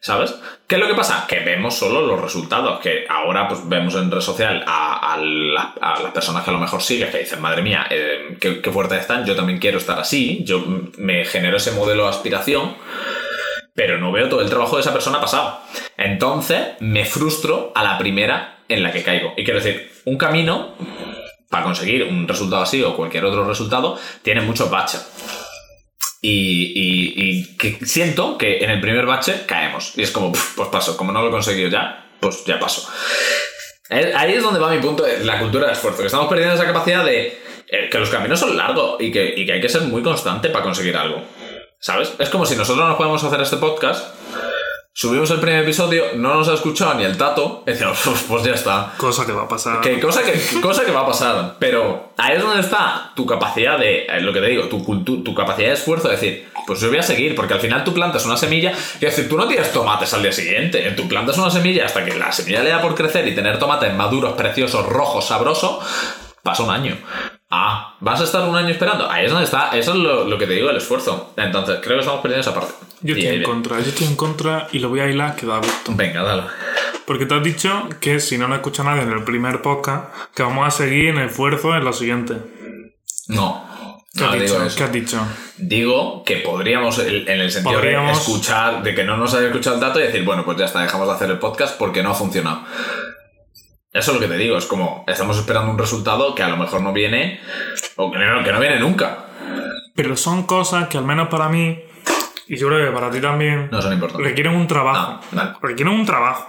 ¿Sabes? 0.00 0.34
¿Qué 0.66 0.74
es 0.74 0.80
lo 0.80 0.88
que 0.88 0.94
pasa? 0.94 1.24
Que 1.26 1.40
vemos 1.40 1.74
solo 1.74 2.02
los 2.02 2.20
resultados, 2.20 2.80
que 2.80 3.06
ahora 3.08 3.48
pues 3.48 3.66
vemos 3.68 3.94
en 3.94 4.10
red 4.10 4.20
social 4.20 4.62
a, 4.66 5.14
a 5.14 5.16
la- 5.16 5.74
a 5.80 6.00
las 6.02 6.12
personas 6.12 6.44
que 6.44 6.50
a 6.50 6.52
lo 6.52 6.58
mejor 6.58 6.82
sigues, 6.82 7.10
que 7.10 7.18
dicen, 7.20 7.40
madre 7.40 7.62
mía, 7.62 7.86
eh, 7.90 8.36
qué, 8.40 8.60
qué 8.60 8.70
fuertes 8.70 9.00
están, 9.00 9.24
yo 9.24 9.34
también 9.34 9.58
quiero 9.58 9.78
estar 9.78 9.98
así, 9.98 10.42
yo 10.44 10.64
me 10.98 11.24
genero 11.24 11.56
ese 11.56 11.72
modelo 11.72 12.04
de 12.04 12.10
aspiración, 12.10 12.74
pero 13.74 13.98
no 13.98 14.12
veo 14.12 14.28
todo 14.28 14.42
el 14.42 14.50
trabajo 14.50 14.76
de 14.76 14.82
esa 14.82 14.92
persona 14.92 15.20
pasado. 15.20 15.60
Entonces 15.96 16.60
me 16.80 17.04
frustro 17.04 17.72
a 17.74 17.82
la 17.84 17.96
primera 17.98 18.55
en 18.68 18.82
la 18.82 18.92
que 18.92 19.02
caigo. 19.02 19.32
Y 19.36 19.44
quiero 19.44 19.60
decir, 19.60 19.90
un 20.04 20.16
camino 20.16 20.74
para 21.50 21.64
conseguir 21.64 22.04
un 22.04 22.26
resultado 22.26 22.62
así 22.62 22.82
o 22.82 22.96
cualquier 22.96 23.24
otro 23.24 23.46
resultado 23.46 23.98
tiene 24.22 24.40
muchos 24.40 24.70
baches. 24.70 25.06
Y, 26.22 27.44
siento 27.84 28.36
que 28.36 28.58
en 28.58 28.70
el 28.70 28.80
primer 28.80 29.06
bache 29.06 29.44
caemos. 29.46 29.92
Y 29.96 30.02
es 30.02 30.10
como, 30.10 30.32
"Puf, 30.32 30.56
pues 30.56 30.68
paso, 30.68 30.96
como 30.96 31.12
no 31.12 31.22
lo 31.22 31.28
he 31.28 31.30
conseguido 31.30 31.68
ya, 31.68 32.10
pues 32.20 32.44
ya 32.44 32.58
paso. 32.58 32.88
Ahí 33.88 34.32
es 34.32 34.42
donde 34.42 34.58
va 34.58 34.70
mi 34.70 34.80
punto 34.80 35.04
de 35.04 35.24
la 35.24 35.38
cultura 35.38 35.66
del 35.66 35.76
esfuerzo, 35.76 36.00
que 36.00 36.06
estamos 36.06 36.26
perdiendo 36.28 36.56
esa 36.56 36.66
capacidad 36.66 37.04
de 37.04 37.38
eh, 37.68 37.88
que 37.90 37.98
los 37.98 38.10
caminos 38.10 38.40
son 38.40 38.56
largos 38.56 38.96
y 39.00 39.12
que, 39.12 39.34
y 39.36 39.46
que 39.46 39.52
hay 39.52 39.60
que 39.60 39.68
ser 39.68 39.82
muy 39.82 40.02
constante 40.02 40.50
para 40.50 40.64
conseguir 40.64 40.96
algo. 40.96 41.22
¿Sabes? 41.78 42.12
Es 42.18 42.28
como 42.30 42.46
si 42.46 42.56
nosotros 42.56 42.88
nos 42.88 42.96
podemos 42.96 43.22
hacer 43.22 43.40
este 43.40 43.58
podcast, 43.58 44.14
subimos 44.98 45.30
el 45.30 45.40
primer 45.40 45.62
episodio, 45.62 46.04
no 46.14 46.32
nos 46.36 46.48
ha 46.48 46.54
escuchado 46.54 46.94
ni 46.94 47.04
el 47.04 47.18
tato, 47.18 47.62
y 47.66 47.70
decimos, 47.72 48.06
"Uf, 48.06 48.22
pues 48.28 48.44
ya 48.44 48.52
está. 48.54 48.94
Cosa 48.96 49.26
que 49.26 49.32
va 49.32 49.42
a 49.42 49.48
pasar. 49.48 49.82
Que 49.82 50.00
cosa 50.00 50.22
que, 50.22 50.32
cosa 50.62 50.86
que 50.86 50.90
va 50.92 51.00
a 51.02 51.06
pasar. 51.06 51.56
Pero 51.58 52.12
ahí 52.16 52.36
es 52.36 52.42
donde 52.42 52.60
está 52.62 53.12
tu 53.14 53.26
capacidad 53.26 53.78
de, 53.78 54.06
eh, 54.06 54.20
lo 54.22 54.32
que 54.32 54.40
te 54.40 54.46
digo, 54.46 54.64
tu, 54.68 54.82
cultu- 54.82 55.22
tu 55.22 55.34
capacidad 55.34 55.68
de 55.68 55.74
esfuerzo 55.74 56.08
de 56.08 56.14
decir, 56.14 56.48
pues 56.66 56.80
yo 56.80 56.88
voy 56.88 56.96
a 56.96 57.02
seguir, 57.02 57.34
porque 57.34 57.52
al 57.52 57.60
final 57.60 57.84
tú 57.84 57.92
plantas 57.92 58.24
una 58.24 58.38
semilla, 58.38 58.72
y 58.98 59.04
decir, 59.04 59.28
tú 59.28 59.36
no 59.36 59.46
tienes 59.46 59.70
tomates 59.70 60.14
al 60.14 60.22
día 60.22 60.32
siguiente, 60.32 60.80
tú 60.96 61.06
plantas 61.06 61.36
una 61.36 61.50
semilla 61.50 61.84
hasta 61.84 62.02
que 62.02 62.14
la 62.14 62.32
semilla 62.32 62.62
le 62.62 62.70
da 62.70 62.80
por 62.80 62.94
crecer 62.94 63.28
y 63.28 63.34
tener 63.34 63.58
tomates 63.58 63.92
maduros, 63.94 64.32
preciosos, 64.32 64.86
rojos, 64.86 65.26
sabrosos, 65.26 65.76
pasa 66.42 66.62
un 66.62 66.70
año. 66.70 66.96
Ah, 67.50 67.96
¿vas 68.00 68.20
a 68.22 68.24
estar 68.24 68.48
un 68.48 68.56
año 68.56 68.70
esperando? 68.70 69.08
Ahí 69.10 69.26
es 69.26 69.30
donde 69.30 69.44
está, 69.44 69.70
eso 69.76 69.90
es 69.92 69.98
lo, 69.98 70.24
lo 70.24 70.38
que 70.38 70.46
te 70.46 70.54
digo, 70.54 70.70
el 70.70 70.76
esfuerzo. 70.78 71.32
Entonces, 71.36 71.80
creo 71.82 71.96
que 71.96 72.00
estamos 72.00 72.22
perdiendo 72.22 72.40
esa 72.40 72.58
parte. 72.58 72.72
Yo 73.02 73.14
estoy 73.14 73.36
en 73.36 73.42
contra, 73.42 73.78
yo 73.80 73.88
estoy 73.88 74.06
en 74.06 74.16
contra 74.16 74.68
y 74.72 74.78
lo 74.78 74.88
voy 74.88 75.00
a 75.00 75.08
hilar 75.08 75.36
que 75.36 75.46
da 75.46 75.58
gusto. 75.58 75.92
Venga, 75.94 76.22
dale. 76.22 76.44
Porque 77.06 77.26
te 77.26 77.34
has 77.34 77.42
dicho 77.44 77.88
que 78.00 78.20
si 78.20 78.38
no 78.38 78.48
lo 78.48 78.54
escucha 78.54 78.82
nadie 78.82 79.02
en 79.02 79.12
el 79.12 79.22
primer 79.22 79.62
podcast, 79.62 80.06
que 80.34 80.42
vamos 80.42 80.66
a 80.66 80.70
seguir 80.70 81.08
en 81.10 81.18
esfuerzo 81.18 81.76
en 81.76 81.84
lo 81.84 81.92
siguiente. 81.92 82.34
No. 83.28 83.64
¿Qué, 84.14 84.20
No 84.22 84.26
has, 84.28 84.32
digo 84.34 84.44
dicho? 84.44 84.64
eso. 84.66 84.76
¿Qué 84.78 84.84
has 84.84 84.92
dicho? 84.92 85.20
Digo 85.58 86.24
que 86.24 86.36
podríamos, 86.38 86.98
en 86.98 87.28
el 87.28 87.50
sentido 87.50 87.74
Podríamos- 87.78 88.12
de 88.16 88.22
escuchar, 88.22 88.82
de 88.82 88.94
que 88.94 89.04
no 89.04 89.16
nos 89.18 89.34
haya 89.34 89.48
escuchado 89.48 89.74
el 89.76 89.80
dato 89.82 90.00
y 90.00 90.04
decir, 90.04 90.24
bueno, 90.24 90.44
pues 90.44 90.56
ya 90.58 90.64
está, 90.64 90.80
dejamos 90.82 91.06
de 91.06 91.14
hacer 91.14 91.30
el 91.30 91.38
podcast 91.38 91.78
porque 91.78 92.02
no 92.02 92.10
ha 92.10 92.14
funcionado. 92.14 92.62
Eso 93.92 94.10
es 94.12 94.14
lo 94.14 94.20
que 94.20 94.28
te 94.32 94.38
digo, 94.38 94.56
es 94.58 94.66
como, 94.66 95.04
estamos 95.06 95.38
esperando 95.38 95.70
un 95.70 95.78
resultado 95.78 96.34
que 96.34 96.42
a 96.42 96.48
lo 96.48 96.56
mejor 96.56 96.82
no 96.82 96.92
viene, 96.92 97.40
o 97.96 98.10
que 98.10 98.18
no, 98.18 98.42
que 98.44 98.52
no 98.52 98.60
viene 98.60 98.78
nunca. 98.80 99.26
Pero 99.94 100.16
son 100.16 100.42
cosas 100.44 100.88
que 100.88 100.98
al 100.98 101.04
menos 101.04 101.28
para 101.28 101.48
mí, 101.48 101.78
y 102.48 102.56
yo 102.56 102.68
creo 102.68 102.86
que 102.86 102.92
para 102.92 103.10
ti 103.10 103.20
también, 103.20 103.68
No 103.70 103.80
son 103.82 103.92
importantes. 103.94 104.26
requieren 104.26 104.54
un 104.54 104.66
trabajo. 104.66 105.20
No, 105.32 105.38
vale. 105.42 105.52
Requieren 105.62 105.94
un 105.94 106.06
trabajo. 106.06 106.46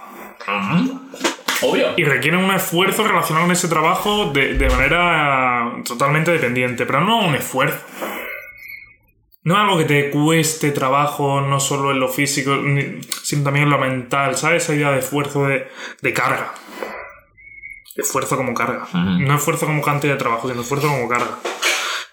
Obvio. 1.62 1.88
Y 1.96 2.04
requieren 2.04 2.40
un 2.44 2.50
esfuerzo 2.52 3.06
relacionado 3.06 3.46
con 3.46 3.52
ese 3.52 3.68
trabajo 3.68 4.30
de, 4.32 4.54
de 4.54 4.70
manera 4.70 5.72
totalmente 5.84 6.30
dependiente, 6.30 6.86
pero 6.86 7.00
no 7.00 7.20
un 7.26 7.34
esfuerzo. 7.34 7.84
No 9.42 9.54
es 9.54 9.60
algo 9.60 9.78
que 9.78 9.84
te 9.84 10.10
cueste 10.10 10.70
trabajo, 10.72 11.40
no 11.40 11.58
solo 11.58 11.90
en 11.90 12.00
lo 12.00 12.08
físico, 12.08 12.54
sino 13.22 13.44
también 13.44 13.64
en 13.64 13.70
lo 13.70 13.78
mental, 13.78 14.36
¿sabes? 14.36 14.64
Esa 14.64 14.74
idea 14.74 14.90
de 14.92 14.98
esfuerzo 14.98 15.46
de, 15.46 15.68
de 16.02 16.12
carga. 16.12 16.52
Esfuerzo 17.96 18.36
como 18.36 18.54
carga. 18.54 18.86
No 18.92 19.34
esfuerzo 19.34 19.66
como 19.66 19.82
cantidad 19.82 20.12
de 20.12 20.18
trabajo, 20.18 20.48
sino 20.48 20.60
esfuerzo 20.60 20.88
como 20.88 21.08
carga. 21.08 21.38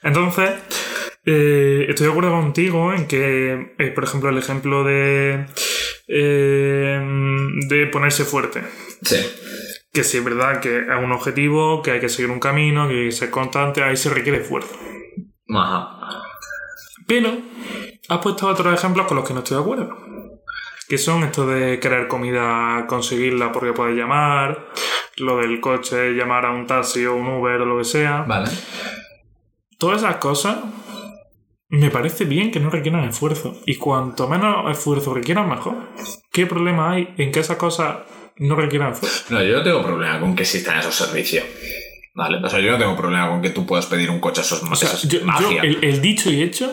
Entonces, 0.02 0.52
eh, 1.26 1.86
estoy 1.90 2.06
de 2.06 2.12
acuerdo 2.12 2.32
contigo 2.32 2.94
en 2.94 3.08
que, 3.08 3.74
eh, 3.80 3.92
por 3.92 4.04
ejemplo, 4.04 4.30
el 4.30 4.38
ejemplo 4.38 4.84
de, 4.84 5.46
eh, 6.08 7.02
de 7.68 7.88
ponerse 7.88 8.26
fuerte 8.26 8.62
Sí. 9.02 9.18
que 9.92 10.04
sí 10.04 10.18
es 10.18 10.24
verdad 10.24 10.60
que 10.60 10.80
es 10.80 11.04
un 11.04 11.12
objetivo, 11.12 11.82
que 11.82 11.92
hay 11.92 12.00
que 12.00 12.10
seguir 12.10 12.30
un 12.32 12.40
camino, 12.40 12.88
que 12.88 12.94
hay 12.94 13.06
que 13.06 13.12
ser 13.12 13.30
constante, 13.30 13.84
ahí 13.84 13.98
se 13.98 14.10
requiere 14.10 14.40
esfuerzo. 14.40 14.76
Ajá. 15.56 15.90
Pero 17.08 17.38
has 18.10 18.20
puesto 18.20 18.48
otros 18.48 18.74
ejemplos 18.74 19.06
con 19.08 19.18
los 19.18 19.28
que 19.28 19.34
no 19.34 19.40
estoy 19.40 19.58
de 19.58 19.64
acuerdo. 19.64 19.98
Que 20.88 20.98
son 21.00 21.24
esto 21.24 21.48
de 21.48 21.80
querer 21.80 22.08
comida, 22.08 22.86
conseguirla 22.88 23.52
porque 23.52 23.74
puedes 23.74 23.96
llamar, 23.96 24.68
lo 25.18 25.38
del 25.38 25.60
coche, 25.60 26.12
llamar 26.14 26.46
a 26.46 26.52
un 26.52 26.68
taxi 26.68 27.06
o 27.06 27.16
un 27.16 27.28
Uber 27.28 27.62
o 27.62 27.66
lo 27.66 27.78
que 27.80 27.86
sea. 27.86 28.24
Vale. 28.28 28.50
Todas 29.80 30.04
esas 30.04 30.18
cosas 30.18 30.58
me 31.76 31.90
parece 31.92 32.26
bien 32.26 32.52
que 32.52 32.60
no 32.60 32.70
requieran 32.70 33.04
esfuerzo. 33.08 33.62
Y 33.66 33.76
cuanto 33.76 34.28
menos 34.28 34.70
esfuerzo 34.72 35.14
requieran, 35.14 35.50
mejor. 35.50 35.76
¿Qué 36.32 36.46
problema 36.46 36.92
hay 36.92 37.14
en 37.18 37.32
que 37.32 37.40
esas 37.40 37.58
cosas 37.58 37.98
no 38.38 38.56
requieran 38.56 38.94
esfuerzo? 38.94 39.24
No, 39.34 39.44
yo 39.44 39.58
no 39.58 39.64
tengo 39.64 39.84
problema 39.84 40.20
con 40.20 40.36
que 40.36 40.44
existan 40.44 40.80
esos 40.80 40.96
servicios. 40.96 41.44
Vale. 42.14 42.38
O 42.46 42.50
sea, 42.50 42.60
yo 42.60 42.72
no 42.72 42.78
tengo 42.78 42.96
problema 42.96 43.30
con 43.30 43.42
que 43.42 43.50
tú 43.50 43.66
puedas 43.66 43.86
pedir 43.88 44.10
un 44.10 44.20
coche, 44.20 44.42
eso 44.42 44.56
es, 44.56 44.64
O 44.64 44.76
sea, 44.76 44.90
yo, 45.10 45.20
yo 45.40 45.62
el, 45.62 45.84
el 45.84 46.02
dicho 46.02 46.30
y 46.32 46.42
hecho, 46.44 46.72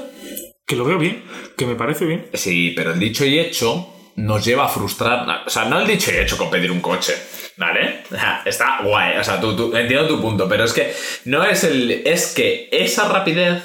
que 0.67 0.77
lo 0.77 0.85
veo 0.85 0.99
bien, 0.99 1.25
que 1.57 1.67
me 1.67 1.75
parece 1.75 2.05
bien. 2.05 2.27
Sí, 2.35 2.73
pero 2.77 2.93
el 2.93 3.01
dicho 3.01 3.25
y 3.25 3.38
hecho 3.41 3.88
nos 4.17 4.45
lleva 4.45 4.67
a 4.67 4.69
frustrar. 4.69 5.27
O 5.47 5.51
sea, 5.51 5.65
no 5.65 5.81
el 5.81 5.87
dicho 5.88 6.12
y 6.12 6.19
hecho 6.19 6.37
con 6.38 6.49
pedir 6.51 6.71
un 6.71 6.81
coche. 6.81 7.15
¿Vale? 7.57 8.03
Está 8.47 8.79
guay. 8.85 9.19
O 9.19 9.25
sea, 9.25 9.41
tú, 9.41 9.55
tú- 9.57 9.77
entiendo 9.77 10.07
tu 10.09 10.21
punto, 10.21 10.49
pero 10.49 10.65
es 10.65 10.73
que 10.73 10.93
no 11.25 11.45
es 11.45 11.65
el. 11.65 11.91
Es 12.07 12.33
que 12.35 12.69
esa 12.71 13.09
rapidez 13.09 13.62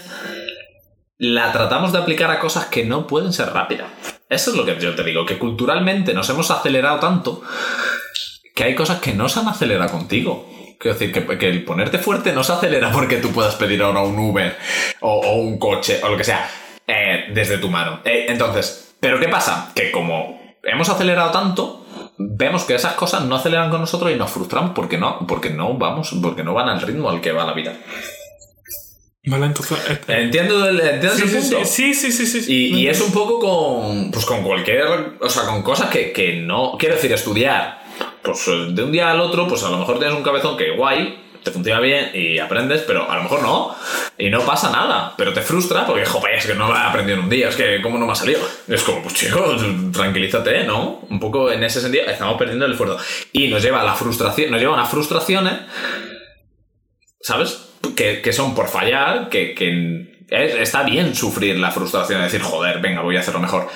la 1.17 1.51
tratamos 1.51 1.91
de 1.91 1.99
aplicar 1.99 2.30
a 2.32 2.39
cosas 2.39 2.65
que 2.65 2.86
no 2.86 3.08
pueden 3.08 3.34
ser 3.34 3.51
rápidas. 3.51 3.88
Eso 4.30 4.51
es 4.51 4.58
lo 4.58 4.65
que 4.65 4.80
yo 4.80 4.95
te 4.95 5.03
digo, 5.03 5.25
que 5.25 5.38
culturalmente 5.38 6.13
nos 6.13 6.30
hemos 6.30 6.51
acelerado 6.51 6.99
tanto 6.99 7.41
que 8.53 8.63
hay 8.63 8.75
cosas 8.75 8.99
que 8.99 9.13
no 9.13 9.30
se 9.30 9.39
han 9.39 9.47
acelerado 9.47 9.91
contigo. 9.91 10.49
Quiero 10.80 10.97
decir, 10.97 11.12
que, 11.12 11.38
que 11.38 11.49
el 11.49 11.63
ponerte 11.63 11.97
fuerte 11.97 12.34
no 12.34 12.43
se 12.43 12.53
acelera 12.53 12.91
porque 12.91 13.17
tú 13.17 13.32
puedas 13.32 13.56
pedir 13.56 13.82
ahora 13.82 14.01
un 14.01 14.17
Uber 14.17 14.58
o, 14.99 15.12
o 15.12 15.36
un 15.38 15.58
coche 15.58 15.99
o 16.03 16.10
lo 16.10 16.17
que 16.17 16.23
sea 16.23 16.49
eh, 16.86 17.25
desde 17.34 17.58
tu 17.58 17.69
mano. 17.69 18.01
Eh, 18.06 18.25
entonces, 18.30 18.95
¿pero 18.99 19.19
qué 19.19 19.27
pasa? 19.27 19.71
Que 19.75 19.91
como 19.91 20.56
hemos 20.63 20.89
acelerado 20.89 21.32
tanto, 21.32 21.86
vemos 22.17 22.63
que 22.63 22.75
esas 22.75 22.93
cosas 22.93 23.23
no 23.23 23.36
aceleran 23.36 23.69
con 23.69 23.82
nosotros 23.82 24.12
y 24.12 24.15
nos 24.15 24.32
frustramos 24.32 24.71
porque 24.71 24.97
no, 24.97 25.25
porque 25.27 25.49
no 25.49 25.73
vamos, 25.73 26.15
porque 26.21 26.43
no 26.43 26.53
van 26.53 26.69
al 26.69 26.82
ritmo 26.82 27.10
al 27.10 27.21
que 27.21 27.32
va 27.32 27.45
la 27.45 27.53
vida. 27.53 27.73
Vale, 29.28 29.46
entonces. 29.48 29.78
eh, 29.90 30.00
Entiendo 30.08 30.68
el, 30.68 30.80
entiendo 30.80 31.16
sí, 31.18 31.24
ese 31.26 31.42
sí, 31.42 31.50
punto. 31.54 31.66
sí, 31.70 31.94
sí, 31.94 32.12
sí, 32.12 32.26
sí. 32.26 32.46
Y, 32.54 32.76
y 32.80 32.88
es 32.88 33.02
un 33.02 33.12
poco 33.12 33.40
con, 33.40 34.10
pues 34.12 34.26
con 34.26 34.42
cualquier, 34.44 34.86
o 35.20 35.30
sea, 35.30 35.44
con 35.44 35.62
cosas 35.63 35.90
que, 35.90 36.12
que 36.12 36.38
no, 36.38 36.76
quiero 36.80 36.96
decir, 36.96 37.12
estudiar, 37.12 37.80
pues 38.24 38.48
eh, 38.48 38.68
de 38.70 38.84
un 38.84 38.92
día 38.92 39.12
al 39.12 39.20
otro, 39.20 39.48
pues 39.48 39.63
a 39.63 39.70
lo 39.70 39.78
mejor 39.80 40.00
tienes 40.00 40.16
un 40.18 40.24
cabezón 40.24 40.56
que 40.58 40.72
guay, 40.76 41.24
te 41.44 41.52
funciona 41.52 41.80
bien 41.80 42.12
y 42.13 42.40
aprendes, 42.40 42.82
pero 42.88 43.10
a 43.10 43.16
lo 43.18 43.24
mejor 43.24 43.42
no, 43.42 43.76
y 44.18 44.30
no 44.30 44.42
pasa 44.42 44.70
nada, 44.70 45.13
pero 45.18 45.32
te 45.34 45.42
frustra 45.42 45.86
porque, 45.86 46.06
joder, 46.06 46.36
es 46.36 46.46
que 46.46 46.54
no 46.56 46.68
lo 46.68 46.76
he 46.76 46.80
aprendido 46.80 47.18
en 47.20 47.24
un 47.26 47.30
día, 47.30 47.50
es 47.50 47.56
que 47.56 47.82
cómo 47.82 47.98
no 47.98 48.06
me 48.06 48.12
ha 48.12 48.16
salido. 48.16 48.40
Es 48.68 48.84
como, 48.84 49.02
pues 49.02 49.13
chico, 49.13 49.56
tranquilízate, 49.94 50.63
¿no? 50.66 51.02
Un 51.10 51.20
poco 51.20 51.52
en 51.52 51.63
ese 51.63 51.80
sentido 51.80 52.06
estamos 52.06 52.38
perdiendo 52.38 52.66
el 52.66 52.72
esfuerzo. 52.74 52.98
Y 53.32 53.48
nos 53.50 53.62
lleva 53.63 53.82
a 53.82 53.84
la 53.86 53.94
frustración, 53.96 54.52
nos 54.52 54.60
lleva 54.60 54.74
a 54.74 54.78
unas 54.78 54.90
frustraciones 54.90 55.54
¿sabes? 57.22 57.66
Que, 57.96 58.22
que 58.22 58.34
son 58.34 58.54
por 58.56 58.68
fallar, 58.68 59.30
que, 59.30 59.54
que 59.56 60.08
es- 60.30 60.56
está 60.56 60.84
bien 60.84 61.16
sufrir 61.16 61.58
la 61.58 61.72
frustración 61.72 62.20
de 62.20 62.26
decir, 62.26 62.42
joder, 62.42 62.80
venga, 62.80 63.02
voy 63.02 63.18
a 63.18 63.22
hacerlo 63.22 63.40
mejor. 63.40 63.68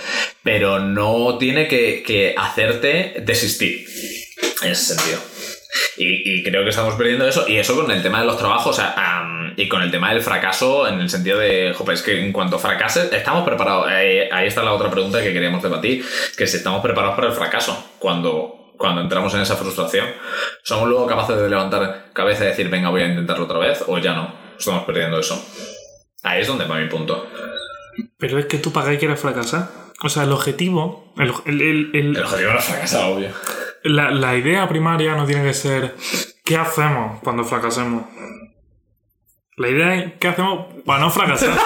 Pero 0.43 0.79
no 0.79 1.37
tiene 1.37 1.67
que, 1.67 2.03
que 2.05 2.35
hacerte 2.37 3.15
desistir. 3.25 3.85
En 4.63 4.71
ese 4.71 4.95
sentido. 4.95 5.19
Y, 5.97 6.39
y 6.39 6.43
creo 6.43 6.63
que 6.63 6.69
estamos 6.69 6.95
perdiendo 6.95 7.27
eso. 7.27 7.47
Y 7.47 7.57
eso 7.57 7.75
con 7.75 7.89
el 7.91 8.01
tema 8.03 8.19
de 8.19 8.25
los 8.25 8.37
trabajos. 8.37 8.79
y 9.57 9.67
con 9.67 9.81
el 9.81 9.91
tema 9.91 10.13
del 10.13 10.21
fracaso, 10.21 10.87
en 10.87 10.99
el 10.99 11.09
sentido 11.09 11.37
de, 11.39 11.73
joder, 11.73 11.95
es 11.95 12.01
que 12.01 12.19
en 12.19 12.31
cuanto 12.31 12.59
fracases, 12.59 13.11
estamos 13.11 13.43
preparados. 13.45 13.87
Ahí 13.87 14.47
está 14.47 14.63
la 14.63 14.73
otra 14.73 14.89
pregunta 14.91 15.21
que 15.23 15.33
queríamos 15.33 15.61
debatir, 15.63 16.05
que 16.37 16.47
si 16.47 16.57
estamos 16.57 16.81
preparados 16.81 17.15
para 17.15 17.27
el 17.29 17.33
fracaso. 17.33 17.91
Cuando, 17.99 18.60
cuando 18.81 18.99
entramos 19.01 19.33
en 19.35 19.41
esa 19.41 19.55
frustración, 19.55 20.07
¿somos 20.63 20.89
luego 20.89 21.07
capaces 21.07 21.37
de 21.37 21.47
levantar 21.49 22.07
cabeza 22.13 22.43
y 22.43 22.47
decir, 22.47 22.67
venga, 22.69 22.89
voy 22.89 23.01
a 23.03 23.07
intentarlo 23.07 23.45
otra 23.45 23.59
vez? 23.59 23.83
¿O 23.87 23.97
ya 23.99 24.13
no? 24.13 24.33
Estamos 24.59 24.83
perdiendo 24.83 25.19
eso. 25.19 25.41
Ahí 26.23 26.41
es 26.41 26.47
donde 26.47 26.65
va 26.65 26.77
mi 26.79 26.89
punto. 26.89 27.25
Pero 28.17 28.37
es 28.39 28.45
que 28.47 28.57
tú 28.57 28.71
para 28.73 28.89
qué 28.91 28.97
quieres 28.99 29.19
fracasar. 29.19 29.69
O 30.03 30.09
sea, 30.09 30.23
el 30.23 30.31
objetivo, 30.31 31.13
el, 31.17 31.31
el- 31.45 31.61
el- 31.61 31.91
el- 31.93 32.17
El 32.17 32.23
objetivo 32.23 32.51
no 32.53 32.59
es 32.59 32.65
fracasar, 32.65 33.11
obvio. 33.11 33.29
la, 33.83 34.11
la 34.11 34.35
idea 34.35 34.67
primaria 34.67 35.15
no 35.15 35.25
tiene 35.25 35.43
que 35.43 35.53
ser 35.53 35.95
¿qué 36.43 36.57
hacemos 36.57 37.19
cuando 37.21 37.43
fracasemos? 37.43 38.05
La 39.57 39.69
idea 39.69 39.95
es 39.95 40.13
¿qué 40.19 40.27
hacemos 40.29 40.73
para 40.85 40.99
no 40.99 41.09
fracasar? 41.11 41.49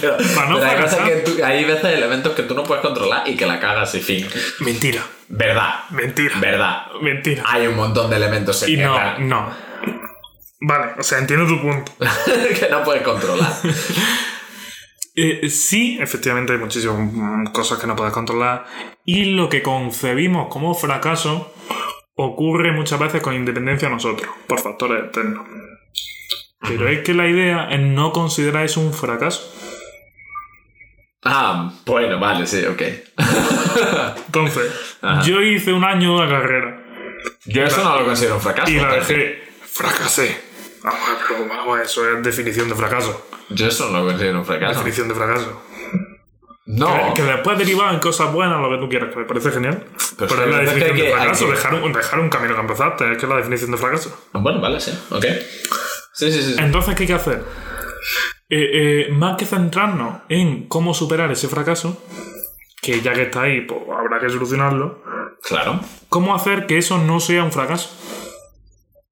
Pero, 0.00 0.16
hay, 0.18 0.24
cosas 0.26 0.60
fracasar. 0.60 1.04
que 1.04 1.16
tú- 1.20 1.44
hay 1.44 1.64
veces 1.64 1.84
elementos 1.84 2.32
que 2.34 2.42
tú 2.42 2.54
no 2.54 2.64
puedes 2.64 2.82
controlar 2.82 3.26
y 3.28 3.36
que 3.36 3.46
la 3.46 3.58
cagas 3.60 3.94
y 3.94 4.00
fin. 4.00 4.26
mentira, 4.60 5.02
Verdad. 5.28 5.84
mentira, 5.90 6.38
Verdad. 6.40 6.86
mentira. 7.00 7.42
Hay 7.46 7.66
un 7.66 7.76
montón 7.76 8.10
de 8.10 8.16
elementos 8.16 8.62
en 8.62 8.70
Y 8.70 8.76
no, 8.76 9.18
no. 9.18 9.50
Vale, 10.60 10.92
o 10.98 11.02
sea, 11.02 11.18
entiendo 11.18 11.46
tu 11.46 11.60
punto. 11.60 11.92
que 12.58 12.68
no 12.70 12.82
puedes 12.84 13.02
controlar. 13.02 13.52
Eh, 15.16 15.48
sí, 15.48 15.96
efectivamente 16.00 16.54
hay 16.54 16.58
muchísimas 16.58 17.48
cosas 17.50 17.78
que 17.78 17.86
no 17.86 17.94
puedes 17.94 18.12
controlar. 18.12 18.64
Y 19.04 19.26
lo 19.26 19.48
que 19.48 19.62
concebimos 19.62 20.48
como 20.48 20.74
fracaso 20.74 21.54
ocurre 22.16 22.72
muchas 22.72 22.98
veces 22.98 23.22
con 23.22 23.32
independencia 23.34 23.86
a 23.86 23.92
nosotros, 23.92 24.28
por 24.48 24.60
factores 24.60 25.04
externos. 25.04 25.46
Pero 26.66 26.88
es 26.88 27.02
que 27.02 27.14
la 27.14 27.28
idea 27.28 27.68
es 27.70 27.78
no 27.78 28.10
considerar 28.12 28.64
eso 28.64 28.80
un 28.80 28.92
fracaso. 28.92 29.54
Ah, 31.24 31.72
bueno, 31.86 32.18
vale, 32.20 32.46
sí, 32.46 32.64
ok. 32.66 32.82
Entonces, 34.26 34.72
Ajá. 35.00 35.22
yo 35.22 35.40
hice 35.40 35.72
un 35.72 35.82
año 35.84 36.20
de 36.20 36.28
carrera 36.28 36.84
Yo 37.46 37.64
eso 37.64 37.82
no 37.82 37.98
lo 37.98 38.04
considero 38.04 38.34
un 38.36 38.40
fracaso. 38.40 38.70
y 38.70 38.76
la 38.76 38.94
dejé. 38.94 39.42
Fracasé. 39.64 40.40
Vamos, 40.82 41.00
pero 41.26 41.48
vamos, 41.48 41.80
eso 41.80 42.08
es 42.10 42.22
definición 42.22 42.68
de 42.68 42.74
fracaso. 42.74 43.26
Yo 43.50 43.66
eso 43.66 43.90
no 43.90 44.00
lo 44.00 44.06
considero 44.06 44.38
un 44.40 44.44
fracaso. 44.44 44.74
Definición 44.74 45.08
de 45.08 45.14
fracaso. 45.14 45.62
No. 46.66 47.14
Que, 47.14 47.22
que 47.22 47.28
después 47.28 47.58
deriva 47.58 47.90
en 47.92 48.00
cosas 48.00 48.32
buenas, 48.32 48.60
lo 48.60 48.70
que 48.70 48.78
tú 48.78 48.88
quieras, 48.88 49.10
que 49.12 49.16
me 49.20 49.24
parece 49.24 49.50
genial. 49.50 49.84
Pero 50.18 50.28
Pero, 50.28 50.44
es 50.44 50.50
la 50.50 50.58
definición 50.60 50.96
de 50.96 51.10
fracaso, 51.12 51.46
un, 51.84 51.92
dejar 51.92 52.20
un 52.20 52.28
camino 52.28 52.54
que 52.54 52.60
empezaste, 52.60 53.12
es 53.12 53.18
que 53.18 53.24
es 53.26 53.30
la 53.30 53.36
definición 53.36 53.70
de 53.70 53.76
fracaso. 53.78 54.28
Bueno, 54.32 54.60
vale, 54.60 54.78
sí, 54.80 54.92
ok. 55.10 55.24
Sí, 56.12 56.30
sí, 56.32 56.42
sí. 56.42 56.56
Entonces, 56.58 56.94
¿qué 56.94 57.02
hay 57.02 57.06
que 57.08 57.14
hacer? 57.14 57.42
Eh, 58.50 59.06
eh, 59.08 59.12
más 59.12 59.36
que 59.36 59.46
centrarnos 59.46 60.22
en 60.28 60.68
cómo 60.68 60.94
superar 60.94 61.30
ese 61.32 61.48
fracaso, 61.48 62.02
que 62.82 63.00
ya 63.00 63.12
que 63.14 63.22
está 63.22 63.42
ahí, 63.42 63.62
pues 63.62 63.80
habrá 63.98 64.20
que 64.20 64.28
solucionarlo, 64.28 65.02
Claro. 65.42 65.80
¿cómo 66.08 66.34
hacer 66.34 66.66
que 66.66 66.78
eso 66.78 66.98
no 66.98 67.20
sea 67.20 67.42
un 67.44 67.52
fracaso? 67.52 67.90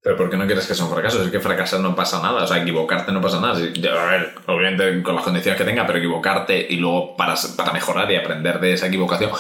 Pero 0.03 0.17
¿por 0.17 0.29
qué 0.31 0.37
no 0.37 0.47
quieres 0.47 0.67
que 0.67 0.75
sea 0.75 0.85
un 0.85 0.91
fracaso? 0.93 1.23
Es 1.23 1.31
que 1.31 1.39
fracasar 1.39 1.79
no 1.81 1.95
pasa 1.95 2.21
nada. 2.21 2.43
O 2.43 2.47
sea, 2.47 2.61
equivocarte 2.61 3.13
no 3.13 3.21
pasa 3.21 3.41
nada. 3.41 3.55
A 3.55 4.07
ver, 4.11 4.35
obviamente 4.47 5.01
con 5.03 5.15
las 5.15 5.23
condiciones 5.25 5.57
que 5.57 5.65
tenga, 5.65 5.87
pero 5.87 5.99
equivocarte 5.99 6.67
y 6.71 6.77
luego 6.77 7.17
para, 7.17 7.37
para 7.57 7.73
mejorar 7.73 8.11
y 8.11 8.17
aprender 8.17 8.59
de 8.59 8.73
esa 8.73 8.89
equivocación 8.89 9.31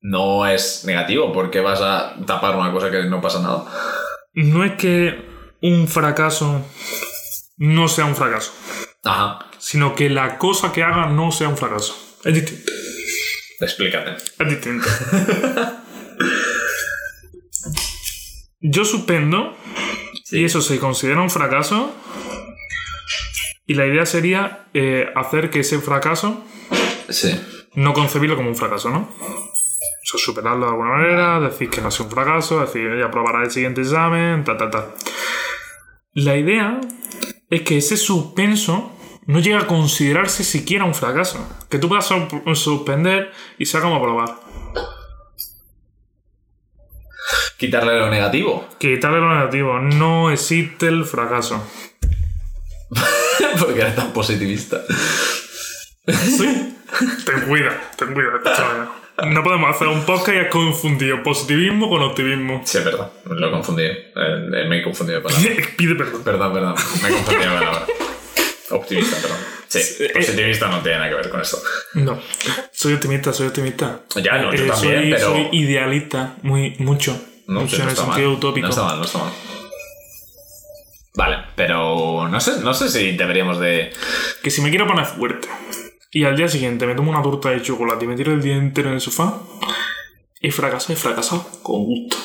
no 0.00 0.46
es 0.46 0.84
negativo 0.84 1.32
porque 1.32 1.60
vas 1.60 1.80
a 1.80 2.16
tapar 2.26 2.56
una 2.56 2.72
cosa 2.72 2.90
que 2.90 3.04
no 3.04 3.20
pasa 3.20 3.40
nada. 3.40 3.64
No 4.34 4.64
es 4.64 4.72
que 4.72 5.24
un 5.62 5.86
fracaso 5.86 6.62
no 7.56 7.88
sea 7.88 8.04
un 8.06 8.16
fracaso, 8.16 8.52
Ajá. 9.04 9.50
sino 9.58 9.94
que 9.94 10.08
la 10.10 10.38
cosa 10.38 10.72
que 10.72 10.82
haga 10.82 11.06
no 11.06 11.30
sea 11.32 11.48
un 11.48 11.56
fracaso. 11.56 11.96
Es 12.24 12.34
distinto. 12.34 12.72
Explícate. 13.60 14.16
Es 14.38 14.48
distinto. 14.48 14.88
Yo 18.60 18.84
suspendo 18.84 19.56
y 20.30 20.44
eso 20.44 20.60
se 20.62 20.78
considera 20.78 21.20
un 21.20 21.30
fracaso. 21.30 21.94
Y 23.66 23.74
la 23.74 23.86
idea 23.86 24.06
sería 24.06 24.66
eh, 24.74 25.06
hacer 25.14 25.50
que 25.50 25.60
ese 25.60 25.78
fracaso 25.78 26.44
Sí. 27.08 27.38
no 27.74 27.92
concebirlo 27.92 28.36
como 28.36 28.48
un 28.48 28.56
fracaso, 28.56 28.90
¿no? 28.90 29.08
O 29.20 30.04
sea, 30.04 30.18
superarlo 30.18 30.66
de 30.66 30.70
alguna 30.72 30.90
manera, 30.90 31.40
decir 31.40 31.70
que 31.70 31.80
no 31.80 31.90
sea 31.90 32.06
un 32.06 32.12
fracaso, 32.12 32.60
decir 32.60 32.88
ya 32.98 33.10
probará 33.10 33.44
el 33.44 33.50
siguiente 33.50 33.80
examen, 33.82 34.44
tal, 34.44 34.56
tal, 34.56 34.70
tal. 34.70 34.94
La 36.14 36.36
idea 36.36 36.80
es 37.52 37.62
que 37.62 37.76
ese 37.76 37.96
suspenso 37.96 38.90
no 39.26 39.38
llega 39.38 39.60
a 39.60 39.66
considerarse 39.66 40.42
siquiera 40.42 40.84
un 40.84 40.94
fracaso. 40.94 41.38
Que 41.68 41.78
tú 41.78 41.88
puedas 41.88 42.06
su- 42.06 42.54
suspender 42.54 43.30
y 43.58 43.66
sea 43.66 43.80
como 43.80 44.02
probar. 44.02 44.40
Quitarle 47.58 47.98
lo 47.98 48.10
negativo. 48.10 48.66
Quitarle 48.78 49.20
lo 49.20 49.34
negativo. 49.34 49.78
No 49.78 50.30
existe 50.30 50.88
el 50.88 51.04
fracaso. 51.04 51.62
porque 53.58 53.80
eres 53.80 53.96
tan 53.96 54.12
positivista. 54.12 54.80
Sí. 56.06 56.74
ten 57.24 57.40
cuidado, 57.48 57.76
ten 57.96 58.12
cuidado. 58.14 59.01
No 59.26 59.42
podemos 59.44 59.70
hacer 59.74 59.86
un 59.88 60.02
podcast 60.04 60.36
y 60.36 60.40
has 60.40 60.48
confundido 60.48 61.22
positivismo 61.22 61.88
con 61.88 62.02
optimismo. 62.02 62.62
Sí, 62.64 62.78
es 62.78 62.84
verdad. 62.84 63.10
Lo 63.24 63.48
he 63.48 63.50
confundido. 63.50 63.92
Eh, 63.92 64.02
eh, 64.16 64.64
me 64.68 64.78
he 64.78 64.82
confundido 64.82 65.20
de 65.20 65.24
palabra. 65.24 65.50
Pide 65.76 65.94
perdón. 65.94 66.22
Perdón, 66.24 66.52
perdón. 66.52 66.74
Me 67.02 67.08
he 67.08 67.12
confundido 67.12 67.50
de 67.52 67.58
palabra. 67.58 67.86
Optimista, 68.70 69.16
perdón. 69.20 69.38
Sí, 69.68 69.78
eh, 70.00 70.10
positivista 70.12 70.68
no 70.68 70.80
tiene 70.82 70.98
nada 70.98 71.10
que 71.10 71.14
ver 71.16 71.30
con 71.30 71.40
esto. 71.40 71.58
No. 71.94 72.18
Soy 72.72 72.94
optimista, 72.94 73.32
soy 73.32 73.46
optimista. 73.48 74.00
Ya, 74.16 74.38
no, 74.38 74.52
yo 74.54 74.64
Eh, 74.64 74.68
también, 74.68 75.00
soy, 75.02 75.10
pero... 75.12 75.26
soy 75.30 75.48
idealista, 75.52 76.36
muy, 76.42 76.74
mucho. 76.78 77.12
No, 77.46 77.60
mucho 77.60 77.76
no 77.78 77.84
en 77.84 77.90
el 77.90 77.96
sentido 77.96 78.28
mal. 78.28 78.36
utópico. 78.38 78.66
No 78.66 78.70
está 78.70 78.82
mal, 78.84 78.98
no 78.98 79.04
está 79.04 79.18
mal. 79.18 79.32
Vale, 81.14 81.36
pero 81.54 82.26
no 82.28 82.40
sé, 82.40 82.60
no 82.62 82.72
sé 82.74 82.88
si 82.88 83.12
deberíamos 83.16 83.60
de... 83.60 83.92
Que 84.42 84.50
si 84.50 84.62
me 84.62 84.70
quiero 84.70 84.86
poner 84.86 85.04
fuerte 85.04 85.46
y 86.12 86.24
al 86.24 86.36
día 86.36 86.46
siguiente 86.48 86.86
me 86.86 86.94
tomo 86.94 87.10
una 87.10 87.22
torta 87.22 87.50
de 87.50 87.62
chocolate 87.62 88.04
y 88.04 88.08
me 88.08 88.16
tiro 88.16 88.32
el 88.32 88.42
día 88.42 88.56
entero 88.56 88.88
en 88.88 88.94
el 88.94 89.00
sofá, 89.00 89.40
he 90.40 90.50
fracasado, 90.52 90.92
he 90.94 90.96
fracasado 90.96 91.46
con 91.62 91.84
gusto. 91.84 92.16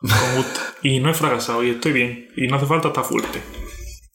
Con 0.00 0.36
gusto. 0.36 0.60
y 0.82 1.00
no 1.00 1.10
he 1.10 1.14
fracasado 1.14 1.62
y 1.64 1.70
estoy 1.70 1.92
bien. 1.92 2.28
Y 2.36 2.46
no 2.46 2.56
hace 2.56 2.66
falta 2.66 2.88
estar 2.88 3.04
fuerte. 3.04 3.40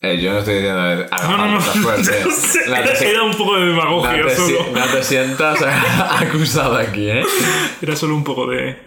Eh, 0.03 0.19
yo 0.19 0.31
no 0.31 0.39
estoy 0.39 0.55
diciendo... 0.55 0.81
de- 0.81 1.05
No, 1.23 1.37
no, 1.37 1.47
no. 1.47 1.59
No 1.59 2.83
te, 2.83 3.09
Era 3.09 3.23
un 3.23 3.33
poco 3.35 3.55
de 3.55 3.65
no 3.65 3.71
demagogia 3.71 4.23
te 4.23 4.35
si- 4.35 4.41
solo. 4.55 4.65
no 4.73 4.85
te 4.87 5.03
sientas 5.03 5.61
acusado 6.19 6.77
aquí, 6.77 7.09
¿eh? 7.09 7.23
Era 7.81 7.95
solo 7.95 8.15
un 8.15 8.23
poco 8.23 8.47
de 8.47 8.77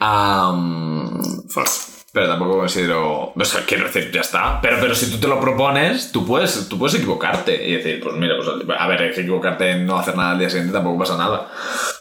Am, 0.00 1.20
falso. 1.50 1.97
Pero 2.12 2.28
tampoco 2.28 2.58
considero... 2.58 3.32
O 3.34 3.44
sea, 3.44 3.64
quiero 3.66 3.84
decir, 3.84 4.10
ya 4.10 4.22
está. 4.22 4.60
Pero, 4.60 4.78
pero 4.80 4.94
si 4.94 5.10
tú 5.10 5.18
te 5.18 5.28
lo 5.28 5.40
propones, 5.40 6.10
tú 6.10 6.26
puedes, 6.26 6.68
tú 6.68 6.78
puedes 6.78 6.94
equivocarte 6.96 7.66
y 7.66 7.76
decir, 7.76 8.00
pues 8.02 8.16
mira, 8.16 8.34
pues 8.36 8.48
a 8.78 8.86
ver, 8.88 9.12
que 9.12 9.20
equivocarte 9.20 9.70
en 9.70 9.86
no 9.86 9.98
hacer 9.98 10.16
nada 10.16 10.32
al 10.32 10.38
día 10.38 10.48
siguiente 10.48 10.72
tampoco 10.72 10.98
pasa 10.98 11.16
nada. 11.16 11.50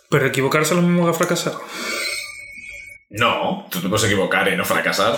Pero 0.09 0.25
equivocarse 0.25 0.73
es 0.73 0.79
lo 0.81 0.87
mismo 0.87 1.05
que 1.07 1.13
fracasar. 1.13 1.53
No, 3.09 3.67
tú 3.69 3.81
te 3.81 3.89
puedes 3.89 4.05
equivocar 4.05 4.47
y 4.47 4.55
no 4.55 4.65
fracasar. 4.65 5.17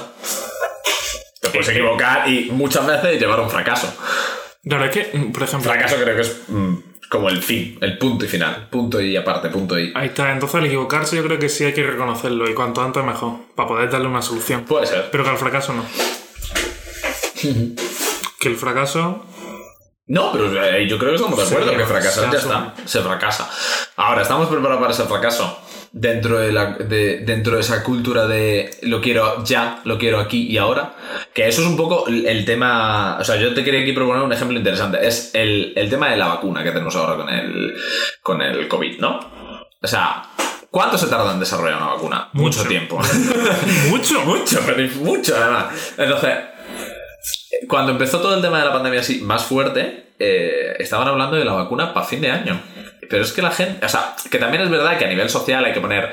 Te 1.42 1.50
puedes 1.50 1.70
equivocar 1.70 2.28
y 2.28 2.50
muchas 2.52 2.86
veces 2.86 3.20
llevar 3.20 3.40
a 3.40 3.44
un 3.44 3.50
fracaso. 3.50 3.94
Claro, 4.70 4.86
es 4.86 4.92
que, 4.92 5.02
por 5.34 5.44
ejemplo, 5.44 5.72
Fracaso 5.72 5.96
creo 5.96 6.16
que 6.16 6.22
es 6.22 6.42
mm, 6.48 6.76
como 7.10 7.28
el 7.30 7.42
fin, 7.42 7.78
el 7.82 7.98
punto 7.98 8.26
y 8.26 8.28
final. 8.28 8.68
Punto 8.70 9.02
y 9.02 9.18
aparte, 9.18 9.50
punto 9.50 9.80
y. 9.80 9.92
Ahí 9.96 10.10
está, 10.10 10.32
entonces 10.32 10.56
al 10.56 10.66
equivocarse 10.68 11.16
yo 11.16 11.24
creo 11.24 11.40
que 11.40 11.50
sí 11.50 11.66
hay 11.66 11.74
que 11.74 11.84
reconocerlo 11.84 12.48
y 12.48 12.54
cuanto 12.54 12.82
antes 12.82 13.04
mejor, 13.04 13.40
para 13.56 13.68
poder 13.68 13.90
darle 13.90 14.08
una 14.08 14.22
solución. 14.22 14.66
Puede 14.66 14.86
ser. 14.86 15.10
Pero 15.12 15.24
que 15.24 15.30
al 15.32 15.38
fracaso 15.38 15.74
no. 15.74 15.84
que 18.40 18.48
el 18.48 18.56
fracaso... 18.56 19.26
No, 20.06 20.32
pero 20.32 20.64
eh, 20.64 20.88
yo 20.88 20.98
creo 20.98 21.12
que 21.12 21.18
estamos 21.18 21.38
de 21.38 21.46
acuerdo 21.46 21.78
que 21.78 21.86
fracasar 21.86 22.32
ya 22.32 22.40
está. 22.40 22.74
Se 22.86 23.02
fracasa. 23.02 23.50
Ahora, 23.96 24.24
¿estamos 24.24 24.48
preparados 24.48 24.82
para 24.82 24.94
ese 24.94 25.04
fracaso? 25.04 25.60
Dentro 25.92 26.38
de, 26.40 26.52
la, 26.52 26.74
de- 26.74 27.20
dentro 27.26 27.56
de 27.56 27.62
esa 27.62 27.84
cultura 27.84 28.28
de 28.28 28.70
lo 28.84 29.02
quiero 29.02 29.44
ya, 29.44 29.82
lo 29.86 29.98
quiero 29.98 30.20
aquí 30.20 30.48
y 30.48 30.58
ahora. 30.58 30.94
Que 31.34 31.48
eso 31.48 31.62
es 31.62 31.68
un 31.68 31.76
poco 31.78 32.06
el 32.08 32.46
tema. 32.46 33.18
O 33.20 33.24
sea, 33.24 33.38
yo 33.38 33.54
te 33.56 33.64
quería 33.64 33.82
aquí 33.82 33.94
proponer 33.94 34.22
un 34.22 34.32
ejemplo 34.32 34.58
interesante. 34.58 35.00
Es 35.08 35.32
el, 35.34 35.74
el 35.76 35.90
tema 35.90 36.10
de 36.12 36.18
la 36.18 36.28
vacuna 36.28 36.64
que 36.64 36.72
tenemos 36.72 36.96
ahora 36.96 37.16
con 37.16 37.30
el, 37.30 37.74
con 38.22 38.42
el 38.42 38.68
COVID, 38.68 39.00
¿no? 39.00 39.20
O 39.82 39.88
sea, 39.88 40.22
¿cuánto 40.70 40.98
se 40.98 41.08
tarda 41.08 41.34
en 41.34 41.40
desarrollar 41.40 41.78
una 41.78 41.88
vacuna? 41.94 42.30
Mucho, 42.34 42.60
Mucho. 42.60 42.70
tiempo. 42.70 43.00
¡Mucho! 43.90 44.22
mucho, 44.26 44.60
pero 44.66 44.88
mucho 45.02 45.36
además. 45.36 45.94
Entonces, 45.98 46.36
cuando 47.68 47.92
empezó 47.94 48.20
todo 48.20 48.36
el 48.36 48.42
tema 48.42 48.60
de 48.60 48.66
la 48.66 48.74
pandemia 48.74 49.00
así 49.00 49.22
más 49.22 49.44
fuerte, 49.44 50.14
eh, 50.20 50.76
estaban 50.80 51.08
hablando 51.08 51.36
de 51.36 51.46
la 51.46 51.54
vacuna 51.54 51.94
para 51.94 52.06
fin 52.06 52.22
de 52.22 52.30
año. 52.32 52.62
Pero 53.10 53.24
es 53.24 53.32
que 53.34 53.42
la 53.42 53.52
gente, 53.52 53.86
o 53.86 53.90
sea, 53.90 54.16
que 54.30 54.38
también 54.38 54.64
es 54.64 54.70
verdad 54.70 54.98
que 54.98 55.06
a 55.06 55.10
nivel 55.10 55.30
social 55.30 55.64
hay 55.66 55.74
que 55.74 55.82
poner 55.82 56.12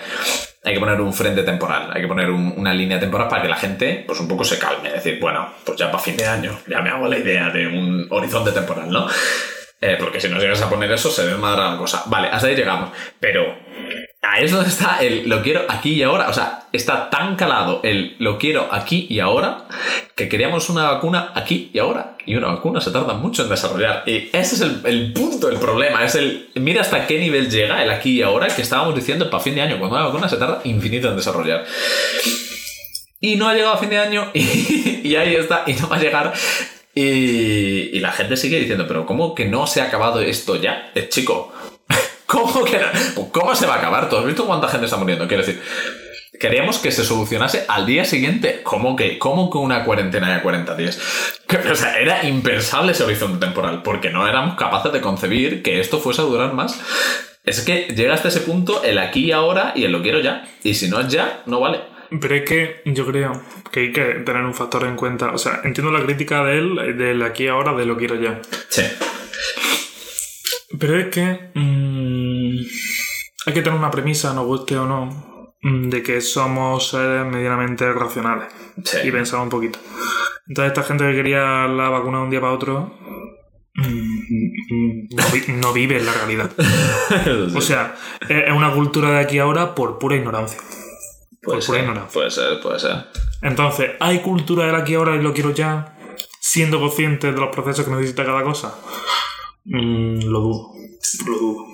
hay 0.64 0.74
que 0.74 0.80
poner 0.80 1.00
un 1.00 1.14
frente 1.14 1.44
temporal, 1.44 1.90
hay 1.94 2.02
que 2.02 2.09
poner 2.09 2.28
un- 2.28 2.52
una 2.56 2.74
línea 2.74 2.98
temporal 2.98 3.28
para 3.28 3.40
que 3.40 3.48
la 3.48 3.54
gente, 3.54 4.02
pues 4.04 4.18
un 4.18 4.26
poco 4.26 4.42
se 4.42 4.59
calme, 4.59 4.90
decir, 4.90 5.20
bueno, 5.20 5.48
pues 5.64 5.78
ya 5.78 5.92
para 5.92 6.02
fin 6.02 6.16
de 6.16 6.26
año, 6.26 6.59
ya 6.66 6.80
me 6.80 6.90
hago 6.90 7.06
la 7.06 7.16
idea 7.18 7.50
de 7.50 7.68
un 7.68 8.09
horizonte 8.11 8.50
temporal, 8.50 8.90
¿no? 8.90 9.06
Eh, 9.81 9.97
porque 9.99 10.21
si 10.21 10.29
no 10.29 10.39
llegas 10.39 10.62
a 10.62 10.71
poner 10.71 10.91
eso, 10.91 11.11
se 11.11 11.27
desmadra 11.27 11.71
la 11.71 11.77
cosa. 11.77 12.03
Vale, 12.07 12.29
hasta 12.29 12.49
ahí 12.49 12.57
llegamos. 12.57 12.91
Pero 13.21 13.55
ahí 14.23 14.45
es 14.45 14.51
donde 14.51 14.69
está 14.69 14.99
el 15.01 15.29
lo 15.29 15.43
quiero 15.43 15.67
aquí 15.69 15.95
y 15.95 16.03
ahora. 16.03 16.29
O 16.29 16.33
sea, 16.33 16.65
está 16.73 17.11
tan 17.11 17.37
calado 17.37 17.81
el 17.83 18.17
lo 18.19 18.39
quiero 18.39 18.69
aquí 18.73 19.07
y 19.11 19.21
ahora 19.21 19.67
que 20.15 20.29
queríamos 20.29 20.71
una 20.71 20.91
vacuna 20.93 21.33
aquí 21.35 21.71
y 21.75 21.79
ahora. 21.79 22.17
Y 22.25 22.35
una 22.37 22.49
vacuna 22.49 22.81
se 22.81 22.91
tarda 22.91 23.15
mucho 23.15 23.43
en 23.43 23.51
desarrollar. 23.51 24.03
Y 24.07 24.31
ese 24.33 24.57
es 24.57 24.61
el, 24.62 24.81
el 24.85 25.12
punto 25.12 25.49
del 25.49 25.59
problema. 25.59 26.05
Es 26.05 26.15
el. 26.15 26.49
Mira 26.55 26.81
hasta 26.81 27.07
qué 27.07 27.19
nivel 27.19 27.51
llega 27.51 27.83
el 27.83 27.91
aquí 27.91 28.19
y 28.19 28.23
ahora 28.23 28.49
que 28.49 28.62
estábamos 28.62 28.95
diciendo 28.95 29.29
para 29.29 29.43
fin 29.43 29.55
de 29.55 29.62
año. 29.62 29.79
Cuando 29.79 29.97
una 29.97 30.07
vacuna 30.07 30.29
se 30.29 30.39
tarda 30.39 30.62
infinito 30.65 31.09
en 31.09 31.17
desarrollar. 31.17 31.67
Y 33.21 33.37
no 33.37 33.49
ha 33.49 33.55
llegado 33.55 33.75
a 33.75 33.79
fin 33.79 33.91
de 33.91 33.99
año 33.99 34.31
y 34.35 35.17
ahí 35.17 35.35
está, 35.35 35.65
y 35.67 35.75
no 35.75 35.89
va 35.89 35.97
a 35.97 36.01
llegar. 36.01 36.33
Y, 36.98 37.90
y 37.92 38.00
la 38.00 38.11
gente 38.11 38.38
sigue 38.38 38.59
diciendo, 38.59 38.87
pero 38.88 39.04
¿cómo 39.04 39.35
que 39.35 39.44
no 39.44 39.66
se 39.66 39.82
ha 39.82 39.85
acabado 39.85 40.22
esto 40.22 40.56
ya? 40.56 40.90
Eh, 40.94 41.11
chico, 41.11 41.52
¿cómo? 42.26 42.64
Pues, 42.64 43.28
¿Cómo 43.32 43.54
se 43.54 43.66
va 43.66 43.74
a 43.74 43.78
acabar? 43.78 44.09
¿Tú 44.09 44.16
has 44.16 44.24
visto 44.24 44.46
cuánta 44.46 44.66
gente 44.66 44.87
está 44.87 44.96
muriendo? 44.96 45.28
Quiero 45.28 45.44
decir, 45.44 45.62
queríamos 46.40 46.78
que 46.78 46.90
se 46.90 47.04
solucionase 47.04 47.66
al 47.68 47.85
día 47.85 48.06
siguiente. 48.06 48.62
¿Cómo 48.62 48.96
que, 48.96 49.18
cómo 49.18 49.50
que 49.50 49.59
una 49.59 49.85
cuarentena 49.85 50.35
de 50.35 50.40
40 50.40 50.74
días? 50.74 50.98
O 51.70 51.74
sea, 51.74 51.98
era 51.98 52.26
impensable 52.26 52.92
ese 52.92 53.04
horizonte 53.04 53.44
temporal, 53.44 53.82
porque 53.82 54.09
no 54.09 54.26
éramos 54.26 54.56
capaces 54.56 54.90
de 54.90 55.02
concebir 55.02 55.62
que 55.62 55.80
esto 55.80 56.00
fuese 56.00 56.22
a 56.22 56.24
durar 56.24 56.54
más. 56.54 56.80
Es 57.44 57.61
que 57.61 57.88
llega 57.94 58.14
hasta 58.14 58.28
ese 58.28 58.40
punto 58.40 58.82
el 58.85 58.96
aquí 58.96 59.26
y 59.26 59.32
ahora 59.32 59.74
y 59.76 59.85
el 59.85 59.92
lo 59.92 60.00
quiero 60.00 60.20
ya. 60.20 60.48
Y 60.64 60.72
si 60.72 60.88
no 60.88 60.98
es 61.00 61.09
ya, 61.09 61.42
no 61.44 61.61
vale. 61.61 61.80
Pero 62.21 62.35
es 62.35 62.42
que 62.45 62.83
yo 62.85 63.07
creo 63.07 63.40
que 63.71 63.81
hay 63.81 63.92
que 63.92 64.05
tener 64.25 64.42
un 64.45 64.55
factor 64.55 64.85
en 64.85 64.97
cuenta. 64.97 65.33
O 65.33 65.38
sea, 65.38 65.61
entiendo 65.64 65.92
la 65.92 66.05
crítica 66.05 66.45
de 66.45 66.59
él, 66.59 66.97
del 66.99 67.23
aquí 67.23 67.49
ahora, 67.49 67.73
de 67.75 67.87
lo 67.87 67.97
quiero 67.97 68.14
ya. 68.16 68.40
Sí. 68.69 68.83
Pero 70.79 70.99
es 70.99 71.07
que 71.09 71.51
mm, 71.55 72.57
hay 73.47 73.53
que 73.55 73.62
tener 73.62 73.79
una 73.79 73.90
premisa, 73.90 74.35
nos 74.35 74.47
guste 74.47 74.77
o 74.77 74.87
no, 74.87 75.55
mm, 75.62 75.88
de 75.88 76.03
que 76.03 76.21
somos 76.21 76.90
seres 76.90 77.25
medianamente 77.27 77.90
racionales. 77.92 78.49
Sí. 78.85 78.99
Y 79.05 79.11
pensar 79.11 79.40
un 79.40 79.49
poquito. 79.49 79.79
Entonces, 80.49 80.73
esta 80.73 80.83
gente 80.85 81.05
que 81.05 81.16
quería 81.16 81.66
la 81.66 81.88
vacuna 81.88 82.19
de 82.19 82.25
un 82.25 82.31
día 82.31 82.40
para 82.40 82.53
otro. 82.53 82.95
mm, 83.75 85.07
No, 85.14 85.59
no 85.69 85.73
vive 85.73 85.99
en 85.99 86.07
la 86.07 86.12
realidad. 86.12 86.51
O 87.57 87.61
sea, 87.61 87.95
es 88.29 88.53
una 88.53 88.73
cultura 88.73 89.11
de 89.12 89.19
aquí 89.21 89.38
ahora 89.38 89.75
por 89.75 89.99
pura 89.99 90.16
ignorancia. 90.16 90.59
Puede 91.46 91.59
por 91.59 91.66
pura 91.66 91.78
ser, 91.78 91.88
ignorancia. 91.88 92.12
puede 92.12 92.30
ser, 92.30 92.61
puede 92.61 92.78
ser. 92.78 93.06
Entonces, 93.42 93.90
¿hay 94.00 94.20
cultura 94.20 94.66
del 94.66 94.74
aquí 94.74 94.94
ahora 94.94 95.14
y 95.14 95.22
lo 95.22 95.32
quiero 95.32 95.52
ya? 95.52 95.96
Siendo 96.40 96.78
consciente 96.80 97.32
de 97.32 97.38
los 97.38 97.54
procesos 97.54 97.85
que 97.85 97.90
necesita 97.92 98.24
cada 98.24 98.42
cosa. 98.42 98.74
Mm, 99.64 100.24
lo 100.24 100.40
dudo. 100.40 100.72
Lo 101.26 101.38
dudo. 101.38 101.66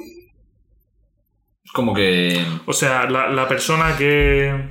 Es 1.65 1.73
como 1.73 1.95
que. 1.95 2.45
O 2.67 2.73
sea, 2.73 3.09
la, 3.09 3.29
la 3.29 3.49
persona 3.49 3.97
que, 3.97 4.71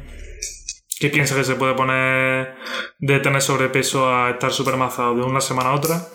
que 0.99 1.09
piensa 1.09 1.35
que 1.35 1.43
se 1.43 1.55
puede 1.55 1.73
poner 1.73 2.55
de 2.99 3.19
tener 3.19 3.41
sobrepeso 3.41 4.13
a 4.13 4.31
estar 4.31 4.51
supermazado 4.51 5.15
de 5.15 5.23
una 5.23 5.41
semana 5.41 5.69
a 5.69 5.75
otra 5.75 6.07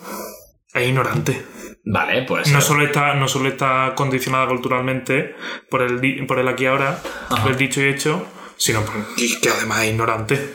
es 0.73 0.87
ignorante. 0.87 1.45
Vale, 1.85 2.23
pues. 2.23 2.51
No 2.51 2.59
solo 2.61 2.83
está, 2.85 3.13
no 3.13 3.27
solo 3.27 3.47
está 3.47 3.93
condicionada 3.95 4.47
culturalmente 4.47 5.35
por 5.69 5.81
el, 5.81 6.25
por 6.27 6.39
el 6.39 6.47
aquí 6.47 6.65
ahora, 6.65 7.01
por 7.29 7.51
el 7.51 7.57
dicho 7.57 7.81
y 7.81 7.85
hecho, 7.85 8.27
sino 8.57 8.81
por- 8.83 9.15
que, 9.15 9.49
además 9.49 9.83
es 9.83 9.89
ignorante. 9.89 10.53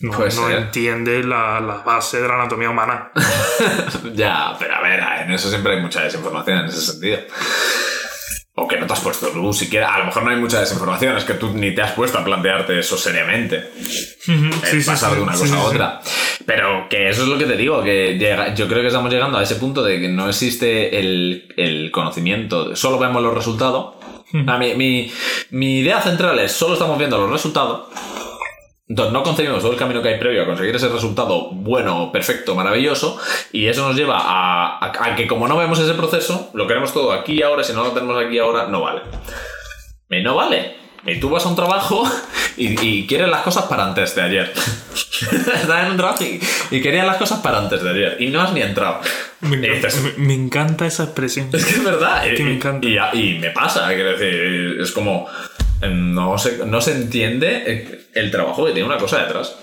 No, 0.00 0.18
no 0.18 0.50
entiende 0.50 1.22
la, 1.22 1.60
la 1.60 1.74
base 1.84 2.20
de 2.20 2.26
la 2.26 2.34
anatomía 2.34 2.70
humana. 2.70 3.12
ya, 4.14 4.56
pero 4.58 4.74
a 4.74 4.80
ver, 4.82 5.00
en 5.24 5.30
eso 5.32 5.48
siempre 5.48 5.76
hay 5.76 5.80
mucha 5.80 6.02
desinformación 6.02 6.58
en 6.58 6.64
ese 6.66 6.80
sentido. 6.80 7.20
O 8.54 8.68
que 8.68 8.78
no 8.78 8.86
te 8.86 8.92
has 8.92 9.00
puesto 9.00 9.28
tú 9.28 9.52
siquiera. 9.52 9.94
A 9.94 10.00
lo 10.00 10.06
mejor 10.06 10.24
no 10.24 10.30
hay 10.30 10.36
mucha 10.36 10.60
desinformación, 10.60 11.16
es 11.16 11.24
que 11.24 11.34
tú 11.34 11.52
ni 11.54 11.74
te 11.74 11.82
has 11.82 11.92
puesto 11.92 12.18
a 12.18 12.24
plantearte 12.24 12.78
eso 12.78 12.98
seriamente. 12.98 13.70
Sí, 13.80 14.50
sí, 14.64 14.82
pasar 14.84 15.10
sí, 15.10 15.16
de 15.16 15.22
una 15.22 15.32
cosa 15.32 15.56
a 15.56 15.62
otra. 15.62 16.00
Pero 16.44 16.86
que 16.90 17.08
eso 17.08 17.22
es 17.22 17.28
lo 17.28 17.38
que 17.38 17.46
te 17.46 17.56
digo, 17.56 17.82
que 17.82 18.18
llega, 18.18 18.54
yo 18.54 18.68
creo 18.68 18.82
que 18.82 18.88
estamos 18.88 19.10
llegando 19.10 19.38
a 19.38 19.42
ese 19.42 19.54
punto 19.54 19.82
de 19.84 20.00
que 20.00 20.08
no 20.08 20.28
existe 20.28 20.98
el, 20.98 21.54
el 21.56 21.90
conocimiento, 21.92 22.74
solo 22.76 22.98
vemos 22.98 23.22
los 23.22 23.32
resultados. 23.34 23.94
Mi, 24.32 25.80
idea 25.80 26.00
central 26.00 26.38
es, 26.38 26.52
solo 26.52 26.74
estamos 26.74 26.98
viendo 26.98 27.18
los 27.18 27.30
resultados. 27.30 27.88
Entonces 28.88 29.12
no 29.12 29.22
concebimos 29.22 29.60
todo 29.60 29.72
el 29.72 29.78
camino 29.78 30.02
que 30.02 30.08
hay 30.08 30.18
previo 30.18 30.42
a 30.42 30.46
conseguir 30.46 30.74
ese 30.76 30.88
resultado 30.88 31.50
bueno, 31.52 32.10
perfecto, 32.12 32.54
maravilloso, 32.54 33.18
y 33.52 33.66
eso 33.66 33.86
nos 33.86 33.96
lleva 33.96 34.18
a, 34.18 35.14
que 35.16 35.26
como 35.26 35.48
no 35.48 35.56
vemos 35.56 35.78
ese 35.78 35.94
proceso, 35.94 36.50
lo 36.52 36.66
queremos 36.66 36.92
todo 36.92 37.12
aquí 37.12 37.34
y 37.34 37.42
ahora, 37.42 37.64
si 37.64 37.72
no 37.72 37.84
lo 37.84 37.92
tenemos 37.92 38.22
aquí 38.22 38.36
y 38.36 38.38
ahora, 38.38 38.66
no 38.66 38.82
vale. 38.82 39.02
Y 40.10 40.22
no 40.22 40.34
vale. 40.34 40.76
Y 41.06 41.18
tú 41.18 41.30
vas 41.30 41.46
a 41.46 41.48
un 41.48 41.56
trabajo 41.56 42.04
y, 42.56 42.78
y 42.86 43.06
quieres 43.06 43.28
las 43.28 43.42
cosas 43.42 43.64
para 43.64 43.84
antes 43.84 44.14
de 44.14 44.22
ayer. 44.22 44.52
Estás 44.92 45.84
en 45.84 45.92
un 45.92 45.96
trabajo 45.96 46.24
y, 46.24 46.40
y 46.70 46.82
querías 46.82 47.06
las 47.06 47.16
cosas 47.16 47.40
para 47.40 47.58
antes 47.58 47.82
de 47.82 47.90
ayer. 47.90 48.16
Y 48.20 48.28
no 48.28 48.42
has 48.42 48.52
ni 48.52 48.60
entrado. 48.60 49.00
Me 49.42 50.34
encanta, 50.34 50.84
me- 50.84 50.88
esa 50.88 51.04
expresión. 51.04 51.48
es 51.52 51.64
que 51.64 51.72
es 51.72 51.84
verdad. 51.84 52.22
que 52.22 52.40
y, 52.40 52.44
me 52.44 52.54
encanta. 52.54 52.86
Y, 52.86 52.96
y 53.34 53.38
me 53.38 53.50
pasa, 53.50 53.88
quiero 53.88 54.16
decir, 54.16 54.80
es 54.80 54.90
como. 54.92 55.26
No 55.90 56.38
se, 56.38 56.64
no 56.64 56.80
se 56.80 56.92
entiende 56.92 57.98
el 58.14 58.30
trabajo 58.30 58.64
que 58.66 58.72
tiene 58.72 58.88
una 58.88 58.98
cosa 58.98 59.18
detrás. 59.18 59.56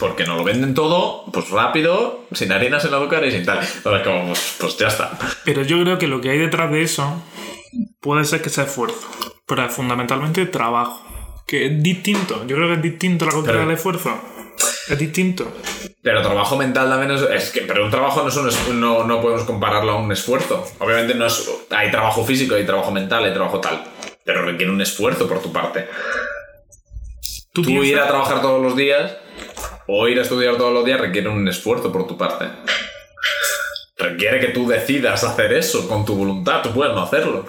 Porque 0.00 0.24
nos 0.24 0.38
lo 0.38 0.44
venden 0.44 0.74
todo, 0.74 1.24
pues 1.32 1.50
rápido, 1.50 2.26
sin 2.32 2.52
harinas 2.52 2.84
en 2.84 2.92
la 2.92 2.98
boca 2.98 3.24
y 3.24 3.30
sin 3.30 3.44
tal. 3.44 3.58
Entonces, 3.58 4.06
como, 4.06 4.26
pues, 4.28 4.56
pues 4.58 4.78
ya 4.78 4.88
está. 4.88 5.18
Pero 5.44 5.62
yo 5.62 5.82
creo 5.82 5.98
que 5.98 6.06
lo 6.06 6.20
que 6.20 6.30
hay 6.30 6.38
detrás 6.38 6.70
de 6.70 6.82
eso 6.82 7.22
puede 8.00 8.24
ser 8.24 8.40
que 8.40 8.48
sea 8.48 8.64
esfuerzo, 8.64 9.06
pero 9.46 9.64
es 9.64 9.72
fundamentalmente 9.72 10.46
trabajo, 10.46 11.04
que 11.46 11.66
es 11.66 11.82
distinto. 11.82 12.46
Yo 12.46 12.56
creo 12.56 12.68
que 12.68 12.74
es 12.74 12.82
distinto 12.82 13.26
la 13.26 13.32
cultura 13.32 13.60
del 13.60 13.70
esfuerzo. 13.72 14.18
Es 14.90 14.98
distinto. 14.98 15.52
Pero 16.02 16.22
trabajo 16.22 16.56
mental 16.56 16.88
también 16.88 17.10
es, 17.12 17.22
es 17.22 17.50
que, 17.50 17.62
pero 17.62 17.84
un 17.84 17.90
trabajo 17.90 18.22
no, 18.22 18.28
es 18.28 18.36
un 18.36 18.48
es- 18.48 18.68
no, 18.68 19.04
no 19.04 19.20
podemos 19.20 19.44
compararlo 19.44 19.92
a 19.92 19.96
un 19.96 20.10
esfuerzo. 20.12 20.66
Obviamente 20.78 21.14
no 21.14 21.26
es, 21.26 21.48
hay 21.70 21.90
trabajo 21.90 22.24
físico, 22.24 22.54
hay 22.54 22.64
trabajo 22.64 22.90
mental, 22.90 23.24
hay 23.24 23.32
trabajo 23.34 23.60
tal. 23.60 23.82
Pero 24.24 24.42
requiere 24.42 24.70
un 24.72 24.80
esfuerzo 24.80 25.26
por 25.28 25.42
tu 25.42 25.52
parte. 25.52 25.88
Tú, 27.52 27.62
ir 27.82 27.98
a 27.98 28.06
trabajar 28.06 28.40
todos 28.40 28.62
los 28.62 28.76
días 28.76 29.16
o 29.86 30.06
ir 30.08 30.18
a 30.18 30.22
estudiar 30.22 30.56
todos 30.56 30.72
los 30.72 30.84
días 30.84 31.00
requiere 31.00 31.28
un 31.28 31.46
esfuerzo 31.48 31.90
por 31.92 32.06
tu 32.06 32.16
parte. 32.16 32.46
Requiere 33.96 34.38
que 34.38 34.48
tú 34.48 34.68
decidas 34.68 35.24
hacer 35.24 35.52
eso 35.52 35.88
con 35.88 36.04
tu 36.04 36.14
voluntad. 36.14 36.62
Tú 36.62 36.72
puedes 36.72 36.94
no 36.94 37.02
hacerlo. 37.02 37.46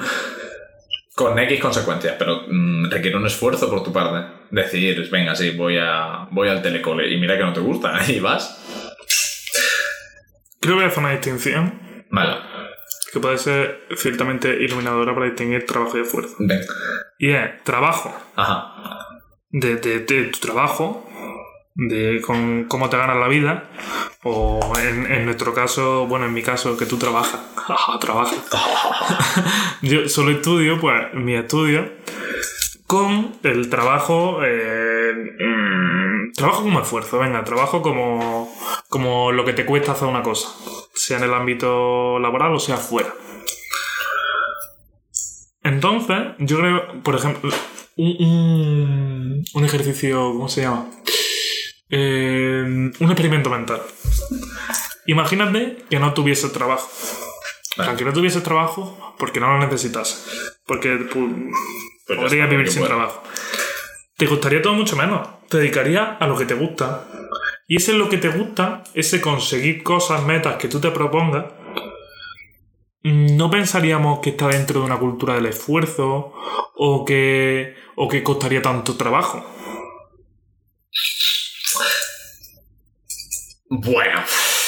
Con 1.20 1.38
X 1.38 1.60
consecuencias, 1.60 2.16
pero 2.18 2.44
mm, 2.48 2.90
requiere 2.90 3.18
un 3.18 3.26
esfuerzo 3.26 3.70
por 3.70 3.84
tu 3.84 3.92
parte. 3.92 4.26
Decir, 4.52 5.10
venga, 5.12 5.36
sí, 5.36 5.50
voy, 5.52 5.78
a, 5.78 6.28
voy 6.32 6.48
al 6.48 6.62
telecole 6.62 7.12
y 7.14 7.18
mira 7.20 7.38
que 7.38 7.44
no 7.44 7.52
te 7.52 7.60
gusta 7.60 8.00
y 8.08 8.22
vas. 8.22 8.56
Creo 10.62 10.78
que 10.80 10.86
hacer 10.86 11.00
una 11.00 11.12
distinción 11.12 12.06
Vale. 12.10 12.38
que 13.12 13.20
puede 13.20 13.38
ser 13.38 13.82
ciertamente 13.98 14.64
iluminadora 14.64 15.14
para 15.14 15.26
distinguir 15.26 15.66
trabajo 15.66 15.98
y 15.98 16.02
esfuerzo. 16.04 16.36
Ven. 16.40 16.62
Y 17.18 17.32
es 17.32 17.64
trabajo, 17.66 18.16
Ajá. 18.38 18.74
de, 19.50 19.76
de- 19.76 20.00
de 20.00 20.24
tu 20.26 20.40
trabajo, 20.40 21.09
de 21.88 22.22
con 22.22 22.66
cómo 22.66 22.90
te 22.90 22.98
ganas 22.98 23.18
la 23.18 23.28
vida, 23.28 23.70
o 24.24 24.60
en, 24.80 25.12
en 25.12 25.26
nuestro 25.26 25.54
caso, 25.54 26.08
bueno, 26.08 26.26
en 26.26 26.34
mi 26.34 26.42
caso, 26.44 26.78
que 26.78 26.86
tú 26.86 26.98
trabajas. 26.98 27.40
trabajas. 28.02 28.38
Yo 29.82 30.10
solo 30.10 30.32
estudio, 30.32 30.80
pues, 30.80 31.14
mi 31.14 31.36
estudio, 31.36 31.90
con 32.88 33.36
el 33.44 33.70
trabajo. 33.70 34.40
eh, 34.44 35.14
mm, 35.40 36.34
trabajo 36.34 36.64
como 36.64 36.82
esfuerzo, 36.82 37.20
venga, 37.20 37.44
trabajo 37.44 37.82
como, 37.82 38.52
como 38.90 39.32
lo 39.32 39.46
que 39.46 39.54
te 39.54 39.66
cuesta 39.66 39.92
hacer 39.94 40.08
una 40.08 40.24
cosa, 40.24 40.50
sea 40.94 41.18
en 41.18 41.24
el 41.26 41.34
ámbito 41.34 42.20
laboral 42.20 42.54
o 42.54 42.60
sea 42.60 42.78
fuera. 42.78 43.14
Entonces, 45.64 46.18
yo 46.40 46.58
creo, 46.60 47.04
por 47.04 47.16
ejemplo, 47.16 47.52
un, 47.98 48.16
un, 48.20 49.44
un 49.54 49.66
ejercicio, 49.66 50.32
¿cómo 50.32 50.48
se 50.48 50.62
llama? 50.62 50.86
Eh, 51.90 52.64
un 52.66 52.94
experimento 53.12 53.50
mental. 53.50 53.82
Imagínate 55.06 55.78
que 55.90 56.00
no 56.00 56.14
tuviese 56.14 56.50
trabajo. 56.50 56.88
O 57.78 57.84
sea, 57.84 57.96
que 57.96 58.06
no 58.06 58.14
tuviese 58.14 58.42
trabajo 58.42 59.16
porque 59.18 59.40
no 59.40 59.48
lo 59.48 59.60
necesitase. 59.60 60.18
Porque 60.66 60.98
pu- 61.10 61.52
Pues 62.06 62.20
podrías 62.20 62.50
vivir 62.50 62.70
sin 62.72 62.84
trabajo. 62.84 63.24
Te 64.18 64.26
gustaría 64.26 64.62
todo 64.62 64.74
mucho 64.74 64.96
menos. 64.96 65.28
Te 65.48 65.58
dedicarías 65.58 66.18
a 66.20 66.28
lo 66.28 66.38
que 66.38 66.46
te 66.46 66.54
gusta. 66.54 67.08
Y 67.68 67.78
ese 67.78 67.92
es 67.92 67.98
lo 67.98 68.10
que 68.10 68.18
te 68.18 68.30
gusta, 68.30 68.84
ese 68.96 69.22
conseguir 69.22 69.84
cosas, 69.84 70.24
metas 70.24 70.56
que 70.58 70.68
tú 70.68 70.80
te 70.82 70.90
propongas, 70.92 71.46
no 73.04 73.50
pensaríamos 73.50 74.20
que 74.20 74.32
está 74.32 74.48
dentro 74.48 74.80
de 74.82 74.86
una 74.88 74.98
cultura 74.98 75.36
del 75.36 75.46
esfuerzo 75.46 76.34
o 76.76 77.06
que, 77.06 77.76
o 77.96 78.08
que 78.08 78.24
costaría 78.24 78.62
tanto 78.62 78.96
trabajo. 78.98 79.46
Bueno, 83.72 84.20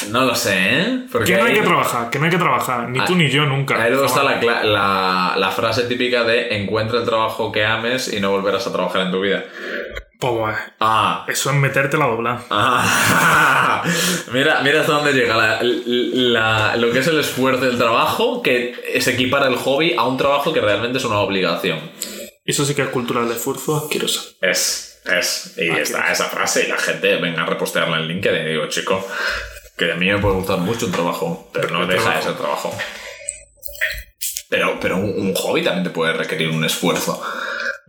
no 0.09 0.25
lo 0.25 0.35
sé, 0.35 0.53
¿eh? 0.55 1.03
Porque 1.11 1.33
Que 1.33 1.39
no 1.39 1.45
hay 1.45 1.53
que 1.55 1.61
trabajar, 1.61 2.09
que 2.11 2.19
no 2.19 2.25
hay 2.25 2.31
que 2.31 2.37
trabajar, 2.37 2.87
ni 2.89 2.99
tú 2.99 3.13
Ah, 3.13 3.15
ni 3.17 3.29
yo 3.29 3.45
nunca. 3.45 3.81
Ahí 3.81 3.89
luego 3.89 4.05
está 4.05 4.23
la, 4.23 4.39
la, 4.63 5.33
la 5.37 5.49
frase 5.51 5.83
típica 5.83 6.23
de 6.23 6.55
encuentra 6.57 6.99
el 6.99 7.05
trabajo 7.05 7.51
que 7.51 7.65
ames 7.65 8.13
y 8.13 8.19
no 8.19 8.29
volverás 8.31 8.67
a 8.67 8.71
trabajar 8.71 9.01
en 9.01 9.11
tu 9.11 9.19
vida. 9.21 9.43
Pues, 10.19 10.55
Ah, 10.79 11.25
eso 11.27 11.49
es 11.49 11.55
meterte 11.55 11.97
la 11.97 12.05
dobla. 12.05 12.43
Ah, 12.51 13.83
mira, 14.31 14.61
mira 14.61 14.81
hasta 14.81 14.93
dónde 14.93 15.13
llega 15.13 15.35
la- 15.35 15.59
la- 15.63 16.75
lo 16.75 16.91
que 16.91 16.99
es 16.99 17.07
el 17.07 17.19
esfuerzo 17.19 17.65
del 17.65 17.79
trabajo, 17.79 18.43
que 18.43 18.99
se 19.01 19.13
equipara 19.13 19.47
el 19.47 19.55
hobby 19.55 19.95
a 19.97 20.03
un 20.05 20.17
trabajo 20.17 20.53
que 20.53 20.61
realmente 20.61 20.99
es 20.99 21.05
una 21.05 21.17
obligación. 21.19 21.79
Eso 22.45 22.65
sí 22.65 22.75
que 22.75 22.83
es 22.83 22.89
cultura 22.89 23.21
del 23.21 23.31
esfuerzo 23.31 23.77
asquerosa. 23.77 24.21
Es, 24.41 24.90
es. 25.05 25.53
Y 25.57 25.69
Ah, 25.69 25.79
está 25.79 26.11
esa 26.11 26.25
frase 26.25 26.65
y 26.65 26.67
la 26.67 26.77
gente 26.77 27.15
venga 27.17 27.43
a 27.43 27.45
repostearla 27.45 27.97
en 27.97 28.07
LinkedIn 28.07 28.47
y 28.47 28.49
digo, 28.51 28.67
chico, 28.67 29.05
que 29.77 29.91
a 29.91 29.95
mí 29.95 30.11
me 30.11 30.19
puede 30.19 30.35
gustar 30.35 30.59
mucho 30.59 30.85
un 30.85 30.91
trabajo, 30.91 31.49
pero 31.53 31.69
no 31.69 31.87
¿qué 31.87 31.93
deja 31.93 32.15
de 32.15 32.19
trabajo? 32.19 32.23
ser 32.23 32.37
trabajo. 32.37 32.77
Pero, 34.49 34.79
pero 34.81 34.97
un, 34.97 35.13
un 35.17 35.33
hobby 35.33 35.63
también 35.63 35.83
te 35.85 35.89
puede 35.91 36.13
requerir 36.13 36.49
un 36.49 36.63
esfuerzo. 36.65 37.21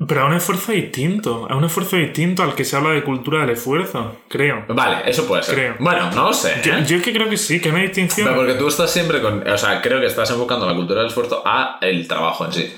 Pero 0.09 0.23
es 0.23 0.27
un 0.31 0.37
esfuerzo 0.37 0.73
distinto. 0.73 1.47
Es 1.49 1.55
un 1.55 1.65
esfuerzo 1.65 1.97
distinto 1.97 2.43
al 2.43 2.55
que 2.55 2.65
se 2.65 2.77
habla 2.77 2.91
de 2.91 3.03
cultura 3.05 3.41
del 3.41 3.51
esfuerzo, 3.51 4.21
creo. 4.29 4.65
Vale, 4.69 5.03
eso 5.09 5.27
puede 5.27 5.43
ser. 5.43 5.55
Creo. 5.55 5.77
Bueno, 5.79 6.11
no 6.13 6.25
lo 6.29 6.33
sé. 6.33 6.61
Yo, 6.65 6.75
¿eh? 6.75 6.85
yo 6.87 6.97
es 6.97 7.03
que 7.03 7.13
creo 7.13 7.29
que 7.29 7.37
sí, 7.37 7.61
que 7.61 7.69
hay 7.69 7.75
una 7.75 7.83
distinción. 7.85 8.27
Pero 8.29 8.41
porque 8.41 8.55
tú 8.55 8.69
estás 8.69 8.91
siempre 8.91 9.21
con. 9.21 9.47
O 9.47 9.59
sea, 9.59 9.81
creo 9.83 10.01
que 10.01 10.07
estás 10.07 10.31
enfocando 10.31 10.67
la 10.67 10.75
cultura 10.75 11.01
del 11.01 11.09
esfuerzo 11.09 11.43
a 11.45 11.79
el 11.81 12.09
trabajo 12.09 12.45
en 12.47 12.53
sí. 12.53 12.75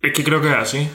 Es 0.00 0.12
que 0.12 0.22
creo 0.24 0.40
que 0.40 0.48
es 0.48 0.54
así. 0.56 0.88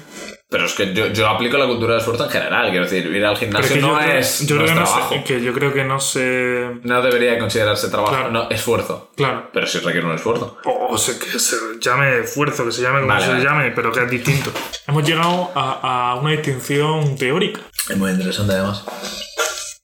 Pero 0.49 0.65
es 0.65 0.73
que 0.73 0.93
yo, 0.93 1.07
yo 1.07 1.29
aplico 1.29 1.57
la 1.57 1.65
cultura 1.65 1.93
del 1.93 1.99
esfuerzo 2.01 2.25
en 2.25 2.29
general. 2.29 2.69
Quiero 2.71 2.83
decir, 2.83 3.05
ir 3.07 3.23
al 3.25 3.37
gimnasio 3.37 3.77
no 3.77 3.97
creo- 3.97 4.17
es, 4.17 4.45
yo 4.45 4.55
no 4.57 4.63
creo 4.65 4.83
es 4.83 4.89
que 5.09 5.15
no 5.17 5.23
que 5.23 5.41
yo 5.41 5.53
creo 5.53 5.73
que 5.73 5.83
no 5.85 5.99
se. 6.01 6.71
No 6.83 7.01
debería 7.01 7.39
considerarse 7.39 7.89
trabajo, 7.89 8.13
Claro. 8.13 8.31
no, 8.31 8.49
esfuerzo. 8.49 9.11
Claro. 9.15 9.49
Pero 9.53 9.65
sí 9.65 9.79
requiere 9.79 10.05
un 10.05 10.13
esfuerzo. 10.13 10.57
O, 10.65 10.87
o 10.93 10.97
se, 10.97 11.17
que 11.17 11.39
se 11.39 11.55
llame 11.79 12.19
esfuerzo, 12.19 12.65
que 12.65 12.73
se 12.73 12.81
llame 12.81 12.99
como 12.99 13.13
Vale, 13.13 13.25
se 13.25 13.31
vale. 13.31 13.43
llame, 13.45 13.71
pero 13.71 13.93
que 13.93 14.03
es 14.03 14.09
distinto. 14.09 14.51
Hemos 14.87 15.07
llegado 15.07 15.51
a, 15.55 16.11
a 16.11 16.15
una 16.15 16.31
distinción 16.31 17.15
teórica. 17.17 17.61
Es 17.89 17.95
muy 17.97 18.11
interesante 18.11 18.51
además. 18.53 18.83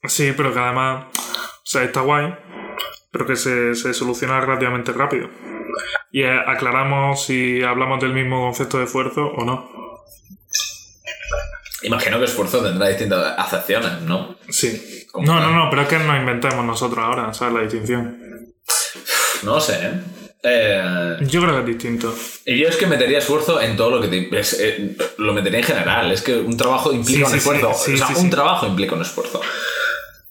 Sí, 0.04 0.34
pero 0.36 0.54
que 0.54 0.60
además. 0.60 1.06
O 1.14 1.70
sea, 1.70 1.84
está 1.84 2.02
guay, 2.02 2.34
pero 3.12 3.26
que 3.26 3.36
se, 3.38 3.74
se 3.76 3.94
soluciona 3.94 4.40
relativamente 4.42 4.92
rápido. 4.92 5.30
Y 6.12 6.24
eh, 6.24 6.40
aclaramos 6.46 7.24
si 7.26 7.62
hablamos 7.64 8.00
del 8.02 8.14
mismo 8.14 8.42
concepto 8.42 8.78
de 8.78 8.86
esfuerzo 8.86 9.22
o 9.26 9.44
no. 9.46 9.70
Imagino 11.84 12.18
que 12.18 12.26
esfuerzo 12.26 12.64
tendrá 12.64 12.88
distintas 12.88 13.38
acepciones, 13.38 14.02
¿no? 14.02 14.36
Sí. 14.50 15.06
No, 15.16 15.36
tal. 15.40 15.44
no, 15.44 15.66
no, 15.66 15.70
pero 15.70 15.84
es 15.84 15.88
que 15.88 16.00
nos 16.00 16.18
inventamos 16.18 16.66
nosotros 16.66 17.00
ahora, 17.04 17.34
¿sabes? 17.34 17.54
La 17.54 17.62
distinción. 17.62 18.18
No 19.44 19.60
sé, 19.62 19.74
¿eh? 19.84 19.92
Eh, 20.44 21.18
Yo 21.22 21.42
creo 21.42 21.54
que 21.56 21.60
es 21.62 21.66
distinto. 21.78 22.14
y 22.46 22.60
yo 22.60 22.68
es 22.70 22.78
que 22.78 22.88
metería 22.88 23.18
esfuerzo 23.20 23.60
en 23.62 23.76
todo 23.76 23.92
lo 23.92 24.02
que 24.02 24.08
te, 24.08 24.40
es, 24.40 24.54
eh, 24.60 24.96
lo 25.18 25.34
metería 25.34 25.60
en 25.60 25.66
general. 25.66 26.12
Es 26.12 26.22
que 26.22 26.36
un 26.36 26.56
trabajo 26.58 26.92
implica 26.94 27.20
Sí, 27.20 27.24
un 27.26 27.32
sí, 27.32 27.38
esfuerzo. 27.38 27.74
sí, 27.74 27.94
o 27.94 27.98
sea, 27.98 28.08
sí, 28.08 28.14
un 28.18 28.30
trabajo 28.30 28.66
implica 28.68 28.96
un 28.96 29.02
esfuerzo. 29.02 29.42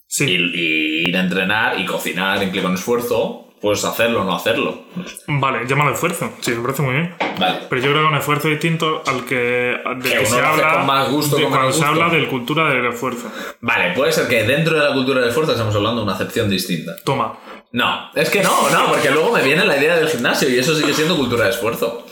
Sí. 0.06 0.24
Y, 0.24 0.37
y 0.37 1.09
ir 1.09 1.16
a 1.16 1.20
entrenar 1.20 1.78
y 1.80 1.85
cocinar 1.87 2.42
implica 2.42 2.66
un 2.68 2.74
esfuerzo. 2.74 3.45
Pues 3.66 3.85
hacerlo 3.85 4.20
o 4.20 4.24
no 4.24 4.37
hacerlo. 4.37 4.85
Vale, 5.26 5.66
llámalo 5.66 5.92
esfuerzo. 5.92 6.31
Sí, 6.40 6.52
me 6.52 6.62
parece 6.62 6.83
muy 6.83 6.92
bien. 6.94 7.16
Vale. 7.37 7.62
Pero 7.68 7.83
yo 7.83 7.90
creo 7.90 8.02
que 8.05 8.09
un 8.11 8.16
esfuerzo 8.16 8.46
distinto 8.46 9.02
al 9.05 9.24
que, 9.24 9.35
del 9.35 10.02
Que 10.20 10.24
se 10.24 10.38
habla. 10.40 10.74
con 10.74 10.87
más 10.87 11.11
gusto, 11.11 11.35
de 11.37 11.42
con 11.42 11.50
cuando 11.50 11.72
se 11.72 11.85
habla 11.85 12.09
de 12.09 12.29
cultura 12.29 12.68
del 12.72 12.87
esfuerzo. 12.87 13.29
Vale, 13.62 13.92
puede 13.94 14.12
ser 14.12 14.29
que 14.29 14.44
dentro 14.44 14.79
de 14.79 14.85
la 14.88 14.92
cultura 14.94 15.18
del 15.18 15.31
esfuerzo 15.31 15.50
estamos 15.50 15.74
hablando 15.74 16.02
de 16.02 16.05
una 16.05 16.14
acepción 16.14 16.48
distinta. 16.48 16.92
Toma. 17.02 17.37
No, 17.72 18.09
es 18.14 18.31
que 18.31 18.40
no, 18.44 18.70
no, 18.70 18.87
porque 18.87 19.11
luego 19.11 19.33
me 19.33 19.42
viene 19.42 19.64
la 19.66 19.76
idea 19.76 19.96
del 19.96 20.09
gimnasio 20.11 20.48
y 20.48 20.61
eso 20.61 20.72
sigue 20.76 20.94
siendo 20.94 21.16
cultura 21.16 21.46
de 21.46 21.50
esfuerzo. 21.50 22.07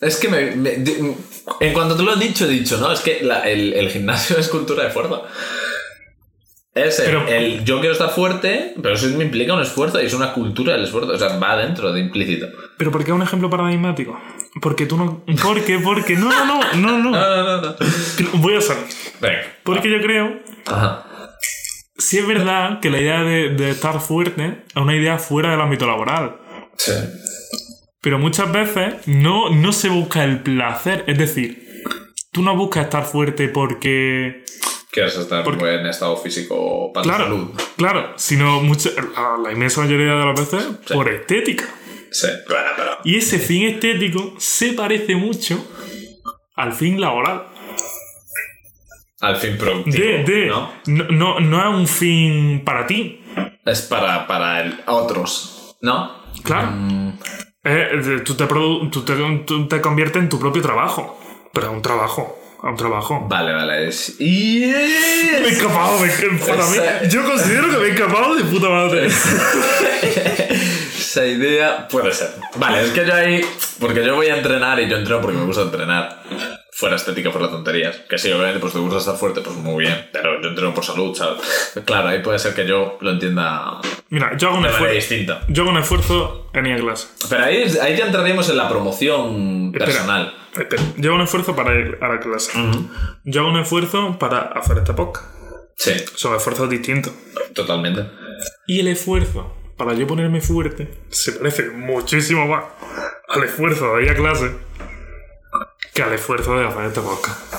Es 0.00 0.16
que 0.16 0.28
me, 0.28 0.38
en 1.60 1.72
cuanto 1.72 1.94
te 1.96 2.02
lo 2.02 2.14
he 2.14 2.18
dicho, 2.18 2.46
he 2.46 2.48
dicho, 2.48 2.78
¿no? 2.78 2.90
Es 2.90 3.00
que 3.00 3.20
la- 3.22 3.48
el, 3.48 3.72
el 3.74 3.88
gimnasio 3.90 4.36
es 4.40 4.48
cultura 4.48 4.82
de 4.82 4.88
esfuerzo. 4.88 5.24
Es 6.72 7.00
el, 7.00 7.06
Pero- 7.06 7.26
el 7.28 7.64
yo 7.64 7.80
quiero 7.80 7.92
estar 7.92 8.10
fuerte, 8.10 8.74
pero 8.80 8.94
eso 8.94 9.08
me 9.16 9.24
implica 9.24 9.54
un 9.54 9.60
esfuerzo 9.62 10.00
y 10.00 10.06
es 10.06 10.14
una 10.14 10.32
cultura 10.32 10.74
del 10.74 10.84
esfuerzo. 10.84 11.12
O 11.12 11.18
sea, 11.18 11.36
va 11.38 11.56
dentro 11.56 11.92
de 11.92 12.00
implícito. 12.00 12.46
¿Pero 12.78 12.92
por 12.92 13.04
qué 13.04 13.12
un 13.12 13.22
ejemplo 13.22 13.50
paradigmático? 13.50 14.18
Porque 14.62 14.86
tú 14.86 14.96
no. 14.96 15.24
¿Por 15.42 15.64
qué? 15.64 15.78
Porque. 15.80 16.14
No, 16.16 16.30
no, 16.46 16.60
no, 16.74 16.98
no, 16.98 16.98
no. 16.98 17.10
No, 17.10 17.36
no, 17.36 17.60
no, 17.60 17.60
no. 17.62 17.76
Voy 18.34 18.54
a 18.54 18.60
salir. 18.60 18.84
Venga. 19.20 19.42
Porque 19.64 19.90
yo 19.90 20.00
creo. 20.00 20.38
Ajá. 20.66 21.06
Sí 21.98 22.18
es 22.18 22.26
verdad 22.26 22.80
que 22.80 22.88
la 22.88 23.00
idea 23.00 23.22
de, 23.24 23.50
de 23.50 23.70
estar 23.70 24.00
fuerte 24.00 24.62
es 24.68 24.76
una 24.76 24.94
idea 24.96 25.18
fuera 25.18 25.50
del 25.50 25.60
ámbito 25.60 25.86
laboral. 25.86 26.36
Sí. 26.76 26.92
Pero 28.00 28.18
muchas 28.18 28.50
veces 28.52 28.94
no, 29.06 29.50
no 29.50 29.72
se 29.72 29.88
busca 29.90 30.24
el 30.24 30.40
placer. 30.42 31.04
Es 31.08 31.18
decir, 31.18 31.82
tú 32.32 32.42
no 32.42 32.56
buscas 32.56 32.84
estar 32.84 33.04
fuerte 33.04 33.48
porque. 33.48 34.44
Quieres 34.92 35.16
estar 35.16 35.46
en 35.46 35.58
buen 35.58 35.86
estado 35.86 36.16
físico 36.16 36.92
para 36.92 37.04
Claro, 37.04 37.24
salud. 37.24 37.50
claro, 37.76 38.12
sino 38.16 38.60
mucha, 38.60 38.90
la, 39.44 39.52
inmensa 39.52 39.82
mayoría 39.82 40.14
de 40.14 40.24
las 40.24 40.40
veces 40.50 40.64
por 40.92 41.08
estética. 41.08 41.64
Sí, 42.10 42.26
bueno, 42.48 42.66
pero. 42.76 42.90
Y 43.04 43.16
ese 43.18 43.38
fin 43.38 43.68
estético 43.68 44.34
se 44.38 44.72
parece 44.72 45.14
mucho 45.14 45.64
al 46.56 46.72
fin 46.72 47.00
laboral. 47.00 47.46
Al 49.20 49.36
fin 49.36 49.56
productivo. 49.58 49.96
De, 49.96 50.24
de, 50.24 50.46
¿no? 50.46 50.72
no, 50.86 51.04
no, 51.10 51.40
no 51.40 51.60
es 51.70 51.78
un 51.80 51.86
fin 51.86 52.62
para 52.64 52.86
ti. 52.86 53.22
Es 53.66 53.82
para, 53.82 54.26
para 54.26 54.62
el- 54.62 54.80
otros, 54.86 55.76
¿no? 55.82 56.10
Claro. 56.42 56.70
Eh, 57.62 58.00
de- 58.02 58.20
tú, 58.20 58.34
te 58.34 58.48
produ- 58.48 58.90
tú, 58.90 59.02
te, 59.02 59.14
tú 59.46 59.68
te 59.68 59.80
conviertes 59.80 60.22
en 60.22 60.28
tu 60.30 60.40
propio 60.40 60.62
trabajo. 60.62 61.20
Pero 61.52 61.66
es 61.68 61.72
un 61.74 61.82
trabajo. 61.82 62.38
Es 62.62 62.68
un 62.68 62.76
trabajo. 62.76 63.24
Vale, 63.26 63.54
vale. 63.54 63.88
Es... 63.88 64.16
Me 64.20 64.26
he 64.26 65.48
escapado, 65.48 65.98
me, 65.98 66.08
para 66.38 66.66
mí, 66.66 66.76
yo 67.08 67.24
considero 67.24 67.70
que 67.70 67.76
me 67.78 67.86
he 67.86 67.90
escapado 67.92 68.34
de 68.34 68.44
puta 68.44 68.68
madre. 68.68 69.06
Esa 70.98 71.26
idea 71.26 71.88
puede 71.88 72.12
ser. 72.12 72.34
Vale, 72.56 72.82
es 72.82 72.90
que 72.90 73.06
yo 73.06 73.14
ahí. 73.14 73.40
Porque 73.78 74.04
yo 74.04 74.14
voy 74.14 74.26
a 74.26 74.36
entrenar 74.36 74.78
y 74.78 74.88
yo 74.88 74.98
entreno 74.98 75.22
porque 75.22 75.38
me 75.38 75.46
gusta 75.46 75.62
entrenar. 75.62 76.20
Fuera 76.80 76.96
estética, 76.96 77.30
fuera 77.30 77.50
tonterías. 77.50 77.94
Que 78.08 78.16
sí, 78.16 78.32
obviamente, 78.32 78.58
pues 78.58 78.72
te 78.72 78.78
gusta 78.78 78.96
estar 78.98 79.14
fuerte, 79.16 79.42
pues 79.42 79.54
muy 79.56 79.84
bien. 79.84 80.08
Pero 80.14 80.40
yo 80.40 80.48
entreno 80.48 80.72
por 80.72 80.82
salud, 80.82 81.14
¿sabes? 81.14 81.42
Claro, 81.84 82.08
ahí 82.08 82.22
puede 82.22 82.38
ser 82.38 82.54
que 82.54 82.66
yo 82.66 82.96
lo 83.02 83.10
entienda 83.10 83.80
Mira, 84.08 84.34
yo 84.38 84.48
hago 84.48 84.56
un 84.56 84.62
de 84.62 84.70
esfuerzo. 84.70 84.94
distinta. 84.94 85.42
Yo 85.48 85.62
hago 85.64 85.72
un 85.72 85.76
esfuerzo 85.78 86.50
en 86.54 86.78
clase. 86.78 87.08
Pero 87.28 87.44
ahí, 87.44 87.64
ahí 87.82 87.96
ya 87.98 88.06
entraríamos 88.06 88.48
en 88.48 88.56
la 88.56 88.66
promoción 88.68 89.66
Espera, 89.66 89.84
personal. 89.84 90.34
espera. 90.58 90.82
Yo 90.96 91.10
hago 91.10 91.16
un 91.18 91.24
esfuerzo 91.24 91.54
para 91.54 91.74
ir 91.78 91.98
a 92.00 92.08
la 92.08 92.18
clase. 92.18 92.52
Yo 93.24 93.40
hago 93.42 93.50
un 93.50 93.58
esfuerzo 93.60 94.18
para 94.18 94.38
hacer 94.38 94.78
esta 94.78 94.96
podcast. 94.96 95.26
Sí, 95.76 95.92
Son 96.14 96.34
esfuerzos 96.34 96.70
distintos. 96.70 97.12
totalmente. 97.54 98.06
Y 98.66 98.80
el 98.80 98.88
esfuerzo 98.88 99.54
para 99.76 99.92
yo 99.92 100.06
ponerme 100.06 100.40
fuerte 100.40 100.90
se 101.10 101.32
parece 101.32 101.70
muchísimo 101.70 102.46
más 102.46 102.64
al 103.28 103.44
esfuerzo 103.44 103.96
de 103.96 104.04
ir 104.04 104.10
a 104.10 104.14
clase 104.14 104.50
que 106.00 106.04
al 106.04 106.14
esfuerzo 106.14 106.58
de 106.58 106.66
hacer 106.66 106.84
este 106.84 107.00
podcast. 107.02 107.54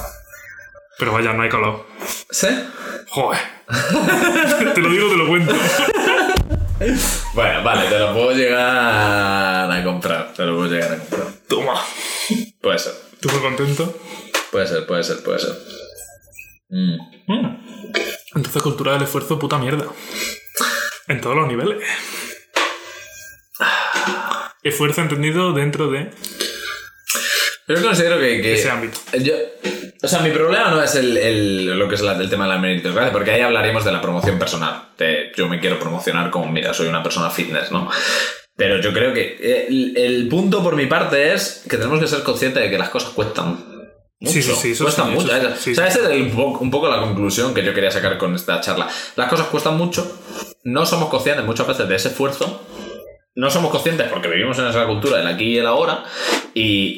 Pero 0.98 1.14
vaya, 1.14 1.32
no 1.34 1.44
hay 1.44 1.50
color. 1.50 1.86
¿Sí? 2.32 2.48
Joder. 3.10 3.40
te 4.74 4.82
lo 4.82 4.90
digo, 4.90 5.10
te 5.10 5.18
lo 5.18 5.28
cuento. 5.28 5.54
Bueno, 7.36 7.64
vale, 7.64 7.88
te 7.88 8.00
lo 8.00 8.12
puedo 8.12 8.32
llegar 8.32 9.72
a 9.72 9.84
comprar. 9.84 10.34
Te 10.34 10.44
lo 10.44 10.56
puedo 10.56 10.68
llegar 10.68 10.94
a 10.94 10.98
comprar. 10.98 11.28
Toma. 11.48 11.80
Puede 12.60 12.80
ser. 12.80 12.94
¿Tú 13.20 13.30
muy 13.30 13.40
contento? 13.40 14.02
Puede 14.52 14.66
ser, 14.66 14.88
puede 14.88 15.04
ser, 15.04 15.22
puede 15.22 15.38
ser. 15.38 15.56
Mm. 16.70 16.98
Mm. 17.28 17.64
Entonces, 18.34 18.64
cultura 18.64 18.94
del 18.94 19.04
esfuerzo, 19.04 19.38
puta 19.38 19.60
mierda. 19.60 19.86
En 21.08 21.22
todos 21.22 21.36
los 21.36 21.48
niveles. 21.48 21.88
Esfuerzo 24.64 25.02
entendido 25.02 25.54
dentro 25.54 25.92
de 25.92 26.10
Yo 27.76 27.82
considero 27.84 28.20
que, 28.20 28.42
que- 28.42 28.54
ese 28.54 28.70
ámbito. 28.70 29.00
yo- 29.20 29.34
o 30.04 30.08
sea, 30.08 30.20
mi 30.22 30.32
problema 30.32 30.70
no 30.72 30.82
es 30.82 30.96
el, 30.96 31.16
el- 31.18 31.78
lo 31.80 31.88
que 31.88 31.96
es 31.96 32.02
la- 32.02 32.18
el 32.18 32.30
tema 32.30 32.46
de 32.46 32.54
la 32.54 32.60
meritocracia, 32.60 33.12
porque 33.12 33.32
ahí 33.32 33.42
hablaríamos 33.42 33.86
de 33.86 33.92
la 33.92 34.02
promoción 34.02 34.40
personal. 34.40 34.90
De, 34.98 35.32
yo 35.36 35.48
me 35.48 35.60
quiero 35.60 35.78
promocionar 35.80 36.30
como, 36.32 36.52
mira, 36.52 36.74
soy 36.74 36.88
una 36.88 37.04
persona 37.04 37.30
fitness, 37.30 37.72
¿no? 37.72 37.90
Pero 38.56 38.80
yo 38.82 38.92
creo 38.94 39.14
que 39.14 39.66
el, 39.70 39.96
el 39.98 40.28
punto 40.28 40.62
por 40.62 40.76
mi 40.76 40.86
parte 40.88 41.34
es 41.34 41.64
que 41.70 41.78
tenemos 41.78 42.00
que 42.00 42.08
ser 42.08 42.24
conscientes 42.24 42.62
de 42.62 42.70
que 42.70 42.78
las 42.78 42.90
cosas 42.90 43.10
cuestan. 43.12 43.70
Mucho, 44.20 44.34
Sí, 44.34 44.44
sí, 44.44 44.54
sí, 44.54 44.72
eso 44.74 44.84
cuestan 44.84 45.08
sí, 45.08 45.14
mucho. 45.16 45.36
eso 45.36 45.56
sí, 45.58 45.72
o 45.72 45.76
sea, 45.76 45.88
esa 45.88 46.00
es 46.02 46.06
el 46.12 46.32
un 46.38 46.70
poco 46.70 46.88
la 46.88 47.00
conclusión 47.00 47.56
que 47.56 47.64
yo 47.64 47.74
quería 47.74 47.90
sacar 47.90 48.20
con 48.20 48.36
esta 48.36 48.62
charla. 48.62 48.88
Las 49.16 49.28
cosas 49.30 49.48
cuestan 49.48 49.78
mucho, 49.78 50.20
no 50.64 50.86
somos 50.86 51.10
conscientes 51.10 51.44
muchas 51.44 51.66
veces 51.66 51.90
de 51.90 51.96
ese 51.96 52.10
esfuerzo 52.10 52.62
no 53.36 53.50
somos 53.50 53.72
conscientes 53.72 54.08
porque 54.10 54.28
vivimos 54.28 54.60
en 54.60 54.68
esa 54.68 54.86
cultura 54.86 55.18
del 55.18 55.28
aquí 55.28 55.46
y 55.54 55.58
el 55.58 55.68
ahora 55.68 56.04
y, 56.54 56.98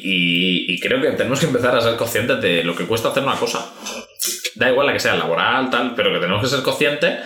y- 0.68 0.80
creo 0.80 1.00
que 1.00 1.12
tenemos 1.12 1.38
que 1.40 1.46
empezar 1.46 1.76
a 1.76 1.80
ser 1.80 1.96
conscientes 1.96 2.40
de 2.42 2.64
lo 2.64 2.74
que 2.74 2.86
cuesta 2.86 3.08
hacer 3.08 3.22
una 3.22 3.36
cosa. 3.36 3.72
Da 4.56 4.70
igual 4.70 4.86
la 4.88 4.92
que 4.92 5.00
sea 5.00 5.14
laboral, 5.16 5.70
tal, 5.70 5.94
pero 5.94 6.12
que 6.12 6.18
tenemos 6.18 6.42
que 6.42 6.48
ser 6.48 6.62
conscientes 6.62 7.20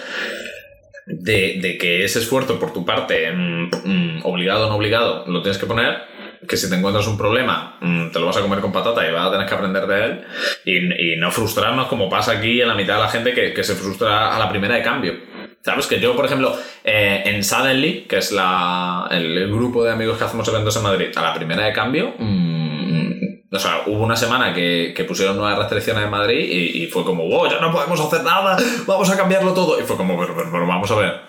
de, 1.07 1.59
de 1.61 1.79
que 1.79 2.05
ese 2.05 2.19
esfuerzo 2.19 2.59
por 2.61 2.73
tu 2.73 2.85
parte, 2.85 3.33
mm, 3.33 3.71
mm, 3.85 4.21
obligado 4.25 4.67
o 4.67 4.71
no 4.71 4.77
obligado, 4.77 5.25
lo 5.27 5.43
tienes 5.43 5.59
que 5.59 5.67
poner. 5.67 6.03
Que 6.47 6.57
si 6.57 6.71
te 6.71 6.77
encuentras 6.77 7.07
un 7.09 7.19
problema, 7.19 7.79
mm, 7.81 8.11
te 8.13 8.21
lo 8.21 8.27
vas 8.27 8.37
a 8.37 8.43
comer 8.43 8.61
con 8.61 8.73
patata 8.73 9.07
y 9.09 9.13
vas 9.13 9.27
a 9.27 9.33
tener 9.33 9.47
que 9.47 9.55
aprender 9.55 9.87
de 9.87 10.05
él. 10.05 10.25
Y, 10.65 11.13
y 11.13 11.17
no 11.17 11.31
frustrarnos 11.31 11.89
como 11.89 12.09
pasa 12.09 12.33
aquí 12.33 12.61
en 12.61 12.69
la 12.69 12.75
mitad 12.75 12.95
de 12.97 13.01
la 13.03 13.09
gente 13.09 13.33
que, 13.33 13.53
que 13.53 13.65
se 13.65 13.75
frustra 13.75 14.37
a 14.37 14.39
la 14.39 14.49
primera 14.49 14.75
de 14.77 14.83
cambio. 14.83 15.15
Sabes 15.63 15.87
que 15.87 16.01
yo, 16.01 16.17
por 16.17 16.25
ejemplo, 16.25 16.57
eh, 16.85 17.23
en 17.27 17.45
Suddenly, 17.45 18.07
que 18.09 18.19
es 18.19 18.33
la, 18.33 19.09
el, 19.11 19.37
el 19.37 19.53
grupo 19.53 19.85
de 19.85 19.93
amigos 19.93 20.17
que 20.17 20.25
hacemos 20.25 20.49
eventos 20.49 20.77
en 20.77 20.83
Madrid, 20.83 21.09
a 21.17 21.23
la 21.23 21.35
primera 21.35 21.65
de 21.65 21.73
cambio, 21.73 22.15
mm, 22.19 22.89
o 23.51 23.59
sea, 23.59 23.83
hubo 23.87 24.05
una 24.05 24.17
semana 24.17 24.53
que, 24.53 24.93
que 24.95 25.05
pusieron 25.05 25.37
nuevas 25.37 25.59
restricciones 25.59 26.05
en 26.05 26.11
Madrid 26.11 26.39
y, 26.39 26.87
fue 26.87 27.03
como, 27.05 27.27
wow, 27.29 27.51
ya 27.51 27.61
no 27.61 27.73
podemos 27.73 27.99
hacer 28.01 28.23
nada, 28.23 28.57
vamos 28.87 29.11
a 29.11 29.17
cambiarlo 29.17 29.55
todo. 29.55 29.81
Y 29.81 29.85
fue 29.85 29.97
como, 29.97 30.19
pero, 30.19 30.35
pero 30.35 30.67
vamos 30.67 30.91
a 30.91 30.95
ver, 30.97 31.21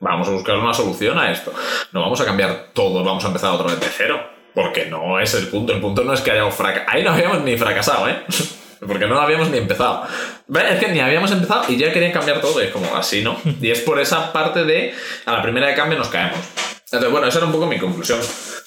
vamos 0.00 0.28
a 0.28 0.32
buscar 0.32 0.56
una 0.58 0.74
solución 0.74 1.18
a 1.18 1.30
esto. 1.30 1.52
No 1.92 2.00
vamos 2.00 2.20
a 2.20 2.24
cambiar 2.24 2.70
todo, 2.72 3.04
vamos 3.04 3.24
a 3.24 3.28
empezar 3.28 3.52
otra 3.52 3.68
vez 3.68 3.80
de 3.80 3.86
cero. 3.86 4.20
Porque 4.54 4.86
no 4.86 5.20
es 5.20 5.34
el 5.34 5.46
punto. 5.46 5.72
El 5.72 5.80
punto 5.80 6.02
no 6.02 6.12
es 6.12 6.20
que 6.20 6.32
hayamos 6.32 6.54
fracasado. 6.54 6.90
Ahí 6.90 7.04
no 7.04 7.12
habíamos 7.12 7.42
ni 7.42 7.56
fracasado, 7.56 8.08
¿eh? 8.08 8.24
Porque 8.86 9.06
no 9.06 9.20
habíamos 9.20 9.50
ni 9.50 9.58
empezado. 9.58 10.06
Es 10.48 10.78
que 10.78 10.88
ni 10.88 11.00
habíamos 11.00 11.30
empezado 11.32 11.64
y 11.68 11.76
ya 11.76 11.92
querían 11.92 12.12
cambiar 12.12 12.40
todo. 12.40 12.62
Y 12.62 12.66
es 12.66 12.70
como, 12.70 12.94
así 12.96 13.22
no. 13.22 13.36
Y 13.60 13.70
es 13.70 13.80
por 13.80 14.00
esa 14.00 14.32
parte 14.32 14.64
de 14.64 14.94
a 15.26 15.32
la 15.32 15.42
primera 15.42 15.66
de 15.68 15.74
cambio 15.74 15.98
nos 15.98 16.08
caemos. 16.08 16.38
Entonces, 16.84 17.10
bueno, 17.10 17.26
esa 17.26 17.38
era 17.38 17.46
un 17.46 17.52
poco 17.52 17.66
mi 17.66 17.78
conclusión. 17.78 18.18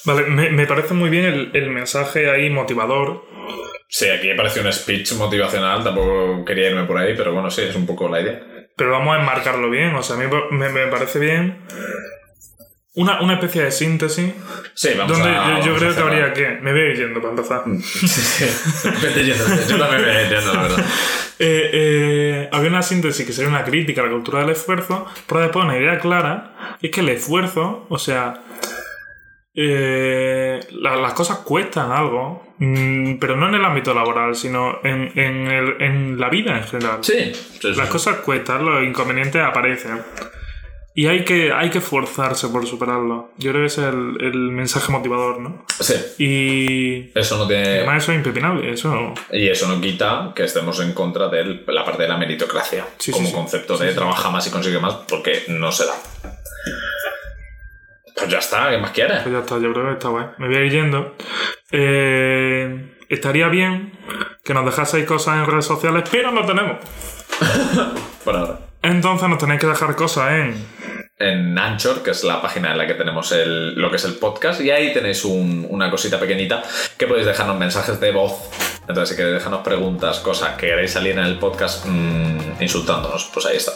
Vale, 0.03 0.23
me, 0.23 0.49
me 0.49 0.67
parece 0.67 0.93
muy 0.93 1.09
bien 1.09 1.25
el, 1.25 1.51
el 1.53 1.69
mensaje 1.69 2.29
ahí 2.29 2.49
motivador. 2.49 3.25
Sí, 3.87 4.07
aquí 4.09 4.27
me 4.27 4.35
parece 4.35 4.61
un 4.61 4.71
speech 4.71 5.13
motivacional. 5.13 5.83
Tampoco 5.83 6.45
quería 6.45 6.69
irme 6.69 6.85
por 6.85 6.97
ahí, 6.97 7.13
pero 7.15 7.33
bueno, 7.33 7.49
sí, 7.49 7.61
es 7.63 7.75
un 7.75 7.85
poco 7.85 8.07
la 8.07 8.21
idea. 8.21 8.39
Pero 8.75 8.91
vamos 8.91 9.15
a 9.15 9.19
enmarcarlo 9.19 9.69
bien. 9.69 9.95
O 9.95 10.03
sea, 10.03 10.15
a 10.15 10.19
mí 10.19 10.25
me, 10.51 10.69
me 10.69 10.87
parece 10.87 11.19
bien. 11.19 11.65
Una, 12.93 13.21
una 13.21 13.35
especie 13.35 13.63
de 13.63 13.71
síntesis. 13.71 14.33
Sí, 14.73 14.89
vamos 14.97 15.17
donde 15.17 15.29
a. 15.33 15.59
yo, 15.59 15.65
yo 15.65 15.73
vamos 15.73 15.79
creo 15.79 15.91
a 15.91 15.95
que 15.95 16.01
habría 16.01 16.33
que. 16.33 16.49
Me 16.61 16.71
voy 16.73 16.95
yendo 16.95 17.21
para 17.21 17.29
empezar. 17.31 17.63
Sí, 17.81 18.07
sí. 18.07 18.89
Vete 19.01 19.23
yendo, 19.23 19.45
Yo 19.69 19.77
también 19.77 20.01
me 20.01 20.21
entiendo, 20.23 20.53
la 20.53 20.61
verdad. 20.63 20.85
Eh, 21.43 21.69
eh, 21.73 22.49
había 22.51 22.69
una 22.69 22.83
síntesis 22.83 23.25
que 23.25 23.33
sería 23.33 23.49
una 23.49 23.63
crítica 23.63 24.01
a 24.01 24.05
la 24.05 24.11
cultura 24.11 24.41
del 24.41 24.51
esfuerzo, 24.51 25.07
pero 25.25 25.41
después 25.41 25.65
una 25.65 25.75
idea 25.75 25.97
clara, 25.97 26.77
es 26.83 26.91
que 26.91 26.99
el 27.01 27.09
esfuerzo, 27.09 27.87
o 27.89 27.97
sea, 27.97 28.43
eh, 29.55 30.59
la- 30.71 30.95
las 30.97 31.13
cosas 31.13 31.39
cuestan 31.39 31.91
algo, 31.91 32.53
mm, 32.59 33.15
pero 33.15 33.35
no 33.35 33.47
en 33.49 33.55
el 33.55 33.65
ámbito 33.65 33.91
laboral, 33.93 34.35
sino 34.35 34.79
en, 34.83 35.11
en 35.17 35.47
el- 35.47 35.81
en 35.81 36.19
la 36.19 36.29
vida 36.29 36.57
en 36.57 36.63
general. 36.65 36.99
Sí, 37.01 37.33
sí, 37.33 37.57
sí. 37.59 37.73
Las 37.73 37.89
cosas 37.89 38.17
cuestan, 38.17 38.63
los 38.63 38.83
inconvenientes 38.83 39.41
aparecen. 39.41 39.99
Y 40.93 41.07
hay 41.07 41.23
que, 41.23 41.53
hay 41.53 41.69
que 41.69 41.77
esforzarse 41.77 42.49
por 42.49 42.67
superarlo. 42.67 43.31
Yo 43.37 43.51
creo 43.51 43.61
que 43.63 43.67
ese 43.67 43.81
es 43.81 43.87
el, 43.93 44.17
el 44.19 44.33
mensaje 44.51 44.91
motivador, 44.91 45.39
¿no? 45.39 45.65
Sí. 45.79 45.93
Y 46.17 47.17
Eso 47.17 47.37
no 47.37 47.47
tiene. 47.47 47.63
además 47.77 48.03
eso 48.03 48.11
es 48.11 48.17
impepinable, 48.17 48.73
eso... 48.73 49.13
Y 49.31 49.47
eso 49.47 49.69
no 49.69 49.79
quita 49.79 50.33
que 50.35 50.43
estemos 50.43 50.79
en 50.81 50.91
contra 50.93 51.29
de 51.29 51.63
la 51.67 51.85
parte 51.85 52.03
de 52.03 52.09
la 52.09 52.17
meritocracia 52.17 52.85
Sí, 52.97 53.11
como 53.13 53.27
sí. 53.27 53.33
concepto 53.33 53.77
de 53.77 53.93
trabaja 53.93 54.29
más 54.31 54.45
y 54.47 54.51
consigue 54.51 54.79
más 54.79 54.95
porque 55.07 55.43
no 55.47 55.71
se 55.71 55.85
da. 55.85 55.93
Pues 58.15 58.29
ya 58.29 58.39
está, 58.39 58.69
¿qué 58.69 58.77
más 58.77 58.91
quieres? 58.91 59.21
Pues 59.23 59.33
ya 59.33 59.39
está, 59.39 59.57
yo 59.59 59.71
creo 59.71 59.85
que 59.87 59.93
está 59.93 60.09
guay. 60.09 60.25
Me 60.39 60.47
voy 60.47 60.55
a 60.57 60.65
ir 60.65 60.71
yendo. 60.73 61.15
Eh, 61.71 62.97
estaría 63.07 63.47
bien 63.47 63.93
que 64.43 64.53
nos 64.53 64.65
dejaseis 64.65 65.05
cosas 65.05 65.37
en 65.37 65.45
redes 65.49 65.65
sociales, 65.65 66.03
pero 66.11 66.31
no 66.31 66.45
tenemos. 66.45 66.77
Por 68.25 68.35
ahora. 68.35 68.59
Entonces 68.81 69.29
nos 69.29 69.37
tenéis 69.37 69.59
que 69.59 69.67
dejar 69.67 69.95
cosas 69.95 70.31
en. 70.31 70.65
En 71.19 71.55
Anchor, 71.59 72.01
que 72.01 72.09
es 72.11 72.23
la 72.23 72.41
página 72.41 72.71
en 72.71 72.79
la 72.79 72.87
que 72.87 72.95
tenemos 72.95 73.31
el, 73.31 73.75
lo 73.75 73.91
que 73.91 73.97
es 73.97 74.05
el 74.05 74.15
podcast, 74.15 74.59
y 74.59 74.71
ahí 74.71 74.91
tenéis 74.91 75.23
un- 75.23 75.67
una 75.69 75.91
cosita 75.91 76.19
pequeñita 76.19 76.63
que 76.97 77.05
podéis 77.05 77.27
dejarnos 77.27 77.59
mensajes 77.59 77.99
de 77.99 78.11
voz. 78.11 78.33
Entonces, 78.87 79.09
si 79.09 79.15
queréis 79.15 79.35
dejarnos 79.35 79.61
preguntas, 79.61 80.17
cosas 80.19 80.55
que 80.57 80.65
queréis 80.65 80.91
salir 80.91 81.11
en 81.11 81.25
el 81.25 81.37
podcast 81.37 81.85
mm, 81.85 82.59
insultándonos, 82.59 83.29
pues 83.31 83.45
ahí 83.45 83.57
está. 83.57 83.71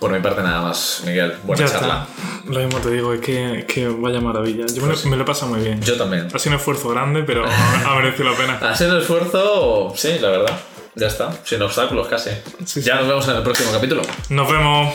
Por 0.00 0.10
mi 0.10 0.18
parte, 0.18 0.42
nada 0.42 0.62
más, 0.62 1.02
Miguel. 1.06 1.34
Buena 1.44 1.64
ya 1.64 1.72
charla. 1.72 2.06
está. 2.10 2.52
Lo 2.52 2.58
mismo 2.58 2.80
te 2.80 2.90
digo, 2.90 3.12
es 3.12 3.20
que, 3.20 3.60
es 3.60 3.64
que 3.66 3.86
vaya 3.86 4.20
maravilla. 4.20 4.66
Yo 4.74 4.82
me, 4.82 4.92
lo, 4.92 4.98
me 5.10 5.16
lo 5.16 5.22
he 5.22 5.26
pasado 5.26 5.52
muy 5.52 5.60
bien. 5.60 5.80
Yo 5.80 5.96
también. 5.96 6.26
Ha 6.34 6.38
sido 6.40 6.56
un 6.56 6.58
esfuerzo 6.58 6.88
grande, 6.88 7.22
pero 7.22 7.44
ha 7.46 7.94
merecido 7.94 8.28
la 8.32 8.36
pena. 8.36 8.58
Ha 8.62 8.74
sido 8.74 8.96
un 8.96 9.00
esfuerzo, 9.00 9.92
sí, 9.94 10.18
la 10.20 10.30
verdad. 10.30 10.58
Ya 10.94 11.06
está, 11.06 11.32
sin 11.44 11.62
obstáculos 11.62 12.06
casi. 12.08 12.30
Sí, 12.64 12.80
sí. 12.80 12.82
Ya 12.82 12.96
nos 12.96 13.08
vemos 13.08 13.28
en 13.28 13.36
el 13.36 13.42
próximo 13.42 13.72
capítulo. 13.72 14.02
Nos 14.28 14.50
vemos. 14.50 14.94